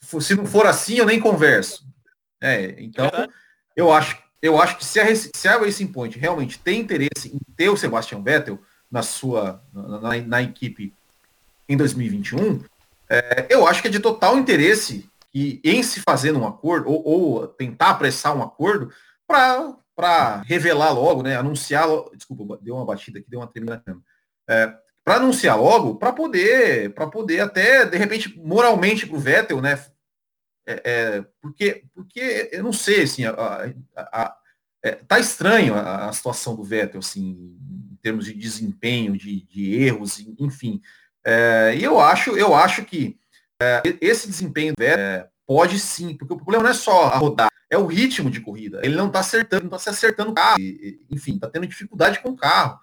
se 0.00 0.34
não 0.34 0.46
for 0.46 0.66
assim, 0.66 0.94
eu 0.94 1.04
nem 1.04 1.20
converso. 1.20 1.86
É, 2.40 2.76
então, 2.78 3.10
eu 3.76 3.92
acho, 3.92 4.18
eu 4.40 4.58
acho 4.58 4.78
que 4.78 4.86
se 4.86 4.98
a, 4.98 5.14
se 5.14 5.46
a 5.48 5.58
Racing 5.58 5.88
Point 5.88 6.18
realmente 6.18 6.58
tem 6.58 6.80
interesse 6.80 7.28
em 7.28 7.38
ter 7.54 7.68
o 7.68 7.76
Sebastian 7.76 8.22
Vettel 8.22 8.58
na 8.90 9.02
sua 9.02 9.62
na, 9.70 10.00
na, 10.00 10.16
na 10.22 10.42
equipe 10.42 10.94
em 11.68 11.76
2021, 11.76 12.64
é, 13.10 13.46
eu 13.50 13.66
acho 13.66 13.82
que 13.82 13.88
é 13.88 13.90
de 13.90 14.00
total 14.00 14.38
interesse 14.38 15.06
que, 15.30 15.60
em 15.62 15.82
se 15.82 16.00
fazer 16.00 16.34
um 16.34 16.46
acordo, 16.46 16.88
ou, 16.88 17.06
ou 17.06 17.48
tentar 17.48 17.90
apressar 17.90 18.34
um 18.34 18.42
acordo, 18.42 18.90
para 19.26 19.76
para 19.98 20.42
revelar 20.42 20.92
logo, 20.92 21.24
né, 21.24 21.34
anunciar, 21.34 21.88
desculpa, 22.14 22.56
deu 22.62 22.76
uma 22.76 22.84
batida 22.84 23.18
aqui, 23.18 23.28
deu 23.28 23.40
uma 23.40 23.48
tremenda 23.48 23.82
é, 24.48 24.72
para 25.04 25.16
anunciar 25.16 25.60
logo, 25.60 25.96
para 25.96 26.12
poder, 26.12 26.94
para 26.94 27.08
poder 27.08 27.40
até 27.40 27.84
de 27.84 27.98
repente 27.98 28.38
moralmente 28.38 29.08
para 29.08 29.16
o 29.16 29.18
Vettel, 29.18 29.60
né, 29.60 29.84
é, 30.64 30.82
é, 30.84 31.24
porque, 31.42 31.82
porque 31.92 32.48
eu 32.52 32.62
não 32.62 32.72
sei, 32.72 33.02
assim, 33.02 33.24
a, 33.24 33.32
a, 33.32 34.22
a, 34.22 34.36
é, 34.84 34.92
tá 34.92 35.18
estranho 35.18 35.74
a, 35.74 36.12
situação 36.12 36.54
do 36.54 36.62
Vettel, 36.62 37.00
assim, 37.00 37.56
em 37.90 37.98
termos 38.00 38.26
de 38.26 38.34
desempenho, 38.34 39.18
de, 39.18 39.42
de 39.46 39.82
erros, 39.82 40.24
enfim. 40.38 40.80
É, 41.26 41.74
e 41.76 41.82
eu 41.82 41.98
acho, 41.98 42.38
eu 42.38 42.54
acho 42.54 42.84
que 42.84 43.18
é, 43.60 43.82
esse 44.00 44.28
desempenho 44.28 44.74
do 44.74 44.80
Vettel 44.80 45.28
pode 45.48 45.78
sim, 45.78 46.14
porque 46.14 46.34
o 46.34 46.36
problema 46.36 46.64
não 46.64 46.70
é 46.70 46.74
só 46.74 47.06
a 47.06 47.16
rodar, 47.16 47.50
é 47.70 47.78
o 47.78 47.86
ritmo 47.86 48.30
de 48.30 48.42
corrida. 48.42 48.80
Ele 48.84 48.94
não 48.94 49.06
está 49.06 49.20
acertando, 49.20 49.62
não 49.62 49.76
está 49.76 49.78
se 49.78 49.88
acertando 49.88 50.32
o 50.32 50.34
carro. 50.34 50.60
E, 50.60 51.00
enfim, 51.10 51.36
está 51.36 51.48
tendo 51.48 51.66
dificuldade 51.66 52.20
com 52.20 52.28
o 52.28 52.36
carro. 52.36 52.78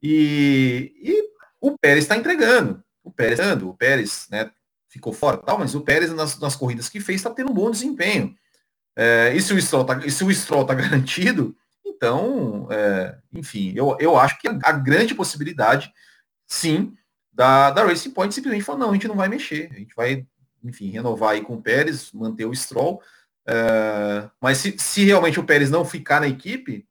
E, 0.00 0.92
e 1.02 1.22
o 1.60 1.76
Pérez 1.76 2.04
está 2.04 2.16
entregando. 2.16 2.80
O 3.02 3.10
Pérez, 3.10 3.40
o 3.62 3.74
Pérez, 3.74 4.28
né, 4.30 4.48
ficou 4.88 5.12
fora, 5.12 5.38
tal, 5.38 5.58
mas 5.58 5.74
o 5.74 5.80
Pérez 5.80 6.12
nas, 6.12 6.38
nas 6.38 6.54
corridas 6.54 6.88
que 6.88 7.00
fez 7.00 7.20
está 7.20 7.30
tendo 7.30 7.50
um 7.50 7.54
bom 7.54 7.68
desempenho. 7.68 8.32
É, 8.96 9.32
e 9.34 9.42
se 9.42 9.52
o 9.52 9.60
Stroll 9.60 9.82
está 9.82 9.94
tá 10.66 10.74
garantido, 10.74 11.56
então, 11.84 12.68
é, 12.70 13.18
enfim, 13.32 13.72
eu, 13.74 13.96
eu 13.98 14.16
acho 14.16 14.38
que 14.38 14.46
a, 14.46 14.72
grande 14.72 15.16
possibilidade, 15.16 15.92
sim, 16.46 16.94
da, 17.32 17.72
da 17.72 17.84
Racing 17.84 18.12
Point 18.12 18.32
simplesmente 18.32 18.64
falar, 18.64 18.78
não, 18.78 18.90
a 18.90 18.92
gente 18.92 19.08
não 19.08 19.16
vai 19.16 19.28
mexer, 19.28 19.68
a 19.72 19.78
gente 19.78 19.94
vai, 19.96 20.24
enfim, 20.64 20.90
renovar 20.90 21.30
aí 21.30 21.42
com 21.42 21.54
o 21.54 21.62
Pérez, 21.62 22.10
manter 22.12 22.46
o 22.46 22.54
Stroll, 22.54 23.00
Uh, 23.44 24.30
mas 24.40 24.58
se, 24.58 24.74
se, 24.78 25.04
realmente 25.04 25.38
o 25.38 25.44
Pérez 25.44 25.70
não 25.70 25.84
ficar 25.84 26.20
na 26.20 26.26
equipe, 26.26 26.86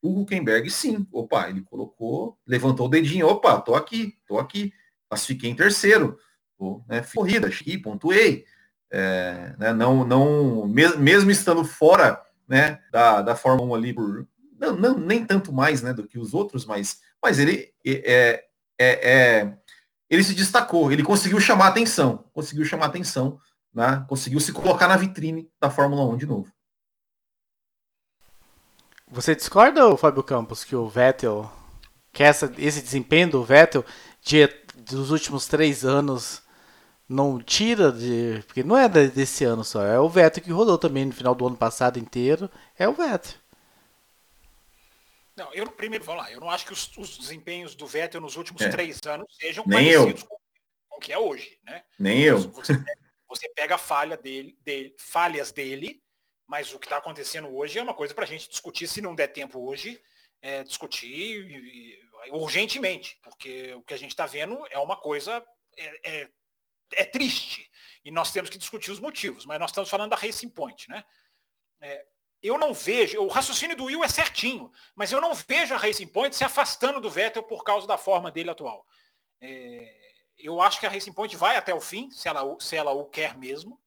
o 0.00 0.20
Huckenberg 0.20 0.70
sim. 0.70 1.06
Opa, 1.12 1.48
ele 1.48 1.62
colocou, 1.62 2.38
levantou 2.46 2.86
o 2.86 2.88
dedinho, 2.88 3.26
opa, 3.26 3.60
tô 3.60 3.74
aqui, 3.74 4.16
tô 4.26 4.38
aqui, 4.38 4.72
classifiquei 5.08 5.50
em 5.50 5.54
terceiro, 5.54 6.16
tô, 6.56 6.82
né, 6.88 7.04
corrida, 7.14 7.48
aqui, 7.48 7.76
pontuei. 7.76 8.44
É, 8.92 9.54
né, 9.58 9.72
não, 9.72 10.04
não, 10.04 10.66
mesmo 10.66 11.30
estando 11.30 11.64
fora 11.64 12.20
né, 12.48 12.80
da, 12.90 13.22
da 13.22 13.36
Fórmula 13.36 13.70
1 13.70 13.74
ali 13.76 13.92
por 13.92 14.26
não, 14.58 14.76
não, 14.76 14.98
nem 14.98 15.24
tanto 15.24 15.52
mais 15.52 15.80
né, 15.80 15.92
do 15.92 16.06
que 16.06 16.18
os 16.18 16.34
outros, 16.34 16.66
mas, 16.66 17.00
mas 17.22 17.38
ele 17.38 17.72
é, 17.86 18.44
é, 18.78 19.10
é, 19.10 19.58
ele 20.10 20.24
se 20.24 20.34
destacou, 20.34 20.90
ele 20.92 21.02
conseguiu 21.02 21.40
chamar 21.40 21.68
atenção, 21.68 22.24
conseguiu 22.34 22.64
chamar 22.64 22.86
atenção 22.86 23.38
né, 23.72 24.04
conseguiu 24.08 24.40
se 24.40 24.52
colocar 24.52 24.88
na 24.88 24.96
vitrine 24.96 25.48
da 25.60 25.70
Fórmula 25.70 26.04
1 26.04 26.16
de 26.16 26.26
novo. 26.26 26.52
Você 29.08 29.34
discorda, 29.34 29.96
Fábio 29.96 30.22
Campos, 30.22 30.62
que 30.62 30.76
o 30.76 30.88
Vettel, 30.88 31.50
que 32.12 32.22
essa, 32.22 32.52
esse 32.58 32.80
desempenho 32.80 33.30
do 33.30 33.44
Vettel 33.44 33.84
de, 34.22 34.46
dos 34.76 35.10
últimos 35.10 35.46
três 35.46 35.84
anos 35.84 36.42
não 37.08 37.40
tira 37.40 37.90
de. 37.90 38.42
Porque 38.46 38.62
não 38.62 38.76
é 38.76 38.88
desse 38.88 39.44
ano 39.44 39.64
só, 39.64 39.84
é 39.84 39.98
o 39.98 40.08
Vettel 40.08 40.44
que 40.44 40.52
rodou 40.52 40.78
também 40.78 41.04
no 41.04 41.12
final 41.12 41.34
do 41.34 41.46
ano 41.46 41.56
passado 41.56 41.98
inteiro, 41.98 42.48
é 42.78 42.88
o 42.88 42.92
Vettel. 42.94 43.34
Não, 45.40 45.54
eu 45.54 45.72
primeiro, 45.72 46.04
vamos 46.04 46.22
lá, 46.22 46.30
eu 46.30 46.38
não 46.38 46.50
acho 46.50 46.66
que 46.66 46.72
os, 46.74 46.94
os 46.98 47.16
desempenhos 47.16 47.74
do 47.74 47.86
Vettel 47.86 48.20
nos 48.20 48.36
últimos 48.36 48.60
é. 48.60 48.68
três 48.68 49.00
anos 49.06 49.26
sejam 49.40 49.64
Nem 49.66 49.90
parecidos 49.90 50.20
eu. 50.20 50.28
com, 50.28 50.36
o 50.96 51.00
que 51.00 51.14
é 51.14 51.18
hoje, 51.18 51.58
né? 51.62 51.82
Nem 51.98 52.20
eu. 52.20 52.38
Você 52.50 52.74
pega, 52.74 53.00
você 53.26 53.48
pega 53.48 53.78
falha 53.78 54.18
dele, 54.18 54.58
dele, 54.60 54.94
falhas 54.98 55.50
dele, 55.50 56.02
mas 56.46 56.74
o 56.74 56.78
que 56.78 56.84
está 56.84 56.98
acontecendo 56.98 57.48
hoje 57.56 57.78
é 57.78 57.82
uma 57.82 57.94
coisa 57.94 58.12
para 58.12 58.24
a 58.24 58.26
gente 58.26 58.50
discutir, 58.50 58.86
se 58.86 59.00
não 59.00 59.14
der 59.14 59.28
tempo 59.28 59.66
hoje, 59.66 59.98
é, 60.42 60.62
discutir 60.62 61.08
e, 61.08 62.02
e, 62.26 62.30
urgentemente, 62.32 63.18
porque 63.22 63.72
o 63.72 63.82
que 63.82 63.94
a 63.94 63.98
gente 63.98 64.10
está 64.10 64.26
vendo 64.26 64.62
é 64.68 64.78
uma 64.78 64.96
coisa 64.98 65.42
é, 65.78 66.20
é, 66.20 66.30
é, 66.96 67.04
triste 67.06 67.70
e 68.04 68.10
nós 68.10 68.30
temos 68.30 68.50
que 68.50 68.58
discutir 68.58 68.90
os 68.90 69.00
motivos, 69.00 69.46
mas 69.46 69.58
nós 69.58 69.70
estamos 69.70 69.88
falando 69.88 70.10
da 70.10 70.16
Racing 70.16 70.50
Point, 70.50 70.86
né? 70.90 71.02
Eu 72.42 72.56
não 72.56 72.72
vejo, 72.72 73.20
o 73.20 73.28
raciocínio 73.28 73.76
do 73.76 73.84
Will 73.84 74.02
é 74.02 74.08
certinho, 74.08 74.72
mas 74.94 75.12
eu 75.12 75.20
não 75.20 75.34
vejo 75.34 75.74
a 75.74 75.76
Racing 75.76 76.06
Point 76.06 76.34
se 76.34 76.42
afastando 76.42 77.00
do 77.00 77.10
Vettel 77.10 77.42
por 77.42 77.62
causa 77.64 77.86
da 77.86 77.98
forma 77.98 78.30
dele 78.30 78.50
atual. 78.50 78.86
É, 79.40 80.00
eu 80.38 80.60
acho 80.60 80.80
que 80.80 80.86
a 80.86 80.88
Racing 80.88 81.12
Point 81.12 81.36
vai 81.36 81.56
até 81.56 81.74
o 81.74 81.80
fim, 81.80 82.10
se 82.10 82.28
ela, 82.28 82.42
se 82.58 82.76
ela 82.76 82.92
o 82.92 83.04
quer 83.04 83.36
mesmo, 83.36 83.78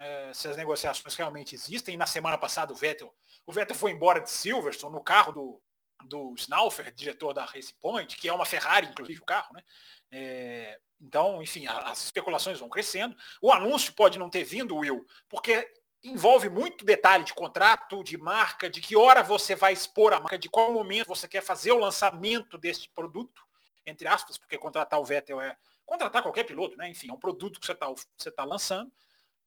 é, 0.00 0.32
se 0.34 0.48
as 0.48 0.56
negociações 0.56 1.14
realmente 1.14 1.54
existem. 1.54 1.94
E 1.94 1.98
na 1.98 2.06
semana 2.06 2.36
passada 2.36 2.72
o 2.72 2.76
Vettel, 2.76 3.14
o 3.46 3.52
Vettel 3.52 3.76
foi 3.76 3.92
embora 3.92 4.20
de 4.20 4.30
Silverstone 4.30 4.94
no 4.94 5.02
carro 5.02 5.32
do, 5.32 5.62
do 6.08 6.34
Snaufer, 6.36 6.92
diretor 6.92 7.32
da 7.32 7.44
Racing 7.44 7.74
Point, 7.80 8.16
que 8.16 8.28
é 8.28 8.32
uma 8.32 8.44
Ferrari, 8.44 8.88
inclusive 8.88 9.20
o 9.20 9.24
carro, 9.24 9.54
né? 9.54 9.62
É, 10.10 10.80
então, 11.00 11.42
enfim, 11.42 11.66
as 11.66 12.04
especulações 12.04 12.58
vão 12.58 12.68
crescendo. 12.68 13.16
O 13.40 13.52
anúncio 13.52 13.92
pode 13.92 14.18
não 14.18 14.30
ter 14.30 14.44
vindo, 14.44 14.76
Will, 14.76 15.04
porque 15.28 15.68
envolve 16.02 16.48
muito 16.48 16.84
detalhe 16.84 17.24
de 17.24 17.32
contrato, 17.32 18.02
de 18.02 18.18
marca, 18.18 18.68
de 18.68 18.80
que 18.80 18.96
hora 18.96 19.22
você 19.22 19.54
vai 19.54 19.72
expor 19.72 20.12
a 20.12 20.20
marca, 20.20 20.38
de 20.38 20.48
qual 20.48 20.72
momento 20.72 21.06
você 21.06 21.28
quer 21.28 21.42
fazer 21.42 21.72
o 21.72 21.78
lançamento 21.78 22.58
deste 22.58 22.88
produto, 22.90 23.42
entre 23.86 24.08
aspas, 24.08 24.36
porque 24.36 24.58
contratar 24.58 25.00
o 25.00 25.04
Vettel 25.04 25.40
é 25.40 25.56
contratar 25.84 26.22
qualquer 26.22 26.44
piloto, 26.44 26.76
né? 26.76 26.88
Enfim, 26.88 27.10
é 27.10 27.12
um 27.12 27.18
produto 27.18 27.60
que 27.60 27.66
você 27.66 27.72
está 27.72 27.86
você 27.86 28.30
tá 28.30 28.44
lançando. 28.44 28.90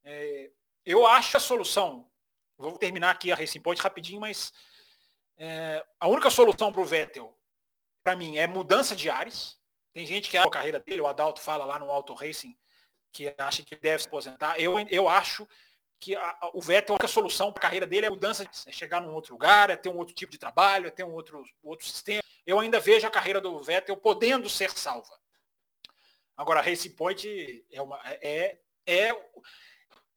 É, 0.04 0.52
eu 0.86 1.06
acho 1.06 1.36
a 1.36 1.40
solução, 1.40 2.10
vou 2.58 2.78
terminar 2.78 3.12
aqui 3.12 3.32
a 3.32 3.36
Racing 3.36 3.62
Point 3.62 3.82
rapidinho, 3.82 4.22
mas 4.22 4.54
é, 5.38 5.86
a 6.00 6.08
única 6.08 6.30
solução 6.30 6.72
para 6.72 6.82
o 6.82 6.86
Vettel, 6.86 7.36
para 8.04 8.16
mim, 8.16 8.38
é 8.38 8.48
mudança 8.48 8.96
de 8.96 9.10
ares. 9.10 9.60
Tem 9.92 10.06
gente 10.06 10.30
que 10.30 10.38
a 10.38 10.50
carreira 10.50 10.80
dele, 10.80 11.02
o 11.02 11.08
Adalto 11.08 11.42
fala 11.42 11.66
lá 11.66 11.80
no 11.80 11.90
Auto 11.90 12.14
Racing, 12.14 12.56
que 13.12 13.34
acha 13.38 13.64
que 13.64 13.76
deve 13.76 14.04
se 14.04 14.08
aposentar. 14.08 14.60
Eu, 14.60 14.78
eu 14.90 15.10
acho 15.10 15.48
que 16.00 16.16
a, 16.16 16.38
a, 16.42 16.52
o 16.54 16.62
Vettel, 16.62 16.98
a 17.00 17.08
solução 17.08 17.52
para 17.52 17.60
a 17.60 17.62
carreira 17.62 17.88
dele 17.88 18.06
é 18.06 18.10
mudança, 18.10 18.48
é 18.68 18.72
chegar 18.72 19.02
num 19.02 19.14
outro 19.14 19.34
lugar, 19.34 19.70
é 19.70 19.76
ter 19.76 19.90
um 19.90 19.98
outro 19.98 20.14
tipo 20.14 20.32
de 20.32 20.38
trabalho, 20.38 20.88
é 20.88 20.92
ter 20.92 21.04
um 21.04 21.14
outro, 21.14 21.44
outro 21.64 21.86
sistema. 21.86 22.22
Eu 22.46 22.60
ainda 22.60 22.80
vejo 22.80 23.08
a 23.08 23.12
carreira 23.12 23.42
do 23.42 23.58
Vettel 23.60 23.98
podendo 23.98 24.50
ser 24.50 24.72
salva. 24.72 25.20
Agora, 26.38 26.60
a 26.60 26.64
Racing 26.64 26.92
Point 26.92 27.66
é, 27.72 27.82
uma, 27.82 28.00
é, 28.22 28.58
é, 28.86 29.14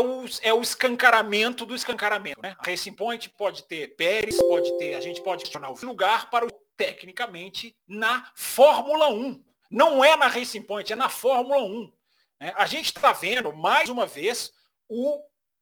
o, 0.00 0.24
é 0.42 0.52
o 0.52 0.60
escancaramento 0.60 1.64
do 1.64 1.74
escancaramento. 1.74 2.40
Né? 2.42 2.56
Racing 2.60 2.92
Point 2.92 3.30
pode 3.30 3.62
ter 3.64 3.96
Pérez, 3.96 4.36
pode 4.36 4.76
ter, 4.78 4.94
a 4.94 5.00
gente 5.00 5.22
pode 5.22 5.42
questionar 5.42 5.70
o 5.70 5.86
lugar 5.86 6.28
para 6.30 6.46
o 6.46 6.50
tecnicamente 6.76 7.76
na 7.86 8.30
Fórmula 8.34 9.08
1. 9.08 9.44
Não 9.70 10.04
é 10.04 10.16
na 10.16 10.28
Racing 10.28 10.62
Point, 10.62 10.92
é 10.92 10.96
na 10.96 11.08
Fórmula 11.08 11.62
1. 11.62 11.92
Né? 12.40 12.52
A 12.56 12.66
gente 12.66 12.86
está 12.86 13.12
vendo, 13.12 13.52
mais 13.52 13.88
uma 13.88 14.06
vez, 14.06 14.52
o, 14.88 15.20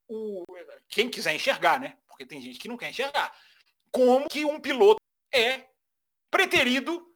o, 0.09 0.45
quem 0.89 1.09
quiser 1.09 1.35
enxergar, 1.35 1.81
né? 1.81 1.97
Porque 2.07 2.27
tem 2.27 2.41
gente 2.41 2.59
que 2.59 2.69
não 2.69 2.77
quer 2.77 2.91
enxergar. 2.91 3.35
Como 3.91 4.29
que 4.29 4.45
um 4.45 4.61
piloto 4.61 5.01
é 5.33 5.67
preterido 6.31 7.07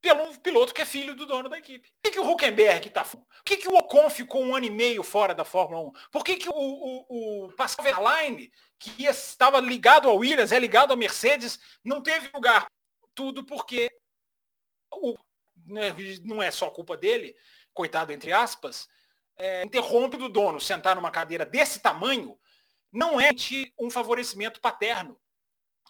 pelo 0.00 0.38
piloto 0.38 0.72
que 0.72 0.82
é 0.82 0.86
filho 0.86 1.14
do 1.14 1.26
dono 1.26 1.48
da 1.48 1.58
equipe. 1.58 1.88
Por 1.88 2.02
que, 2.02 2.10
que 2.12 2.20
o 2.20 2.30
Huckenberg 2.30 2.88
está 2.88 3.04
Por 3.04 3.26
que, 3.44 3.56
que 3.58 3.68
o 3.68 3.76
Ocon 3.76 4.08
ficou 4.08 4.42
um 4.42 4.54
ano 4.54 4.66
e 4.66 4.70
meio 4.70 5.02
fora 5.02 5.34
da 5.34 5.44
Fórmula 5.44 5.88
1? 5.88 5.92
Por 6.10 6.24
que, 6.24 6.36
que 6.36 6.48
o, 6.48 6.54
o, 6.54 7.44
o 7.46 7.52
Pascal 7.52 7.84
Verlaine, 7.84 8.50
que 8.78 9.04
estava 9.04 9.60
ligado 9.60 10.08
ao 10.08 10.16
Williams, 10.16 10.52
é 10.52 10.58
ligado 10.58 10.92
à 10.92 10.96
Mercedes, 10.96 11.60
não 11.84 12.02
teve 12.02 12.30
lugar? 12.32 12.66
Tudo 13.14 13.44
porque 13.44 13.90
o, 14.92 15.16
né, 15.66 15.94
não 16.24 16.42
é 16.42 16.50
só 16.50 16.70
culpa 16.70 16.96
dele, 16.96 17.36
coitado 17.74 18.12
entre 18.12 18.32
aspas, 18.32 18.88
é, 19.40 19.64
interrompe 19.64 20.18
do 20.18 20.28
dono 20.28 20.60
sentar 20.60 20.94
numa 20.94 21.10
cadeira 21.10 21.46
desse 21.46 21.80
tamanho, 21.80 22.38
não 22.92 23.20
é 23.20 23.30
um 23.78 23.90
favorecimento 23.90 24.60
paterno. 24.60 25.18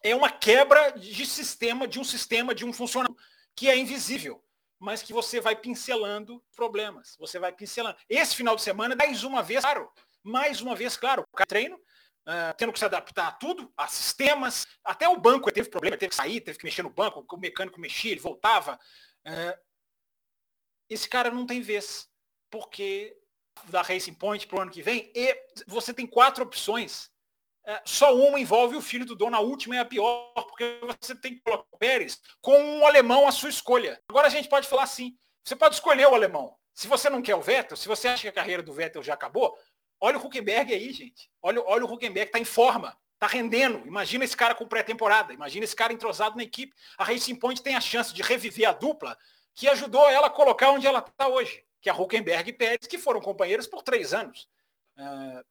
É 0.03 0.15
uma 0.15 0.31
quebra 0.31 0.91
de 0.93 1.27
sistema, 1.27 1.87
de 1.87 1.99
um 1.99 2.05
sistema, 2.05 2.55
de 2.55 2.65
um 2.65 2.73
funcionamento 2.73 3.21
que 3.55 3.69
é 3.69 3.77
invisível, 3.77 4.43
mas 4.79 5.03
que 5.03 5.13
você 5.13 5.41
vai 5.41 5.57
pincelando 5.57 6.43
problemas. 6.55 7.17
Você 7.19 7.39
vai 7.39 7.53
pincelando. 7.53 7.99
Esse 8.09 8.37
final 8.37 8.55
de 8.55 8.63
semana, 8.63 8.95
mais 8.95 9.25
uma 9.25 9.43
vez, 9.43 9.61
claro, 9.63 9.91
mais 10.23 10.61
uma 10.61 10.77
vez, 10.77 10.97
claro, 10.97 11.25
o 11.31 11.47
treino, 11.47 11.77
uh, 11.77 12.55
tendo 12.57 12.73
que 12.73 12.79
se 12.79 12.85
adaptar 12.85 13.27
a 13.27 13.33
tudo, 13.33 13.71
a 13.77 13.89
sistemas, 13.89 14.67
até 14.85 15.09
o 15.09 15.19
banco 15.19 15.51
teve 15.51 15.69
problema, 15.69 15.97
teve 15.97 16.11
que 16.11 16.17
sair, 16.17 16.41
teve 16.41 16.57
que 16.57 16.65
mexer 16.65 16.83
no 16.83 16.91
banco, 16.91 17.27
o 17.29 17.37
mecânico 17.37 17.81
mexia, 17.81 18.13
ele 18.13 18.21
voltava. 18.21 18.79
Uh, 19.27 19.59
esse 20.89 21.09
cara 21.09 21.31
não 21.31 21.45
tem 21.45 21.61
vez, 21.61 22.09
porque 22.51 23.20
da 23.69 23.83
Racing 23.83 24.15
Point 24.15 24.47
para 24.47 24.59
o 24.59 24.63
ano 24.63 24.71
que 24.71 24.83
vem, 24.83 25.11
e 25.15 25.37
você 25.67 25.93
tem 25.93 26.07
quatro 26.07 26.45
opções 26.45 27.11
é, 27.67 27.81
só 27.85 28.15
uma 28.15 28.41
envolve 28.41 28.77
o 28.77 28.83
filho 28.83 29.05
do 29.05 29.15
dono, 29.15 29.37
a 29.37 29.41
última 29.41 29.77
é 29.77 29.81
a 29.81 29.85
pior, 29.85 30.33
porque 30.35 30.81
você 31.01 31.15
tem 31.15 31.35
que 31.35 31.41
colocar 31.41 31.67
o 31.71 31.79
Pérez 31.79 32.21
com 32.41 32.59
um 32.59 32.87
alemão 32.87 33.29
à 33.29 33.33
sua 33.33 33.51
escolha. 33.51 34.01
Agora 34.09 34.27
a 34.27 34.31
gente 34.31 34.49
pode 34.49 34.67
falar 34.67 34.85
assim, 34.85 35.15
você 35.45 35.55
pode 35.55 35.75
escolher 35.75 36.07
o 36.09 36.15
alemão. 36.15 36.57
Se 36.75 36.89
você 36.89 37.11
não 37.11 37.21
quer 37.21 37.35
o 37.35 37.41
Vettel, 37.41 37.77
se 37.77 37.87
você 37.87 38.09
acha 38.09 38.23
que 38.23 38.29
a 38.29 38.33
carreira 38.33 38.63
do 38.63 38.73
Vettel 38.73 39.03
já 39.03 39.15
acabou, 39.15 39.57
olha 40.01 40.19
o 40.19 40.27
Huckenberg 40.27 40.73
aí, 40.73 40.93
gente. 40.93 41.31
Olha, 41.43 41.63
olha 41.63 41.85
o 41.85 41.93
Huckenberg, 41.93 42.29
está 42.29 42.39
em 42.39 42.45
forma, 42.45 42.97
está 43.15 43.27
rendendo. 43.27 43.87
Imagina 43.87 44.25
esse 44.25 44.37
cara 44.37 44.55
com 44.55 44.67
pré-temporada, 44.67 45.33
imagina 45.33 45.65
esse 45.65 45.77
cara 45.77 45.93
entrosado 45.93 46.37
na 46.37 46.43
equipe. 46.43 46.75
A 46.97 47.05
Racing 47.05 47.37
Point 47.37 47.63
tem 47.63 47.77
a 47.77 47.81
chance 47.81 48.15
de 48.15 48.23
reviver 48.23 48.69
a 48.69 48.73
dupla 48.73 49.17
que 49.55 49.69
ajudou 49.69 50.09
ela 50.09 50.29
a 50.29 50.31
colocar 50.31 50.71
onde 50.71 50.87
ela 50.87 51.01
está 51.01 51.29
hoje, 51.29 51.63
que 51.81 51.89
é 51.89 51.93
a 51.93 51.97
Huckenberg 51.97 52.51
e 52.51 52.53
Pérez, 52.53 52.87
que 52.87 52.99
foram 52.99 53.21
companheiros 53.21 53.67
por 53.67 53.83
três 53.83 54.13
anos. 54.13 54.49
Uh, 54.99 55.45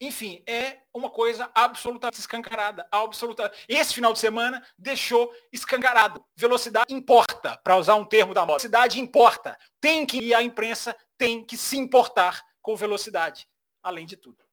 enfim, 0.00 0.42
é 0.48 0.78
uma 0.92 1.08
coisa 1.08 1.48
absolutamente 1.54 2.18
escancarada. 2.18 2.88
Absoluta. 2.90 3.52
Esse 3.68 3.94
final 3.94 4.12
de 4.12 4.18
semana 4.18 4.66
deixou 4.76 5.32
escancarado. 5.52 6.24
Velocidade 6.34 6.92
importa, 6.92 7.56
para 7.58 7.76
usar 7.76 7.94
um 7.94 8.04
termo 8.04 8.34
da 8.34 8.40
moda. 8.40 8.54
Velocidade 8.54 8.98
importa. 8.98 9.56
Tem 9.80 10.04
que 10.04 10.18
ir 10.18 10.34
a 10.34 10.42
imprensa 10.42 10.96
tem 11.16 11.44
que 11.44 11.56
se 11.56 11.76
importar 11.76 12.44
com 12.60 12.74
velocidade, 12.74 13.46
além 13.80 14.04
de 14.04 14.16
tudo. 14.16 14.44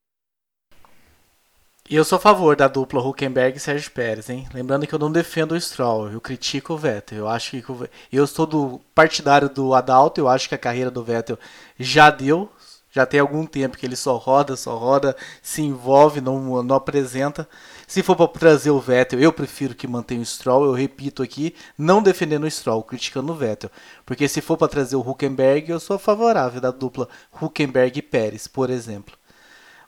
E 1.90 1.96
eu 1.96 2.06
sou 2.06 2.18
a 2.18 2.20
favor 2.20 2.56
da 2.56 2.68
dupla 2.68 3.02
Huckenberg 3.02 3.58
e 3.58 3.60
Sérgio 3.60 3.90
Pérez, 3.90 4.30
hein? 4.30 4.48
Lembrando 4.54 4.86
que 4.86 4.94
eu 4.94 5.00
não 5.00 5.12
defendo 5.12 5.54
o 5.54 5.60
Stroll, 5.60 6.12
eu 6.12 6.22
critico 6.22 6.74
o 6.74 6.78
Vettel. 6.78 7.18
Eu 7.18 7.28
acho 7.28 7.50
que 7.50 7.64
eu 8.12 8.28
sou 8.28 8.46
do 8.46 8.80
partidário 8.94 9.50
do 9.50 9.74
Adalto, 9.74 10.22
eu 10.22 10.28
acho 10.28 10.48
que 10.48 10.54
a 10.54 10.58
carreira 10.60 10.92
do 10.92 11.04
Vettel 11.04 11.40
já 11.80 12.12
deu, 12.12 12.48
já 12.92 13.08
tem 13.08 13.20
algum 13.20 13.44
tempo 13.44 13.76
que 13.76 13.88
ele 13.88 13.96
só 13.96 14.18
roda, 14.18 14.56
só 14.56 14.78
roda, 14.78 15.18
se 15.42 15.64
envolve, 15.64 16.22
não, 16.22 16.62
não 16.62 16.76
apresenta. 16.76 17.50
Se 17.88 18.04
for 18.04 18.16
para 18.16 18.28
trazer 18.28 18.70
o 18.70 18.80
Vettel, 18.80 19.20
eu 19.20 19.34
prefiro 19.34 19.74
que 19.74 19.88
mantenha 19.88 20.22
o 20.22 20.26
Stroll. 20.26 20.66
Eu 20.66 20.74
repito 20.74 21.24
aqui, 21.24 21.56
não 21.76 22.04
defendendo 22.04 22.44
o 22.44 22.52
Stroll, 22.52 22.84
criticando 22.84 23.34
o 23.34 23.36
Vettel. 23.36 23.72
Porque 24.06 24.28
se 24.28 24.42
for 24.42 24.58
para 24.58 24.68
trazer 24.68 24.96
o 24.96 25.02
Huckenberg, 25.02 25.72
eu 25.72 25.80
sou 25.80 25.98
favorável 25.98 26.62
da 26.62 26.70
dupla 26.70 27.10
Huckenberg 27.42 27.98
e 27.98 28.04
Pérez, 28.04 28.46
por 28.46 28.70
exemplo. 28.70 29.18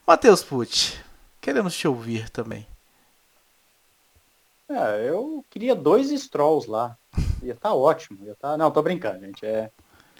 Matheus 0.08 0.41
Pucci, 0.41 0.95
queremos 1.42 1.76
te 1.76 1.88
ouvir 1.88 2.30
também. 2.30 2.68
É, 4.70 5.10
eu 5.10 5.44
queria 5.50 5.76
dois 5.76 6.12
Strolls 6.12 6.70
lá. 6.70 6.98
Ia 7.44 7.54
estar 7.54 7.70
tá 7.70 7.76
ótimo. 7.76 8.26
Ia 8.26 8.36
tá... 8.36 8.56
Não, 8.56 8.72
tô 8.72 8.82
brincando, 8.82 9.20
gente. 9.26 9.46
É, 9.46 9.70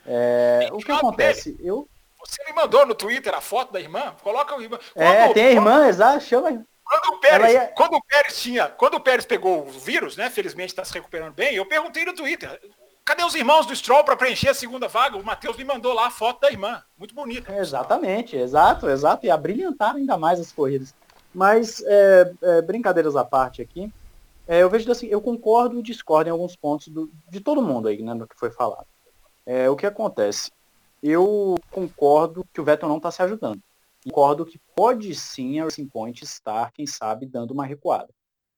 é... 0.06 0.70
O 0.74 0.80
que 0.80 0.92
acontece? 0.92 1.56
Eu, 1.62 1.88
você 2.20 2.44
me 2.46 2.54
mandou 2.54 2.86
no 2.86 2.94
Twitter 2.94 3.34
a 3.34 3.42
foto 3.42 3.72
da 3.72 3.80
irmã? 3.80 4.16
Coloca 4.22 4.56
o 4.56 4.62
irmã. 4.62 4.78
É, 4.96 5.06
quando, 5.06 5.16
é, 5.16 5.34
tem 5.34 5.46
a 5.46 5.52
irmã, 5.52 5.88
exato, 5.88 6.24
chama. 6.24 6.66
Quando 6.84 7.16
o, 7.16 7.20
Pérez, 7.20 7.54
ia... 7.54 7.68
quando 7.70 7.94
o 7.94 8.04
Pérez 8.04 8.42
tinha, 8.42 8.68
quando 8.68 8.96
o 8.96 9.00
Pérez 9.00 9.26
pegou 9.26 9.66
o 9.66 9.72
vírus, 9.72 10.18
né? 10.18 10.30
Felizmente 10.30 10.74
está 10.74 10.84
se 10.84 10.94
recuperando 10.94 11.34
bem, 11.34 11.56
eu 11.56 11.66
perguntei 11.66 12.04
no 12.04 12.14
Twitter. 12.14 12.60
Cadê 13.04 13.24
os 13.24 13.34
irmãos 13.34 13.66
do 13.66 13.76
Stroll 13.76 14.04
para 14.04 14.16
preencher 14.16 14.50
a 14.50 14.54
segunda 14.54 14.88
vaga? 14.88 15.18
O 15.18 15.24
Matheus 15.24 15.58
me 15.58 15.64
mandou 15.64 15.94
lá 15.94 16.08
a 16.08 16.12
foto 16.12 16.42
da 16.42 16.52
irmã. 16.52 16.84
Muito 16.98 17.16
bonita. 17.16 17.52
exatamente, 17.56 18.36
exato, 18.36 18.90
exato. 18.90 19.26
E 19.26 19.32
abrilhantaram 19.32 19.98
ainda 19.98 20.18
mais 20.18 20.40
as 20.40 20.52
corridas. 20.52 20.94
Mas, 21.34 21.82
é, 21.86 22.34
é, 22.42 22.62
brincadeiras 22.62 23.16
à 23.16 23.24
parte 23.24 23.62
aqui, 23.62 23.92
é, 24.48 24.64
eu 24.64 24.70
vejo 24.70 24.92
assim, 24.92 25.08
eu 25.08 25.22
concordo 25.22 25.80
e 25.80 25.84
discordo 25.84 26.30
em 26.30 26.32
alguns 26.32 26.56
pontos 26.56 26.88
do, 26.88 27.10
de 27.30 27.40
todo 27.40 27.62
mundo 27.62 27.88
aí, 27.88 28.02
né, 28.02 28.14
no 28.14 28.28
que 28.28 28.38
foi 28.38 28.52
falado. 28.52 28.88
É, 29.46 29.70
o 29.70 29.76
que 29.76 29.86
acontece? 29.86 30.52
eu 31.02 31.56
concordo 31.72 32.46
que 32.54 32.62
o 32.62 32.64
Vettel 32.64 32.88
não 32.88 32.98
está 32.98 33.10
se 33.10 33.22
ajudando. 33.22 33.62
Concordo 34.04 34.46
que 34.46 34.60
pode 34.76 35.14
sim 35.16 35.60
a 35.60 35.64
Racing 35.66 35.88
Point 35.88 36.24
estar, 36.24 36.72
quem 36.72 36.86
sabe, 36.86 37.26
dando 37.26 37.52
uma 37.52 37.66
recuada. 37.66 38.10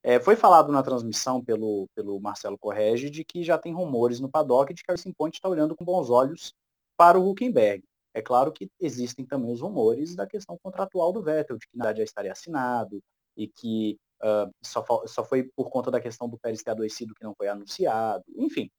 É, 0.02 0.20
foi 0.20 0.36
falado 0.36 0.72
na 0.72 0.84
transmissão 0.84 1.42
pelo, 1.42 1.88
pelo 1.96 2.20
Marcelo 2.20 2.58
Correge 2.58 3.10
de 3.10 3.24
que 3.24 3.44
já 3.44 3.58
tem 3.58 3.74
rumores 3.74 4.20
no 4.20 4.30
paddock 4.30 4.74
de 4.74 4.84
que 4.84 4.92
a 4.92 4.94
Racing 4.94 5.14
Point 5.14 5.38
está 5.38 5.48
olhando 5.48 5.76
com 5.76 5.86
bons 5.86 6.10
olhos 6.10 6.54
para 6.98 7.18
o 7.18 7.30
Huckenberg. 7.30 7.84
É 8.14 8.22
claro 8.22 8.52
que 8.52 8.70
existem 8.80 9.26
também 9.26 9.52
os 9.52 9.62
rumores 9.62 10.16
da 10.16 10.28
questão 10.28 10.58
contratual 10.62 11.12
do 11.12 11.24
Vettel, 11.24 11.58
de 11.58 11.68
que 11.68 11.78
na 11.78 11.86
verdade 11.86 12.00
já 12.00 12.04
estaria 12.04 12.32
assinado 12.32 13.02
e 13.36 13.48
que 13.48 13.98
uh, 14.22 14.52
só, 14.64 14.86
só 15.08 15.24
foi 15.24 15.50
por 15.56 15.70
conta 15.70 15.90
da 15.90 16.00
questão 16.00 16.30
do 16.30 16.38
Pérez 16.38 16.62
ter 16.62 16.72
adoecido 16.72 17.16
que 17.16 17.24
não 17.24 17.34
foi 17.36 17.48
anunciado. 17.48 18.24
Enfim, 18.36 18.70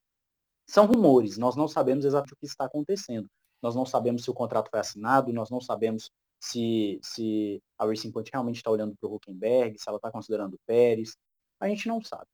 são 0.69 0.87
rumores, 0.87 1.37
nós 1.39 1.57
não 1.57 1.69
sabemos 1.69 2.05
exatamente 2.05 2.35
o 2.35 2.37
que 2.37 2.47
está 2.47 2.65
acontecendo 2.65 3.29
nós 3.65 3.75
não 3.75 3.87
sabemos 3.87 4.23
se 4.23 4.31
o 4.31 4.35
contrato 4.35 4.69
foi 4.71 4.79
assinado, 4.79 5.33
nós 5.33 5.49
não 5.49 5.59
sabemos 5.59 6.11
se, 6.39 7.01
se 7.03 7.63
a 7.79 7.87
Racing 7.87 8.13
Point 8.13 8.31
realmente 8.31 8.57
está 8.57 8.71
olhando 8.71 8.95
para 8.95 9.09
o 9.09 9.15
Huckenberg, 9.15 9.79
se 9.79 9.89
ela 9.89 9.97
está 9.97 10.11
considerando 10.11 10.53
o 10.53 10.61
Pérez, 10.67 11.17
a 11.59 11.67
gente 11.67 11.89
não 11.89 11.99
sabe. 12.03 12.27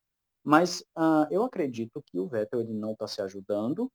Mas 0.43 0.81
uh, 0.99 1.31
eu 1.31 1.45
acredito 1.45 2.03
que 2.05 2.19
o 2.19 2.27
Vettel 2.27 2.63
ele 2.63 2.73
não 2.73 2.95
está 2.95 3.07
se 3.07 3.23
ajudando, 3.23 3.89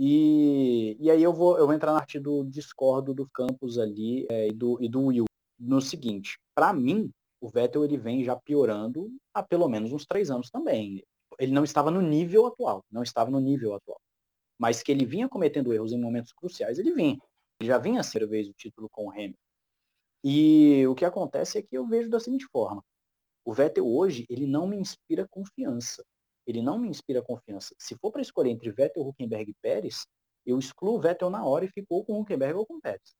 e, 0.00 0.96
e 0.98 1.10
aí 1.10 1.22
eu 1.22 1.32
vou, 1.32 1.58
eu 1.58 1.66
vou 1.66 1.74
entrar 1.74 1.92
na 1.92 1.98
parte 1.98 2.18
do 2.18 2.44
discordo 2.44 3.12
do 3.12 3.28
Campos 3.28 3.78
ali 3.78 4.26
é, 4.30 4.48
e, 4.48 4.52
do, 4.52 4.82
e 4.82 4.88
do 4.88 5.06
Will. 5.06 5.24
No 5.58 5.80
seguinte, 5.80 6.38
para 6.54 6.72
mim, 6.72 7.10
o 7.40 7.48
Vettel 7.48 7.84
ele 7.84 7.98
vem 7.98 8.24
já 8.24 8.34
piorando 8.34 9.10
há 9.34 9.42
pelo 9.42 9.68
menos 9.68 9.92
uns 9.92 10.06
três 10.06 10.30
anos 10.30 10.50
também. 10.50 11.04
Ele 11.38 11.52
não 11.52 11.64
estava 11.64 11.90
no 11.90 12.00
nível 12.00 12.46
atual, 12.46 12.82
não 12.90 13.02
estava 13.02 13.30
no 13.30 13.40
nível 13.40 13.74
atual 13.74 14.00
mas 14.60 14.82
que 14.82 14.92
ele 14.92 15.06
vinha 15.06 15.26
cometendo 15.26 15.72
erros 15.72 15.90
em 15.90 15.98
momentos 15.98 16.34
cruciais, 16.34 16.78
ele 16.78 16.92
vinha. 16.92 17.18
Ele 17.58 17.66
já 17.66 17.78
vinha 17.78 18.00
a 18.00 18.02
ser 18.02 18.28
vez 18.28 18.46
o 18.46 18.52
título 18.52 18.90
com 18.90 19.06
o 19.06 19.10
Hamilton. 19.10 19.38
E 20.22 20.86
o 20.86 20.94
que 20.94 21.06
acontece 21.06 21.56
é 21.56 21.62
que 21.62 21.78
eu 21.78 21.86
vejo 21.86 22.10
da 22.10 22.20
seguinte 22.20 22.46
forma. 22.52 22.84
O 23.42 23.54
Vettel 23.54 23.88
hoje, 23.88 24.26
ele 24.28 24.46
não 24.46 24.68
me 24.68 24.76
inspira 24.76 25.26
confiança. 25.26 26.04
Ele 26.50 26.62
não 26.62 26.78
me 26.78 26.88
inspira 26.88 27.22
confiança. 27.22 27.74
Se 27.78 27.96
for 27.96 28.10
para 28.10 28.20
escolher 28.20 28.50
entre 28.50 28.72
Vettel, 28.72 29.06
Huckenberg 29.06 29.52
e 29.52 29.54
Pérez, 29.62 30.04
eu 30.44 30.58
excluo 30.58 31.00
Vettel 31.00 31.30
na 31.30 31.44
hora 31.44 31.64
e 31.64 31.68
fico 31.68 32.04
com 32.04 32.20
Huckenberg 32.20 32.58
ou 32.58 32.66
com 32.66 32.80
Pérez. 32.80 33.14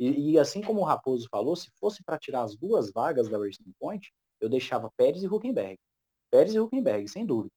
E, 0.00 0.32
e, 0.32 0.38
assim 0.38 0.60
como 0.60 0.80
o 0.80 0.84
Raposo 0.84 1.28
falou, 1.30 1.54
se 1.54 1.70
fosse 1.78 2.02
para 2.02 2.18
tirar 2.18 2.42
as 2.42 2.56
duas 2.56 2.90
vagas 2.90 3.28
da 3.28 3.38
Racing 3.38 3.72
Point, 3.78 4.12
eu 4.40 4.48
deixava 4.48 4.90
Pérez 4.96 5.22
e 5.22 5.28
Huckenberg. 5.28 5.78
Pérez 6.28 6.54
e 6.54 6.58
Huckenberg, 6.58 7.06
sem 7.08 7.24
dúvida. 7.24 7.54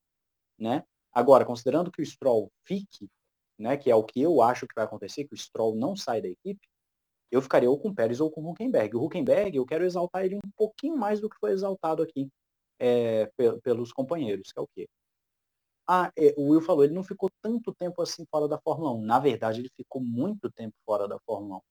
Né? 0.59 0.83
Agora, 1.11 1.43
considerando 1.43 1.91
que 1.91 2.03
o 2.03 2.05
Stroll 2.05 2.51
fique, 2.63 3.09
né, 3.57 3.77
que 3.77 3.89
é 3.89 3.95
o 3.95 4.03
que 4.03 4.21
eu 4.21 4.43
acho 4.43 4.67
que 4.67 4.75
vai 4.75 4.85
acontecer, 4.85 5.25
que 5.25 5.33
o 5.33 5.37
Stroll 5.37 5.75
não 5.75 5.95
sai 5.95 6.21
da 6.21 6.27
equipe, 6.27 6.67
eu 7.31 7.41
ficaria 7.41 7.69
ou 7.69 7.79
com 7.79 7.95
Pérez 7.95 8.21
ou 8.21 8.29
com 8.29 8.47
Huckenberg. 8.47 8.95
O 8.95 9.03
Huckenberg, 9.03 9.57
eu 9.57 9.65
quero 9.65 9.83
exaltar 9.85 10.23
ele 10.23 10.35
um 10.35 10.51
pouquinho 10.55 10.95
mais 10.95 11.19
do 11.19 11.29
que 11.29 11.37
foi 11.39 11.51
exaltado 11.51 12.03
aqui 12.03 12.29
é, 12.79 13.31
pelos 13.63 13.91
companheiros, 13.91 14.51
que 14.51 14.59
é 14.59 14.61
o 14.61 14.67
quê? 14.67 14.87
Ah, 15.87 16.11
é, 16.17 16.33
o 16.37 16.49
Will 16.49 16.61
falou, 16.61 16.83
ele 16.83 16.93
não 16.93 17.03
ficou 17.03 17.29
tanto 17.41 17.73
tempo 17.73 18.01
assim 18.01 18.25
fora 18.29 18.47
da 18.47 18.57
Fórmula 18.59 18.91
1. 18.93 19.01
Na 19.03 19.19
verdade, 19.19 19.61
ele 19.61 19.69
ficou 19.75 20.01
muito 20.01 20.51
tempo 20.51 20.75
fora 20.85 21.07
da 21.07 21.19
Fórmula 21.19 21.57
1. 21.57 21.61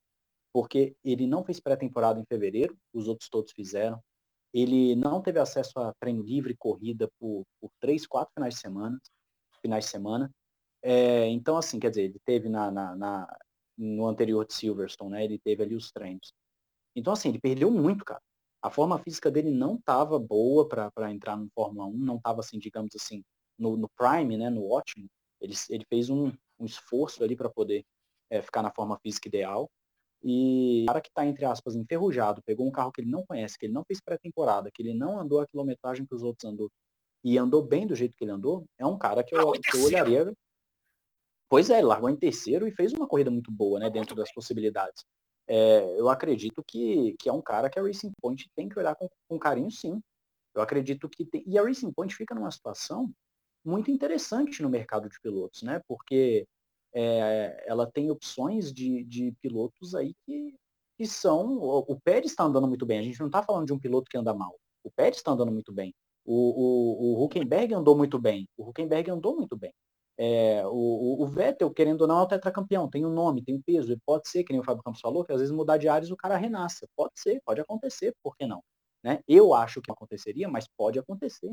Porque 0.52 0.96
ele 1.04 1.26
não 1.26 1.44
fez 1.44 1.60
pré-temporada 1.60 2.20
em 2.20 2.24
fevereiro, 2.26 2.76
os 2.92 3.08
outros 3.08 3.28
todos 3.28 3.52
fizeram. 3.52 4.00
Ele 4.52 4.94
não 4.94 5.20
teve 5.20 5.40
acesso 5.40 5.72
a 5.80 5.92
treino 6.00 6.22
livre, 6.22 6.56
corrida 6.56 7.08
por, 7.18 7.44
por 7.60 7.70
três, 7.80 8.06
quatro 8.06 8.32
finais 8.34 8.54
de 8.54 8.60
semana. 8.60 9.00
Finais 9.60 9.84
de 9.86 9.90
semana. 9.90 10.30
É, 10.82 11.26
então, 11.28 11.56
assim, 11.56 11.80
quer 11.80 11.90
dizer, 11.90 12.04
ele 12.04 12.20
teve 12.24 12.48
na, 12.48 12.70
na, 12.70 12.94
na, 12.94 13.36
no 13.76 14.06
anterior 14.06 14.46
de 14.46 14.54
Silverstone, 14.54 15.12
né? 15.12 15.24
Ele 15.24 15.38
teve 15.38 15.62
ali 15.64 15.74
os 15.74 15.90
treinos. 15.90 16.32
Então, 16.96 17.12
assim, 17.12 17.30
ele 17.30 17.40
perdeu 17.40 17.70
muito, 17.70 18.04
cara. 18.04 18.22
A 18.62 18.70
forma 18.70 18.98
física 18.98 19.30
dele 19.30 19.50
não 19.50 19.74
estava 19.76 20.18
boa 20.18 20.68
para 20.68 21.12
entrar 21.12 21.36
no 21.36 21.48
Fórmula 21.54 21.86
1, 21.88 21.98
não 21.98 22.16
estava, 22.16 22.40
assim, 22.40 22.58
digamos 22.58 22.94
assim, 22.94 23.22
no, 23.58 23.76
no, 23.76 23.88
Prime, 23.96 24.36
né, 24.36 24.50
no 24.50 24.70
ótimo. 24.70 25.08
Ele, 25.40 25.54
ele 25.70 25.84
fez 25.88 26.10
um, 26.10 26.32
um 26.58 26.64
esforço 26.64 27.22
ali 27.22 27.36
para 27.36 27.48
poder 27.48 27.84
é, 28.30 28.42
ficar 28.42 28.62
na 28.62 28.70
forma 28.70 28.98
física 28.98 29.28
ideal. 29.28 29.70
E 30.22 30.84
o 30.84 30.86
cara 30.86 31.00
que 31.02 31.08
está, 31.08 31.26
entre 31.26 31.44
aspas, 31.44 31.76
enferrujado, 31.76 32.42
pegou 32.44 32.66
um 32.66 32.72
carro 32.72 32.90
que 32.90 33.02
ele 33.02 33.10
não 33.10 33.24
conhece, 33.26 33.58
que 33.58 33.66
ele 33.66 33.74
não 33.74 33.84
fez 33.84 34.00
pré-temporada, 34.00 34.70
que 34.72 34.82
ele 34.82 34.94
não 34.94 35.18
andou 35.20 35.40
a 35.40 35.46
quilometragem 35.46 36.06
que 36.06 36.14
os 36.14 36.22
outros 36.22 36.50
andou, 36.50 36.70
e 37.22 37.36
andou 37.36 37.62
bem 37.62 37.86
do 37.86 37.94
jeito 37.94 38.16
que 38.16 38.24
ele 38.24 38.30
andou, 38.30 38.64
é 38.78 38.86
um 38.86 38.96
cara 38.96 39.22
que 39.22 39.36
eu, 39.36 39.52
que 39.52 39.76
eu 39.76 39.84
olharia. 39.84 40.32
Pois 41.48 41.68
é, 41.68 41.78
ele 41.78 41.86
largou 41.86 42.08
em 42.08 42.16
terceiro 42.16 42.66
e 42.66 42.72
fez 42.72 42.92
uma 42.94 43.06
corrida 43.06 43.30
muito 43.30 43.52
boa, 43.52 43.78
né, 43.78 43.90
dentro 43.90 44.14
das 44.14 44.32
possibilidades. 44.32 45.04
É, 45.46 46.00
eu 46.00 46.08
acredito 46.08 46.64
que, 46.66 47.14
que 47.18 47.28
é 47.28 47.32
um 47.32 47.42
cara 47.42 47.68
que 47.68 47.78
a 47.78 47.82
Racing 47.82 48.12
Point 48.20 48.48
tem 48.56 48.66
que 48.66 48.78
olhar 48.78 48.94
com, 48.94 49.06
com 49.28 49.38
carinho, 49.38 49.70
sim. 49.70 50.00
Eu 50.54 50.62
acredito 50.62 51.06
que 51.08 51.26
tem... 51.26 51.44
E 51.46 51.58
a 51.58 51.62
Racing 51.62 51.92
Point 51.92 52.14
fica 52.14 52.34
numa 52.34 52.50
situação 52.50 53.12
muito 53.64 53.90
interessante 53.90 54.62
no 54.62 54.68
mercado 54.70 55.08
de 55.08 55.18
pilotos, 55.20 55.62
né? 55.62 55.80
Porque 55.88 56.46
é, 56.94 57.64
ela 57.66 57.90
tem 57.90 58.10
opções 58.10 58.72
de, 58.72 59.04
de 59.04 59.32
pilotos 59.40 59.94
aí 59.94 60.14
que, 60.26 60.54
que 60.96 61.06
são. 61.06 61.58
O, 61.58 61.78
o 61.92 62.00
Pérez 62.00 62.30
está 62.30 62.44
andando 62.44 62.68
muito 62.68 62.86
bem. 62.86 62.98
A 62.98 63.02
gente 63.02 63.20
não 63.20 63.26
está 63.26 63.42
falando 63.42 63.66
de 63.66 63.72
um 63.72 63.78
piloto 63.78 64.10
que 64.10 64.16
anda 64.16 64.34
mal. 64.34 64.54
O 64.82 64.90
Pérez 64.90 65.16
está 65.16 65.32
andando 65.32 65.52
muito 65.52 65.72
bem. 65.72 65.94
O, 66.24 66.34
o, 66.34 67.20
o 67.20 67.24
Huckenberg 67.24 67.74
andou 67.74 67.96
muito 67.96 68.18
bem. 68.18 68.48
O 68.56 68.68
Huckenberg 68.68 69.10
andou 69.10 69.36
muito 69.36 69.56
bem. 69.56 69.72
É, 70.16 70.64
o, 70.66 71.22
o, 71.22 71.26
Vettel, 71.26 71.72
querendo 71.72 72.02
ou 72.02 72.06
não, 72.06 72.20
é 72.20 72.22
o 72.22 72.26
tetracampeão, 72.26 72.88
tem 72.88 73.04
um 73.04 73.12
nome, 73.12 73.42
tem 73.42 73.56
um 73.56 73.62
peso, 73.62 73.92
e 73.92 73.98
pode 74.06 74.28
ser, 74.28 74.44
que 74.44 74.52
nem 74.52 74.60
o 74.60 74.64
Fábio 74.64 74.82
Campos 74.82 75.00
falou, 75.00 75.24
que 75.24 75.32
às 75.32 75.40
vezes 75.40 75.52
mudar 75.52 75.76
de 75.76 75.88
áreas 75.88 76.10
o 76.10 76.16
cara 76.16 76.36
renasça. 76.36 76.86
Pode 76.96 77.14
ser, 77.16 77.40
pode 77.44 77.60
acontecer, 77.60 78.14
por 78.22 78.36
que 78.36 78.46
não? 78.46 78.62
Né? 79.02 79.20
Eu 79.26 79.52
acho 79.54 79.82
que 79.82 79.90
aconteceria, 79.90 80.48
mas 80.48 80.68
pode 80.76 80.98
acontecer. 80.98 81.52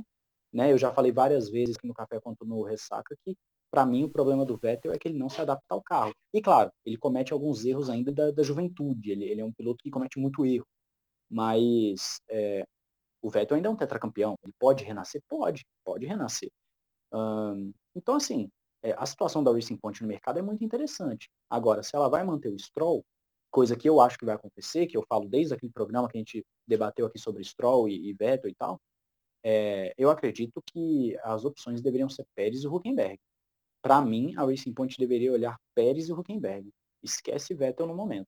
Né? 0.54 0.72
Eu 0.72 0.78
já 0.78 0.92
falei 0.92 1.12
várias 1.12 1.50
vezes 1.50 1.78
no 1.84 1.94
Café 1.94 2.20
quanto 2.20 2.46
no 2.46 2.64
Ressaca 2.64 3.16
que 3.24 3.36
para 3.72 3.86
mim, 3.86 4.04
o 4.04 4.10
problema 4.10 4.46
do 4.46 4.58
Vettel 4.58 4.92
é 4.92 5.00
que 5.00 5.08
ele 5.08 5.18
não 5.18 5.30
se 5.30 5.40
adapta 5.40 5.74
ao 5.74 5.82
carro. 5.82 6.14
E 6.34 6.42
claro, 6.42 6.70
ele 6.86 6.98
comete 6.98 7.32
alguns 7.32 7.64
erros 7.64 7.90
ainda 7.90 8.12
da, 8.12 8.30
da 8.30 8.44
juventude. 8.44 9.12
Ele, 9.12 9.24
ele, 9.24 9.40
é 9.40 9.46
um 9.46 9.54
piloto 9.54 9.82
que 9.82 9.90
comete 9.90 10.20
muito 10.20 10.46
erro. 10.46 10.68
Mas 11.30 12.20
é, 12.30 12.66
o 13.22 13.30
Vettel 13.30 13.56
ainda 13.56 13.70
é 13.70 13.72
um 13.72 13.76
tetracampeão. 13.78 14.36
Ele 14.44 14.54
pode 14.60 14.84
renascer? 14.84 15.24
Pode, 15.30 15.66
pode 15.86 16.06
renascer. 16.06 16.52
então, 17.96 18.16
assim, 18.16 18.50
é, 18.84 18.94
a 18.98 19.06
situação 19.06 19.42
da 19.42 19.54
Racing 19.54 19.78
Point 19.78 20.02
no 20.02 20.08
mercado 20.08 20.40
é 20.40 20.42
muito 20.42 20.64
interessante. 20.66 21.30
Agora, 21.50 21.82
se 21.82 21.96
ela 21.96 22.10
vai 22.10 22.24
manter 22.26 22.50
o 22.50 22.60
Stroll, 22.60 23.06
coisa 23.50 23.76
que 23.78 23.88
eu 23.88 24.02
acho 24.02 24.18
que 24.18 24.26
vai 24.26 24.36
acontecer, 24.36 24.88
que 24.88 24.98
eu 24.98 25.06
falo 25.08 25.30
desde 25.30 25.54
aquele 25.54 25.72
programa 25.72 26.10
que 26.10 26.18
a 26.18 26.20
gente 26.20 26.46
debateu 26.68 27.06
aqui 27.06 27.20
sobre 27.20 27.44
Stroll 27.44 27.88
e, 27.88 28.10
e 28.10 28.14
Vettel 28.14 28.50
e 28.52 28.56
tal, 28.56 28.82
é, 29.44 29.94
eu 29.98 30.10
acredito 30.10 30.62
que 30.66 31.18
as 31.24 31.46
opções 31.46 31.82
deveriam 31.82 32.10
ser 32.10 32.26
Pérez 32.36 32.64
e 32.64 32.68
Huckenberg. 32.68 33.20
Para 33.82 34.02
mim, 34.02 34.34
a 34.38 34.46
Racing 34.46 34.74
Point 34.74 34.98
deveria 34.98 35.32
olhar 35.32 35.60
Pérez 35.74 36.08
e 36.08 36.14
Huckenberg. 36.14 36.72
Esquece 37.02 37.54
Vettel 37.54 37.88
no 37.88 37.96
momento. 37.96 38.28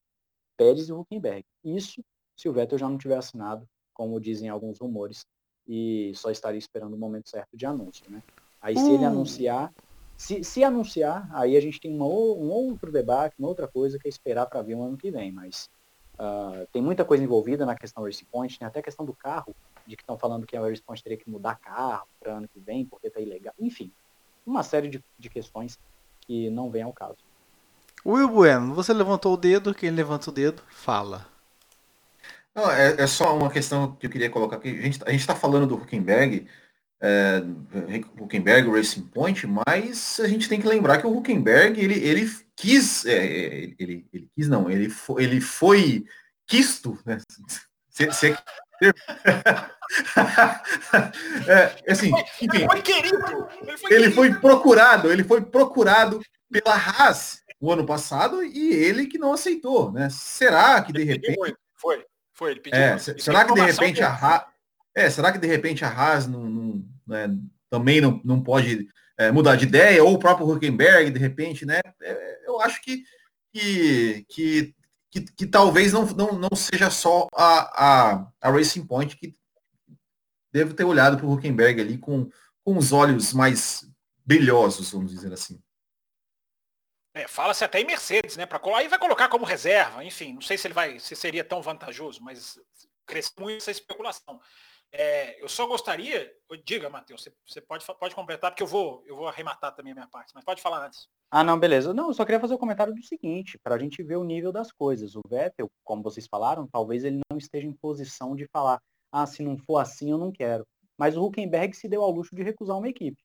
Pérez 0.58 0.90
e 0.90 0.94
Huckenberg. 0.94 1.46
Isso 1.64 2.04
se 2.36 2.50
o 2.50 2.54
Vettel 2.54 2.78
já 2.78 2.90
não 2.90 2.98
tiver 2.98 3.18
assinado, 3.18 3.68
como 3.94 4.20
dizem 4.20 4.50
alguns 4.50 4.80
rumores, 4.80 5.26
e 5.68 6.12
só 6.16 6.32
estaria 6.32 6.58
esperando 6.58 6.96
o 6.96 6.98
momento 6.98 7.30
certo 7.30 7.56
de 7.56 7.66
anúncio, 7.66 8.10
né? 8.10 8.22
Aí 8.62 8.76
se 8.78 8.90
ele 8.90 9.04
hum. 9.04 9.08
anunciar, 9.08 9.74
se, 10.18 10.44
se 10.44 10.64
anunciar, 10.64 11.30
aí 11.34 11.56
a 11.56 11.62
gente 11.62 11.80
tem 11.80 11.94
uma, 11.94 12.06
um 12.06 12.50
outro 12.50 12.92
debate, 12.92 13.36
uma 13.38 13.48
outra 13.48 13.68
coisa 13.68 14.00
que 14.00 14.08
é 14.08 14.10
esperar 14.10 14.46
para 14.46 14.62
ver 14.62 14.76
o 14.76 14.84
ano 14.84 14.98
que 14.98 15.12
vem, 15.12 15.32
mas 15.32 15.70
uh, 16.16 16.66
tem 16.72 16.82
muita 16.82 17.06
coisa 17.06 17.24
envolvida 17.24 17.66
na 17.66 17.76
questão 17.76 18.04
Racing 18.04 18.26
Point, 18.26 18.58
tem 18.58 18.68
até 18.68 18.80
a 18.80 18.84
questão 18.84 19.06
do 19.06 19.14
carro, 19.14 19.56
de 19.86 19.96
que 19.96 20.04
estão 20.04 20.18
falando 20.18 20.46
que 20.46 20.56
a 20.56 20.62
Racing 20.62 20.84
Point 20.86 21.04
teria 21.04 21.18
que 21.18 21.30
mudar 21.30 21.56
carro 21.56 22.08
para 22.20 22.34
ano 22.38 22.48
que 22.48 22.60
vem, 22.60 22.86
porque 22.86 23.10
tá 23.10 23.20
ilegal, 23.20 23.54
enfim, 23.60 23.92
uma 24.46 24.64
série 24.64 24.88
de, 24.88 25.04
de 25.18 25.30
questões 25.30 25.80
que 26.22 26.50
não 26.50 26.70
vem 26.70 26.84
ao 26.84 26.94
caso. 26.94 27.18
Will 28.06 28.28
Bueno, 28.28 28.74
você 28.74 28.94
levantou 28.94 29.34
o 29.34 29.38
dedo, 29.38 29.74
quem 29.74 29.90
levanta 29.90 30.30
o 30.30 30.34
dedo, 30.34 30.62
fala. 30.70 31.26
Não, 32.54 32.70
é, 32.70 33.02
é, 33.02 33.08
só 33.08 33.36
uma 33.36 33.50
questão 33.50 33.96
que 33.96 34.06
eu 34.06 34.10
queria 34.10 34.30
colocar 34.30 34.58
aqui. 34.58 34.70
A 34.70 35.12
gente 35.12 35.16
está 35.16 35.34
falando 35.34 35.66
do 35.66 35.76
Huckenberg, 35.76 36.48
é, 37.02 37.42
Huckenberg 38.20 38.70
Racing 38.70 39.08
Point, 39.08 39.48
mas 39.48 40.20
a 40.20 40.28
gente 40.28 40.48
tem 40.48 40.62
que 40.62 40.68
lembrar 40.68 41.00
que 41.00 41.08
o 41.08 41.18
Huckenberg, 41.18 41.80
ele, 41.80 41.96
ele 41.96 42.30
quis, 42.56 43.06
é, 43.06 43.26
ele, 43.26 43.76
ele, 43.80 44.06
ele, 44.14 44.30
quis 44.36 44.48
não, 44.48 44.70
ele 44.70 44.90
foi, 44.90 45.24
ele 45.24 45.42
foi 45.42 46.06
quisto, 46.46 47.00
né? 47.06 47.18
Se, 47.94 48.12
se, 48.12 48.36
é, 51.48 51.92
assim, 51.92 52.12
enfim, 52.42 52.48
ele 52.54 52.68
foi 52.68 52.82
querido. 52.82 53.48
Ele 53.62 53.78
foi, 53.78 53.94
ele 53.94 54.12
foi 54.12 54.34
procurado, 54.36 55.12
ele 55.12 55.24
foi 55.24 55.42
procurado 55.42 56.22
pela 56.52 56.76
Haas 56.76 57.42
o 57.60 57.72
ano 57.72 57.86
passado 57.86 58.44
e 58.44 58.74
ele 58.74 59.08
que 59.08 59.18
não 59.18 59.34
aceitou, 59.34 59.92
né? 59.92 60.10
Será 60.10 60.82
que 60.82 60.92
de 60.92 61.04
repente 61.04 61.56
foi, 61.80 62.06
foi, 62.34 62.52
ele 62.52 62.60
pediu. 62.60 62.80
É, 62.80 62.98
será 62.98 63.46
que 63.46 63.54
de 63.54 63.62
repente 63.62 64.04
a 64.04 64.10
Haas, 64.10 64.44
é, 64.96 65.10
será 65.10 65.32
que 65.32 65.38
de 65.38 65.48
repente 65.48 65.86
a 65.86 65.90
Haas 65.90 66.28
não, 66.28 66.44
não 66.44 66.86
né, 67.08 67.28
também 67.70 68.02
não, 68.02 68.20
não 68.24 68.44
pode 68.44 68.88
é, 69.18 69.32
mudar 69.32 69.56
de 69.56 69.66
ideia 69.66 70.04
ou 70.04 70.14
o 70.14 70.20
próprio 70.20 70.50
Huckenberg 70.50 71.12
de 71.12 71.20
repente, 71.20 71.66
né? 71.66 71.80
É, 72.02 72.48
eu 72.48 72.60
acho 72.60 72.82
que 72.82 73.04
que, 73.54 74.26
que 74.30 74.76
que, 75.14 75.22
que 75.22 75.46
talvez 75.46 75.94
não, 75.94 76.06
não, 76.08 76.32
não 76.34 76.56
seja 76.56 76.90
só 76.90 77.28
a, 77.36 78.14
a, 78.14 78.32
a 78.42 78.50
Racing 78.50 78.88
Point 78.88 79.16
que 79.16 79.36
deve 80.52 80.74
ter 80.74 80.84
olhado 80.84 81.18
para 81.18 81.26
o 81.28 81.32
Huckenberg 81.32 81.80
ali 81.80 82.00
com, 82.00 82.28
com 82.64 82.78
os 82.78 82.92
olhos 82.92 83.32
mais 83.32 83.88
brilhosos, 84.26 84.92
vamos 84.92 85.12
dizer 85.12 85.32
assim. 85.32 85.62
É, 87.14 87.28
Fala-se 87.28 87.64
até 87.64 87.80
em 87.80 87.86
Mercedes, 87.86 88.36
né? 88.36 88.48
Para 88.48 88.60
aí 88.76 88.88
vai 88.88 88.98
colocar 88.98 89.30
como 89.30 89.46
reserva, 89.46 90.04
enfim, 90.04 90.34
não 90.34 90.42
sei 90.42 90.58
se 90.58 90.66
ele 90.66 90.74
vai, 90.74 91.00
se 91.00 91.16
seria 91.16 91.44
tão 91.44 91.62
vantajoso, 91.62 92.24
mas 92.24 92.60
cresce 93.06 93.32
muito 93.38 93.58
essa 93.58 93.70
especulação. 93.70 94.42
É, 94.96 95.42
eu 95.42 95.50
só 95.50 95.66
gostaria, 95.66 96.32
diga, 96.64 96.88
Matheus, 96.88 97.24
você, 97.24 97.34
você, 97.48 97.60
pode, 97.60 97.84
pode 98.00 98.14
completar, 98.14 98.52
porque 98.52 98.62
eu 98.62 98.68
vou, 98.68 99.04
eu 99.08 99.16
vou 99.16 99.28
arrematar 99.28 99.74
também 99.74 99.92
a 99.92 99.96
minha 99.96 100.08
parte, 100.08 100.32
mas 100.36 100.44
pode 100.44 100.62
falar 100.62 100.86
antes. 100.86 101.08
Ah, 101.32 101.44
não, 101.44 101.60
beleza. 101.60 101.96
Não, 101.96 102.10
eu 102.10 102.14
só 102.14 102.24
queria 102.24 102.40
fazer 102.40 102.54
o 102.54 102.58
um 102.58 102.60
comentário 102.60 102.94
do 102.94 103.02
seguinte, 103.02 103.58
para 103.64 103.74
a 103.74 103.80
gente 103.80 104.04
ver 104.04 104.18
o 104.18 104.24
nível 104.24 104.52
das 104.52 104.72
coisas. 104.72 105.16
O 105.16 105.22
Vettel, 105.28 105.68
como 105.84 106.04
vocês 106.04 106.28
falaram, 106.28 106.68
talvez 106.68 107.04
ele 107.04 107.22
não 107.32 107.40
esteja 107.40 107.66
em 107.66 107.74
posição 107.74 108.36
de 108.36 108.46
falar, 108.54 108.80
ah, 109.12 109.26
se 109.26 109.42
não 109.42 109.58
for 109.58 109.80
assim, 109.80 110.12
eu 110.12 110.18
não 110.20 110.32
quero. 110.32 110.64
Mas 110.96 111.18
o 111.18 111.26
Huckenberg 111.26 111.76
se 111.76 111.90
deu 111.90 112.04
ao 112.04 112.12
luxo 112.12 112.36
de 112.36 112.44
recusar 112.44 112.78
uma 112.78 112.88
equipe. 112.88 113.18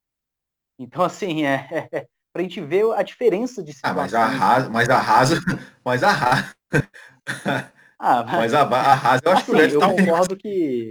Então, 0.79 1.05
assim, 1.05 1.45
é, 1.45 1.89
é 1.93 2.07
para 2.33 2.41
a 2.41 2.43
gente 2.43 2.61
ver 2.63 2.91
a 2.93 3.03
diferença 3.03 3.63
de 3.63 3.75
situações. 3.75 4.15
Ah, 4.15 4.29
mas 4.29 4.39
a 4.39 4.47
Haas, 4.47 4.69
mas 4.69 4.89
a 4.89 4.99
Haas, 4.99 5.31
mas 5.85 6.03
a 6.03 6.11
Haas, 6.11 6.57
ah, 7.99 8.23
mas, 8.23 8.53
mas 8.53 8.55
a, 8.55 8.63
a 8.63 8.93
Haas, 8.95 9.21
eu 9.25 9.33
acho 9.33 9.43
assim, 9.43 9.45
que 9.45 9.51
o 9.51 9.57
Vettel 9.57 9.81
eu 9.81 9.81
tá 9.81 9.89
concordo 9.89 10.37
que... 10.37 10.89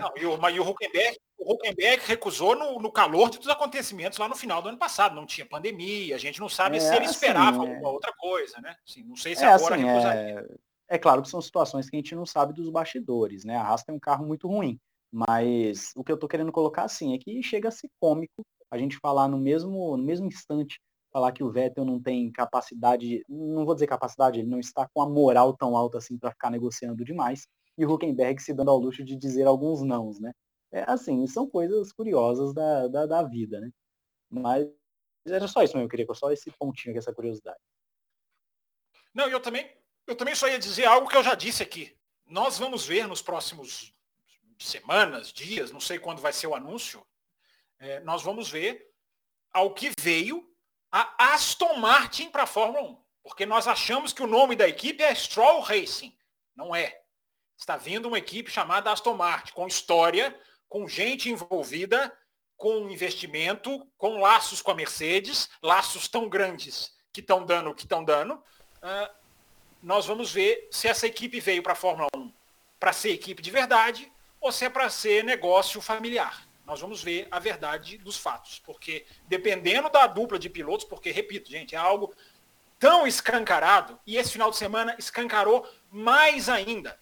Não, 0.00 0.12
e, 0.16 0.26
o, 0.26 0.48
e 0.50 0.60
o 0.60 0.68
Huckenberg 0.68 1.16
o 1.38 1.54
Huckenberg 1.54 2.02
recusou 2.06 2.56
no, 2.56 2.78
no, 2.78 2.90
calor 2.90 3.28
dos 3.30 3.48
acontecimentos 3.48 4.18
lá 4.18 4.28
no 4.28 4.36
final 4.36 4.62
do 4.62 4.68
ano 4.68 4.78
passado. 4.78 5.14
Não 5.14 5.26
tinha 5.26 5.46
pandemia, 5.46 6.14
a 6.14 6.18
gente 6.18 6.40
não 6.40 6.48
sabe 6.48 6.76
é, 6.76 6.80
se 6.80 6.94
ele 6.94 7.04
assim, 7.04 7.14
esperava 7.14 7.56
é... 7.56 7.60
alguma 7.60 7.90
outra 7.90 8.12
coisa, 8.16 8.60
né? 8.60 8.76
Assim, 8.88 9.02
não 9.02 9.16
sei 9.16 9.34
se 9.34 9.44
é, 9.44 9.48
agora 9.48 9.74
assim, 9.74 9.84
recusaria. 9.84 10.46
É... 10.88 10.94
é... 10.94 10.98
claro 10.98 11.22
que 11.22 11.28
são 11.28 11.40
situações 11.40 11.90
que 11.90 11.96
a 11.96 11.98
gente 11.98 12.14
não 12.14 12.24
sabe 12.24 12.52
dos 12.52 12.70
bastidores, 12.70 13.44
né? 13.44 13.56
A 13.56 13.62
Haas 13.62 13.82
tem 13.82 13.94
um 13.94 14.00
carro 14.00 14.24
muito 14.24 14.46
ruim. 14.46 14.78
Mas 15.10 15.92
o 15.94 16.02
que 16.02 16.10
eu 16.10 16.16
tô 16.16 16.26
querendo 16.26 16.52
colocar 16.52 16.84
assim 16.84 17.14
é 17.14 17.18
que 17.18 17.42
chega 17.42 17.68
a 17.68 17.72
ser 17.72 17.90
cômico 18.00 18.46
a 18.70 18.78
gente 18.78 18.96
falar 18.96 19.28
no 19.28 19.36
mesmo, 19.36 19.96
no 19.96 20.02
mesmo 20.02 20.26
instante, 20.26 20.80
falar 21.12 21.32
que 21.32 21.44
o 21.44 21.50
Vettel 21.50 21.84
não 21.84 22.00
tem 22.00 22.32
capacidade, 22.32 23.22
não 23.28 23.64
vou 23.64 23.74
dizer 23.74 23.86
capacidade, 23.86 24.40
ele 24.40 24.48
não 24.48 24.58
está 24.58 24.88
com 24.88 25.02
a 25.02 25.08
moral 25.08 25.54
tão 25.54 25.76
alta 25.76 25.98
assim 25.98 26.18
para 26.18 26.30
ficar 26.30 26.50
negociando 26.50 27.04
demais, 27.04 27.46
e 27.76 27.84
o 27.84 27.92
Huckenberg 27.92 28.40
se 28.40 28.54
dando 28.54 28.70
ao 28.70 28.78
luxo 28.78 29.04
de 29.04 29.16
dizer 29.16 29.46
alguns 29.46 29.82
nãos, 29.82 30.18
né? 30.18 30.32
É, 30.72 30.84
assim, 30.90 31.26
são 31.26 31.48
coisas 31.48 31.92
curiosas 31.92 32.54
da, 32.54 32.88
da, 32.88 33.06
da, 33.06 33.22
vida, 33.22 33.60
né? 33.60 33.70
Mas 34.30 34.66
era 35.26 35.46
só 35.46 35.62
isso 35.62 35.74
mesmo, 35.76 35.86
eu 35.86 35.90
queria 35.90 36.06
só 36.14 36.32
esse 36.32 36.50
pontinho 36.52 36.96
essa 36.96 37.12
curiosidade. 37.12 37.60
Não, 39.14 39.28
eu 39.28 39.40
também 39.40 39.70
Eu 40.06 40.16
também 40.16 40.34
só 40.34 40.48
ia 40.48 40.58
dizer 40.58 40.86
algo 40.86 41.08
que 41.08 41.16
eu 41.16 41.22
já 41.22 41.34
disse 41.34 41.62
aqui. 41.62 41.94
Nós 42.26 42.58
vamos 42.58 42.86
ver 42.86 43.06
nos 43.06 43.20
próximos 43.22 43.94
semanas, 44.58 45.32
dias, 45.32 45.70
não 45.70 45.80
sei 45.80 45.98
quando 45.98 46.20
vai 46.22 46.32
ser 46.32 46.46
o 46.46 46.54
anúncio, 46.54 47.04
é, 47.78 48.00
nós 48.00 48.22
vamos 48.22 48.50
ver 48.50 48.90
ao 49.52 49.74
que 49.74 49.90
veio 49.98 50.51
a 50.92 51.32
Aston 51.32 51.76
Martin 51.76 52.28
para 52.28 52.42
a 52.42 52.46
Fórmula 52.46 52.82
1. 52.82 53.02
Porque 53.22 53.46
nós 53.46 53.66
achamos 53.66 54.12
que 54.12 54.22
o 54.22 54.26
nome 54.26 54.54
da 54.54 54.68
equipe 54.68 55.02
é 55.02 55.14
Stroll 55.14 55.60
Racing. 55.60 56.14
Não 56.54 56.76
é. 56.76 57.00
Está 57.56 57.76
vindo 57.76 58.06
uma 58.06 58.18
equipe 58.18 58.50
chamada 58.50 58.92
Aston 58.92 59.14
Martin, 59.14 59.52
com 59.54 59.66
história, 59.66 60.38
com 60.68 60.86
gente 60.86 61.30
envolvida, 61.30 62.12
com 62.56 62.90
investimento, 62.90 63.86
com 63.96 64.20
laços 64.20 64.60
com 64.60 64.70
a 64.70 64.74
Mercedes, 64.74 65.48
laços 65.62 66.08
tão 66.08 66.28
grandes 66.28 66.92
que 67.12 67.20
estão 67.20 67.46
dando 67.46 67.70
o 67.70 67.74
que 67.74 67.84
estão 67.84 68.04
dando. 68.04 68.34
Uh, 68.34 69.14
nós 69.82 70.06
vamos 70.06 70.32
ver 70.32 70.68
se 70.70 70.88
essa 70.88 71.06
equipe 71.06 71.40
veio 71.40 71.62
para 71.62 71.72
a 71.72 71.76
Fórmula 71.76 72.08
1 72.14 72.32
para 72.78 72.92
ser 72.92 73.10
equipe 73.10 73.40
de 73.40 73.50
verdade 73.50 74.12
ou 74.40 74.50
se 74.50 74.64
é 74.64 74.68
para 74.68 74.90
ser 74.90 75.24
negócio 75.24 75.80
familiar. 75.80 76.46
Nós 76.64 76.80
vamos 76.80 77.02
ver 77.02 77.26
a 77.30 77.38
verdade 77.38 77.98
dos 77.98 78.16
fatos, 78.16 78.60
porque 78.60 79.04
dependendo 79.26 79.90
da 79.90 80.06
dupla 80.06 80.38
de 80.38 80.48
pilotos, 80.48 80.86
porque, 80.86 81.10
repito, 81.10 81.50
gente, 81.50 81.74
é 81.74 81.78
algo 81.78 82.14
tão 82.78 83.06
escancarado, 83.06 83.98
e 84.06 84.16
esse 84.16 84.32
final 84.32 84.50
de 84.50 84.56
semana 84.56 84.96
escancarou 84.98 85.68
mais 85.90 86.48
ainda. 86.48 86.98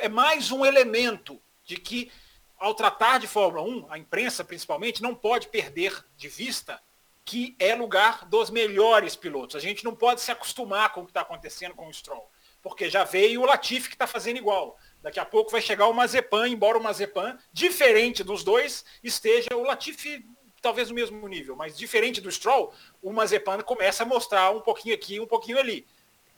É 0.00 0.08
mais 0.08 0.50
um 0.50 0.64
elemento 0.64 1.40
de 1.64 1.76
que, 1.76 2.10
ao 2.58 2.74
tratar 2.74 3.18
de 3.18 3.26
Fórmula 3.26 3.62
1, 3.62 3.86
a 3.90 3.98
imprensa 3.98 4.44
principalmente 4.44 5.02
não 5.02 5.14
pode 5.14 5.48
perder 5.48 6.04
de 6.16 6.28
vista 6.28 6.82
que 7.24 7.56
é 7.58 7.74
lugar 7.74 8.26
dos 8.26 8.50
melhores 8.50 9.16
pilotos. 9.16 9.56
A 9.56 9.60
gente 9.60 9.84
não 9.84 9.96
pode 9.96 10.20
se 10.20 10.30
acostumar 10.30 10.92
com 10.92 11.00
o 11.00 11.04
que 11.04 11.10
está 11.10 11.22
acontecendo 11.22 11.74
com 11.74 11.88
o 11.88 11.94
Stroll, 11.94 12.30
porque 12.62 12.90
já 12.90 13.04
veio 13.04 13.40
o 13.40 13.46
Latifi 13.46 13.88
que 13.88 13.94
está 13.94 14.06
fazendo 14.06 14.36
igual. 14.36 14.78
Daqui 15.04 15.20
a 15.20 15.24
pouco 15.26 15.50
vai 15.50 15.60
chegar 15.60 15.86
o 15.86 15.92
Mazepan, 15.92 16.48
embora 16.48 16.78
o 16.78 16.82
Mazepan, 16.82 17.36
diferente 17.52 18.24
dos 18.24 18.42
dois, 18.42 18.86
esteja 19.02 19.48
o 19.54 19.62
Latifi 19.62 20.24
talvez 20.62 20.88
no 20.88 20.94
mesmo 20.94 21.28
nível, 21.28 21.54
mas 21.54 21.76
diferente 21.76 22.22
do 22.22 22.32
Stroll, 22.32 22.72
o 23.02 23.12
Mazepan 23.12 23.60
começa 23.60 24.02
a 24.02 24.06
mostrar 24.06 24.50
um 24.50 24.62
pouquinho 24.62 24.94
aqui, 24.94 25.20
um 25.20 25.26
pouquinho 25.26 25.58
ali. 25.58 25.86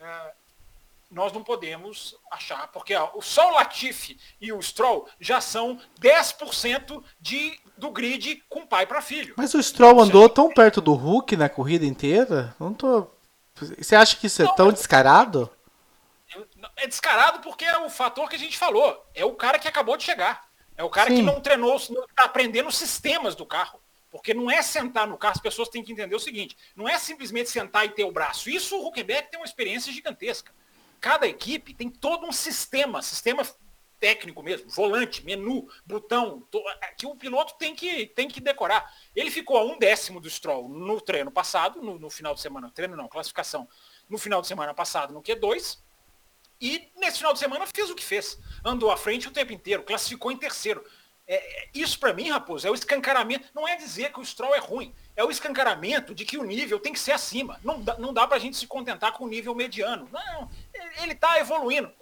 É, 0.00 0.32
nós 1.08 1.32
não 1.32 1.44
podemos 1.44 2.16
achar, 2.28 2.66
porque 2.72 2.92
ó, 2.96 3.08
só 3.20 3.50
o 3.50 3.54
Latifi 3.54 4.18
e 4.40 4.52
o 4.52 4.60
Stroll 4.60 5.08
já 5.20 5.40
são 5.40 5.78
10% 6.00 7.04
de, 7.20 7.60
do 7.78 7.88
grid 7.92 8.42
com 8.48 8.66
pai 8.66 8.84
para 8.84 9.00
filho. 9.00 9.34
Mas 9.36 9.54
o 9.54 9.62
Stroll 9.62 10.00
andou 10.00 10.28
tão 10.28 10.52
perto 10.52 10.80
do 10.80 10.92
Hulk 10.94 11.36
na 11.36 11.48
corrida 11.48 11.86
inteira? 11.86 12.52
Não 12.58 12.74
tô. 12.74 13.06
Você 13.54 13.94
acha 13.94 14.16
que 14.16 14.26
isso 14.26 14.42
é 14.42 14.54
tão 14.56 14.72
descarado? 14.72 15.48
É 16.76 16.86
descarado 16.86 17.40
porque 17.40 17.64
é 17.64 17.78
o 17.78 17.88
fator 17.88 18.28
que 18.28 18.36
a 18.36 18.38
gente 18.38 18.58
falou. 18.58 19.04
É 19.14 19.24
o 19.24 19.34
cara 19.34 19.58
que 19.58 19.66
acabou 19.66 19.96
de 19.96 20.04
chegar. 20.04 20.46
É 20.76 20.84
o 20.84 20.90
cara 20.90 21.10
Sim. 21.10 21.16
que 21.16 21.22
não 21.22 21.40
treinou, 21.40 21.80
não 21.90 22.04
está 22.04 22.24
aprendendo 22.24 22.68
os 22.68 22.76
sistemas 22.76 23.34
do 23.34 23.46
carro. 23.46 23.80
Porque 24.10 24.32
não 24.32 24.50
é 24.50 24.62
sentar 24.62 25.06
no 25.06 25.18
carro, 25.18 25.34
as 25.34 25.40
pessoas 25.40 25.68
têm 25.68 25.82
que 25.82 25.92
entender 25.92 26.14
o 26.14 26.20
seguinte, 26.20 26.56
não 26.74 26.88
é 26.88 26.98
simplesmente 26.98 27.50
sentar 27.50 27.84
e 27.84 27.90
ter 27.90 28.04
o 28.04 28.12
braço. 28.12 28.48
Isso 28.48 28.76
o 28.76 28.86
Huckenberg 28.86 29.28
tem 29.30 29.38
uma 29.38 29.46
experiência 29.46 29.92
gigantesca. 29.92 30.54
Cada 31.00 31.26
equipe 31.26 31.74
tem 31.74 31.90
todo 31.90 32.26
um 32.26 32.32
sistema, 32.32 33.02
sistema 33.02 33.44
técnico 33.98 34.42
mesmo, 34.42 34.70
volante, 34.70 35.24
menu, 35.24 35.68
botão, 35.84 36.46
é, 36.82 36.88
que 36.88 37.06
o 37.06 37.16
piloto 37.16 37.54
tem 37.58 37.74
que, 37.74 38.06
tem 38.06 38.28
que 38.28 38.40
decorar. 38.40 38.90
Ele 39.14 39.30
ficou 39.30 39.56
a 39.58 39.64
um 39.64 39.78
décimo 39.78 40.20
do 40.20 40.30
Stroll 40.30 40.68
no 40.68 41.00
treino 41.00 41.30
passado, 41.30 41.82
no, 41.82 41.98
no 41.98 42.10
final 42.10 42.34
de 42.34 42.40
semana, 42.40 42.70
treino 42.70 42.96
não, 42.96 43.08
classificação, 43.08 43.68
no 44.08 44.18
final 44.18 44.40
de 44.40 44.46
semana 44.46 44.72
passado 44.72 45.12
no 45.12 45.22
Q2, 45.22 45.78
e 46.60 46.90
nesse 46.96 47.18
final 47.18 47.32
de 47.32 47.38
semana 47.38 47.66
fez 47.66 47.90
o 47.90 47.94
que 47.94 48.04
fez. 48.04 48.38
Andou 48.64 48.90
à 48.90 48.96
frente 48.96 49.28
o 49.28 49.32
tempo 49.32 49.52
inteiro, 49.52 49.82
classificou 49.82 50.32
em 50.32 50.36
terceiro. 50.36 50.84
É, 51.28 51.34
é 51.34 51.68
isso 51.74 51.98
para 51.98 52.12
mim, 52.12 52.30
Raposo, 52.30 52.66
é 52.66 52.70
o 52.70 52.74
escancaramento. 52.74 53.48
Não 53.54 53.66
é 53.66 53.76
dizer 53.76 54.12
que 54.12 54.20
o 54.20 54.24
Stroll 54.24 54.54
é 54.54 54.58
ruim, 54.58 54.94
é 55.16 55.24
o 55.24 55.30
escancaramento 55.30 56.14
de 56.14 56.24
que 56.24 56.38
o 56.38 56.44
nível 56.44 56.78
tem 56.78 56.92
que 56.92 57.00
ser 57.00 57.12
acima. 57.12 57.60
Não 57.64 57.82
dá, 57.82 57.98
não 57.98 58.14
dá 58.14 58.26
para 58.26 58.36
a 58.36 58.40
gente 58.40 58.56
se 58.56 58.66
contentar 58.66 59.12
com 59.12 59.24
o 59.24 59.28
nível 59.28 59.54
mediano. 59.54 60.08
Não, 60.12 60.48
ele 61.02 61.12
está 61.12 61.38
evoluindo. 61.38 61.92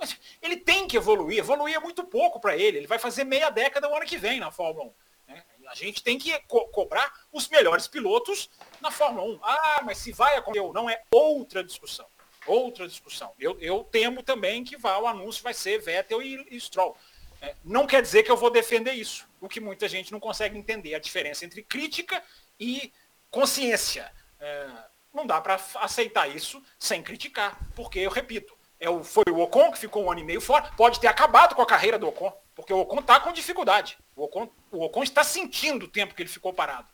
Ele 0.42 0.56
tem 0.56 0.86
que 0.86 0.96
evoluir. 0.96 1.38
Evoluir 1.38 1.74
é 1.74 1.80
muito 1.80 2.04
pouco 2.04 2.38
para 2.38 2.56
ele. 2.56 2.78
Ele 2.78 2.86
vai 2.86 2.98
fazer 2.98 3.24
meia 3.24 3.50
década 3.50 3.88
o 3.88 3.96
ano 3.96 4.06
que 4.06 4.18
vem 4.18 4.38
na 4.38 4.50
Fórmula 4.50 4.86
1. 5.28 5.32
Né? 5.32 5.42
A 5.68 5.74
gente 5.74 6.02
tem 6.02 6.18
que 6.18 6.38
co 6.40 6.68
cobrar 6.68 7.10
os 7.32 7.48
melhores 7.48 7.88
pilotos 7.88 8.50
na 8.80 8.90
Fórmula 8.90 9.26
1. 9.36 9.40
Ah, 9.42 9.80
mas 9.84 9.98
se 9.98 10.12
vai 10.12 10.36
acontecer 10.36 10.60
ou 10.60 10.72
não 10.72 10.88
é 10.88 11.02
outra 11.10 11.64
discussão 11.64 12.06
outra 12.46 12.86
discussão. 12.86 13.32
Eu, 13.38 13.58
eu 13.60 13.84
temo 13.84 14.22
também 14.22 14.64
que 14.64 14.76
vá, 14.76 14.98
o 14.98 15.06
anúncio 15.06 15.42
vai 15.42 15.54
ser 15.54 15.80
Vettel 15.80 16.22
e, 16.22 16.46
e 16.50 16.60
Stroll. 16.60 16.96
É, 17.40 17.54
não 17.64 17.86
quer 17.86 18.02
dizer 18.02 18.22
que 18.22 18.30
eu 18.30 18.36
vou 18.36 18.50
defender 18.50 18.92
isso, 18.92 19.28
o 19.40 19.48
que 19.48 19.60
muita 19.60 19.88
gente 19.88 20.12
não 20.12 20.20
consegue 20.20 20.56
entender, 20.56 20.94
a 20.94 20.98
diferença 20.98 21.44
entre 21.44 21.62
crítica 21.62 22.22
e 22.58 22.92
consciência. 23.30 24.10
É, 24.40 24.68
não 25.12 25.26
dá 25.26 25.40
para 25.40 25.60
aceitar 25.76 26.28
isso 26.28 26.62
sem 26.78 27.02
criticar, 27.02 27.58
porque, 27.76 28.00
eu 28.00 28.10
repito, 28.10 28.56
é 28.80 28.90
o, 28.90 29.04
foi 29.04 29.24
o 29.30 29.40
Ocon 29.40 29.70
que 29.70 29.78
ficou 29.78 30.04
um 30.04 30.10
ano 30.10 30.20
e 30.20 30.24
meio 30.24 30.40
fora, 30.40 30.70
pode 30.76 30.98
ter 31.00 31.06
acabado 31.06 31.54
com 31.54 31.62
a 31.62 31.66
carreira 31.66 31.98
do 31.98 32.08
Ocon, 32.08 32.32
porque 32.54 32.72
o 32.72 32.80
Ocon 32.80 33.00
está 33.00 33.20
com 33.20 33.32
dificuldade. 33.32 33.96
O 34.16 34.24
Ocon, 34.24 34.50
o 34.70 34.84
Ocon 34.84 35.02
está 35.02 35.22
sentindo 35.22 35.84
o 35.86 35.88
tempo 35.88 36.14
que 36.14 36.22
ele 36.22 36.28
ficou 36.28 36.52
parado. 36.52 36.88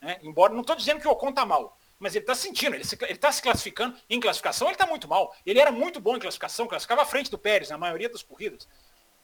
Né? 0.00 0.18
Embora 0.22 0.52
não 0.52 0.60
estou 0.60 0.76
dizendo 0.76 1.00
que 1.00 1.08
o 1.08 1.10
Ocon 1.10 1.30
está 1.30 1.46
mal, 1.46 1.78
mas 2.02 2.16
ele 2.16 2.24
está 2.24 2.34
sentindo, 2.34 2.74
ele 2.74 2.82
está 2.82 3.30
se 3.30 3.40
classificando. 3.40 3.96
Em 4.10 4.18
classificação, 4.18 4.66
ele 4.66 4.74
está 4.74 4.84
muito 4.84 5.06
mal. 5.06 5.32
Ele 5.46 5.60
era 5.60 5.70
muito 5.70 6.00
bom 6.00 6.16
em 6.16 6.18
classificação, 6.18 6.66
classificava 6.66 7.02
à 7.02 7.06
frente 7.06 7.30
do 7.30 7.38
Pérez 7.38 7.70
na 7.70 7.78
maioria 7.78 8.08
das 8.08 8.24
corridas. 8.24 8.66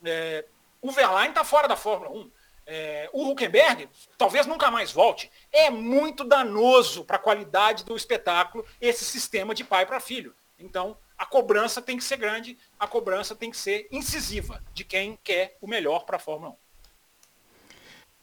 É, 0.05 0.45
o 0.81 0.93
Verlaine 0.93 1.31
está 1.31 1.43
fora 1.43 1.67
da 1.67 1.75
Fórmula 1.75 2.13
1. 2.13 2.31
É, 2.67 3.11
o 3.13 3.29
Huckenberg 3.29 3.89
talvez 4.17 4.47
nunca 4.47 4.71
mais 4.71 4.93
volte. 4.93 5.29
É 5.51 5.71
muito 5.71 6.23
danoso 6.23 7.05
para 7.05 7.17
a 7.17 7.21
qualidade 7.21 7.85
do 7.85 7.97
espetáculo 7.97 8.65
esse 8.81 9.05
sistema 9.05 9.57
de 9.57 9.65
pai 9.65 9.85
para 9.85 9.99
filho. 9.99 10.33
Então, 10.57 10.97
a 11.17 11.27
cobrança 11.27 11.83
tem 11.83 11.97
que 11.97 12.05
ser 12.05 12.17
grande, 12.17 12.57
a 12.79 12.87
cobrança 12.87 13.35
tem 13.35 13.51
que 13.51 13.57
ser 13.57 13.89
incisiva 13.91 14.63
de 14.73 14.85
quem 14.85 15.19
quer 15.25 15.57
o 15.61 15.67
melhor 15.67 16.05
para 16.05 16.15
a 16.15 16.21
Fórmula 16.21 16.53
1. 16.53 16.57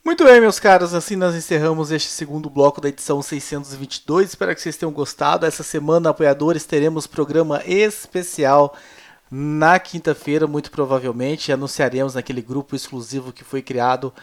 Muito 0.05 0.23
bem, 0.23 0.39
meus 0.39 0.59
caros, 0.59 0.93
assim 0.93 1.15
nós 1.15 1.33
encerramos 1.33 1.89
este 1.89 2.09
segundo 2.09 2.47
bloco 2.47 2.79
da 2.79 2.89
edição 2.89 3.23
622. 3.23 4.29
Espero 4.29 4.53
que 4.53 4.61
vocês 4.61 4.77
tenham 4.77 4.93
gostado. 4.93 5.47
Essa 5.47 5.63
semana, 5.63 6.11
apoiadores, 6.11 6.63
teremos 6.63 7.07
programa 7.07 7.63
especial 7.65 8.75
na 9.31 9.79
quinta-feira, 9.79 10.45
muito 10.45 10.69
provavelmente. 10.69 11.51
Anunciaremos 11.51 12.13
naquele 12.13 12.43
grupo 12.43 12.75
exclusivo 12.75 13.33
que 13.33 13.43
foi 13.43 13.63
criado. 13.63 14.13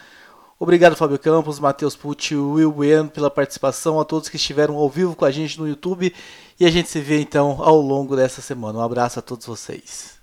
Obrigado, 0.57 0.95
Fábio 0.95 1.19
Campos, 1.19 1.59
Matheus 1.59 1.97
Pucci 1.97 2.37
Will 2.37 2.71
Bueno 2.71 3.09
pela 3.09 3.29
participação, 3.29 3.99
a 3.99 4.05
todos 4.05 4.29
que 4.29 4.37
estiveram 4.37 4.77
ao 4.77 4.89
vivo 4.89 5.17
com 5.17 5.25
a 5.25 5.31
gente 5.31 5.59
no 5.59 5.67
YouTube. 5.67 6.15
E 6.57 6.65
a 6.65 6.71
gente 6.71 6.87
se 6.87 7.01
vê 7.01 7.19
então 7.19 7.61
ao 7.61 7.81
longo 7.81 8.15
dessa 8.15 8.41
semana. 8.41 8.79
Um 8.79 8.81
abraço 8.81 9.19
a 9.19 9.21
todos 9.21 9.45
vocês. 9.45 10.22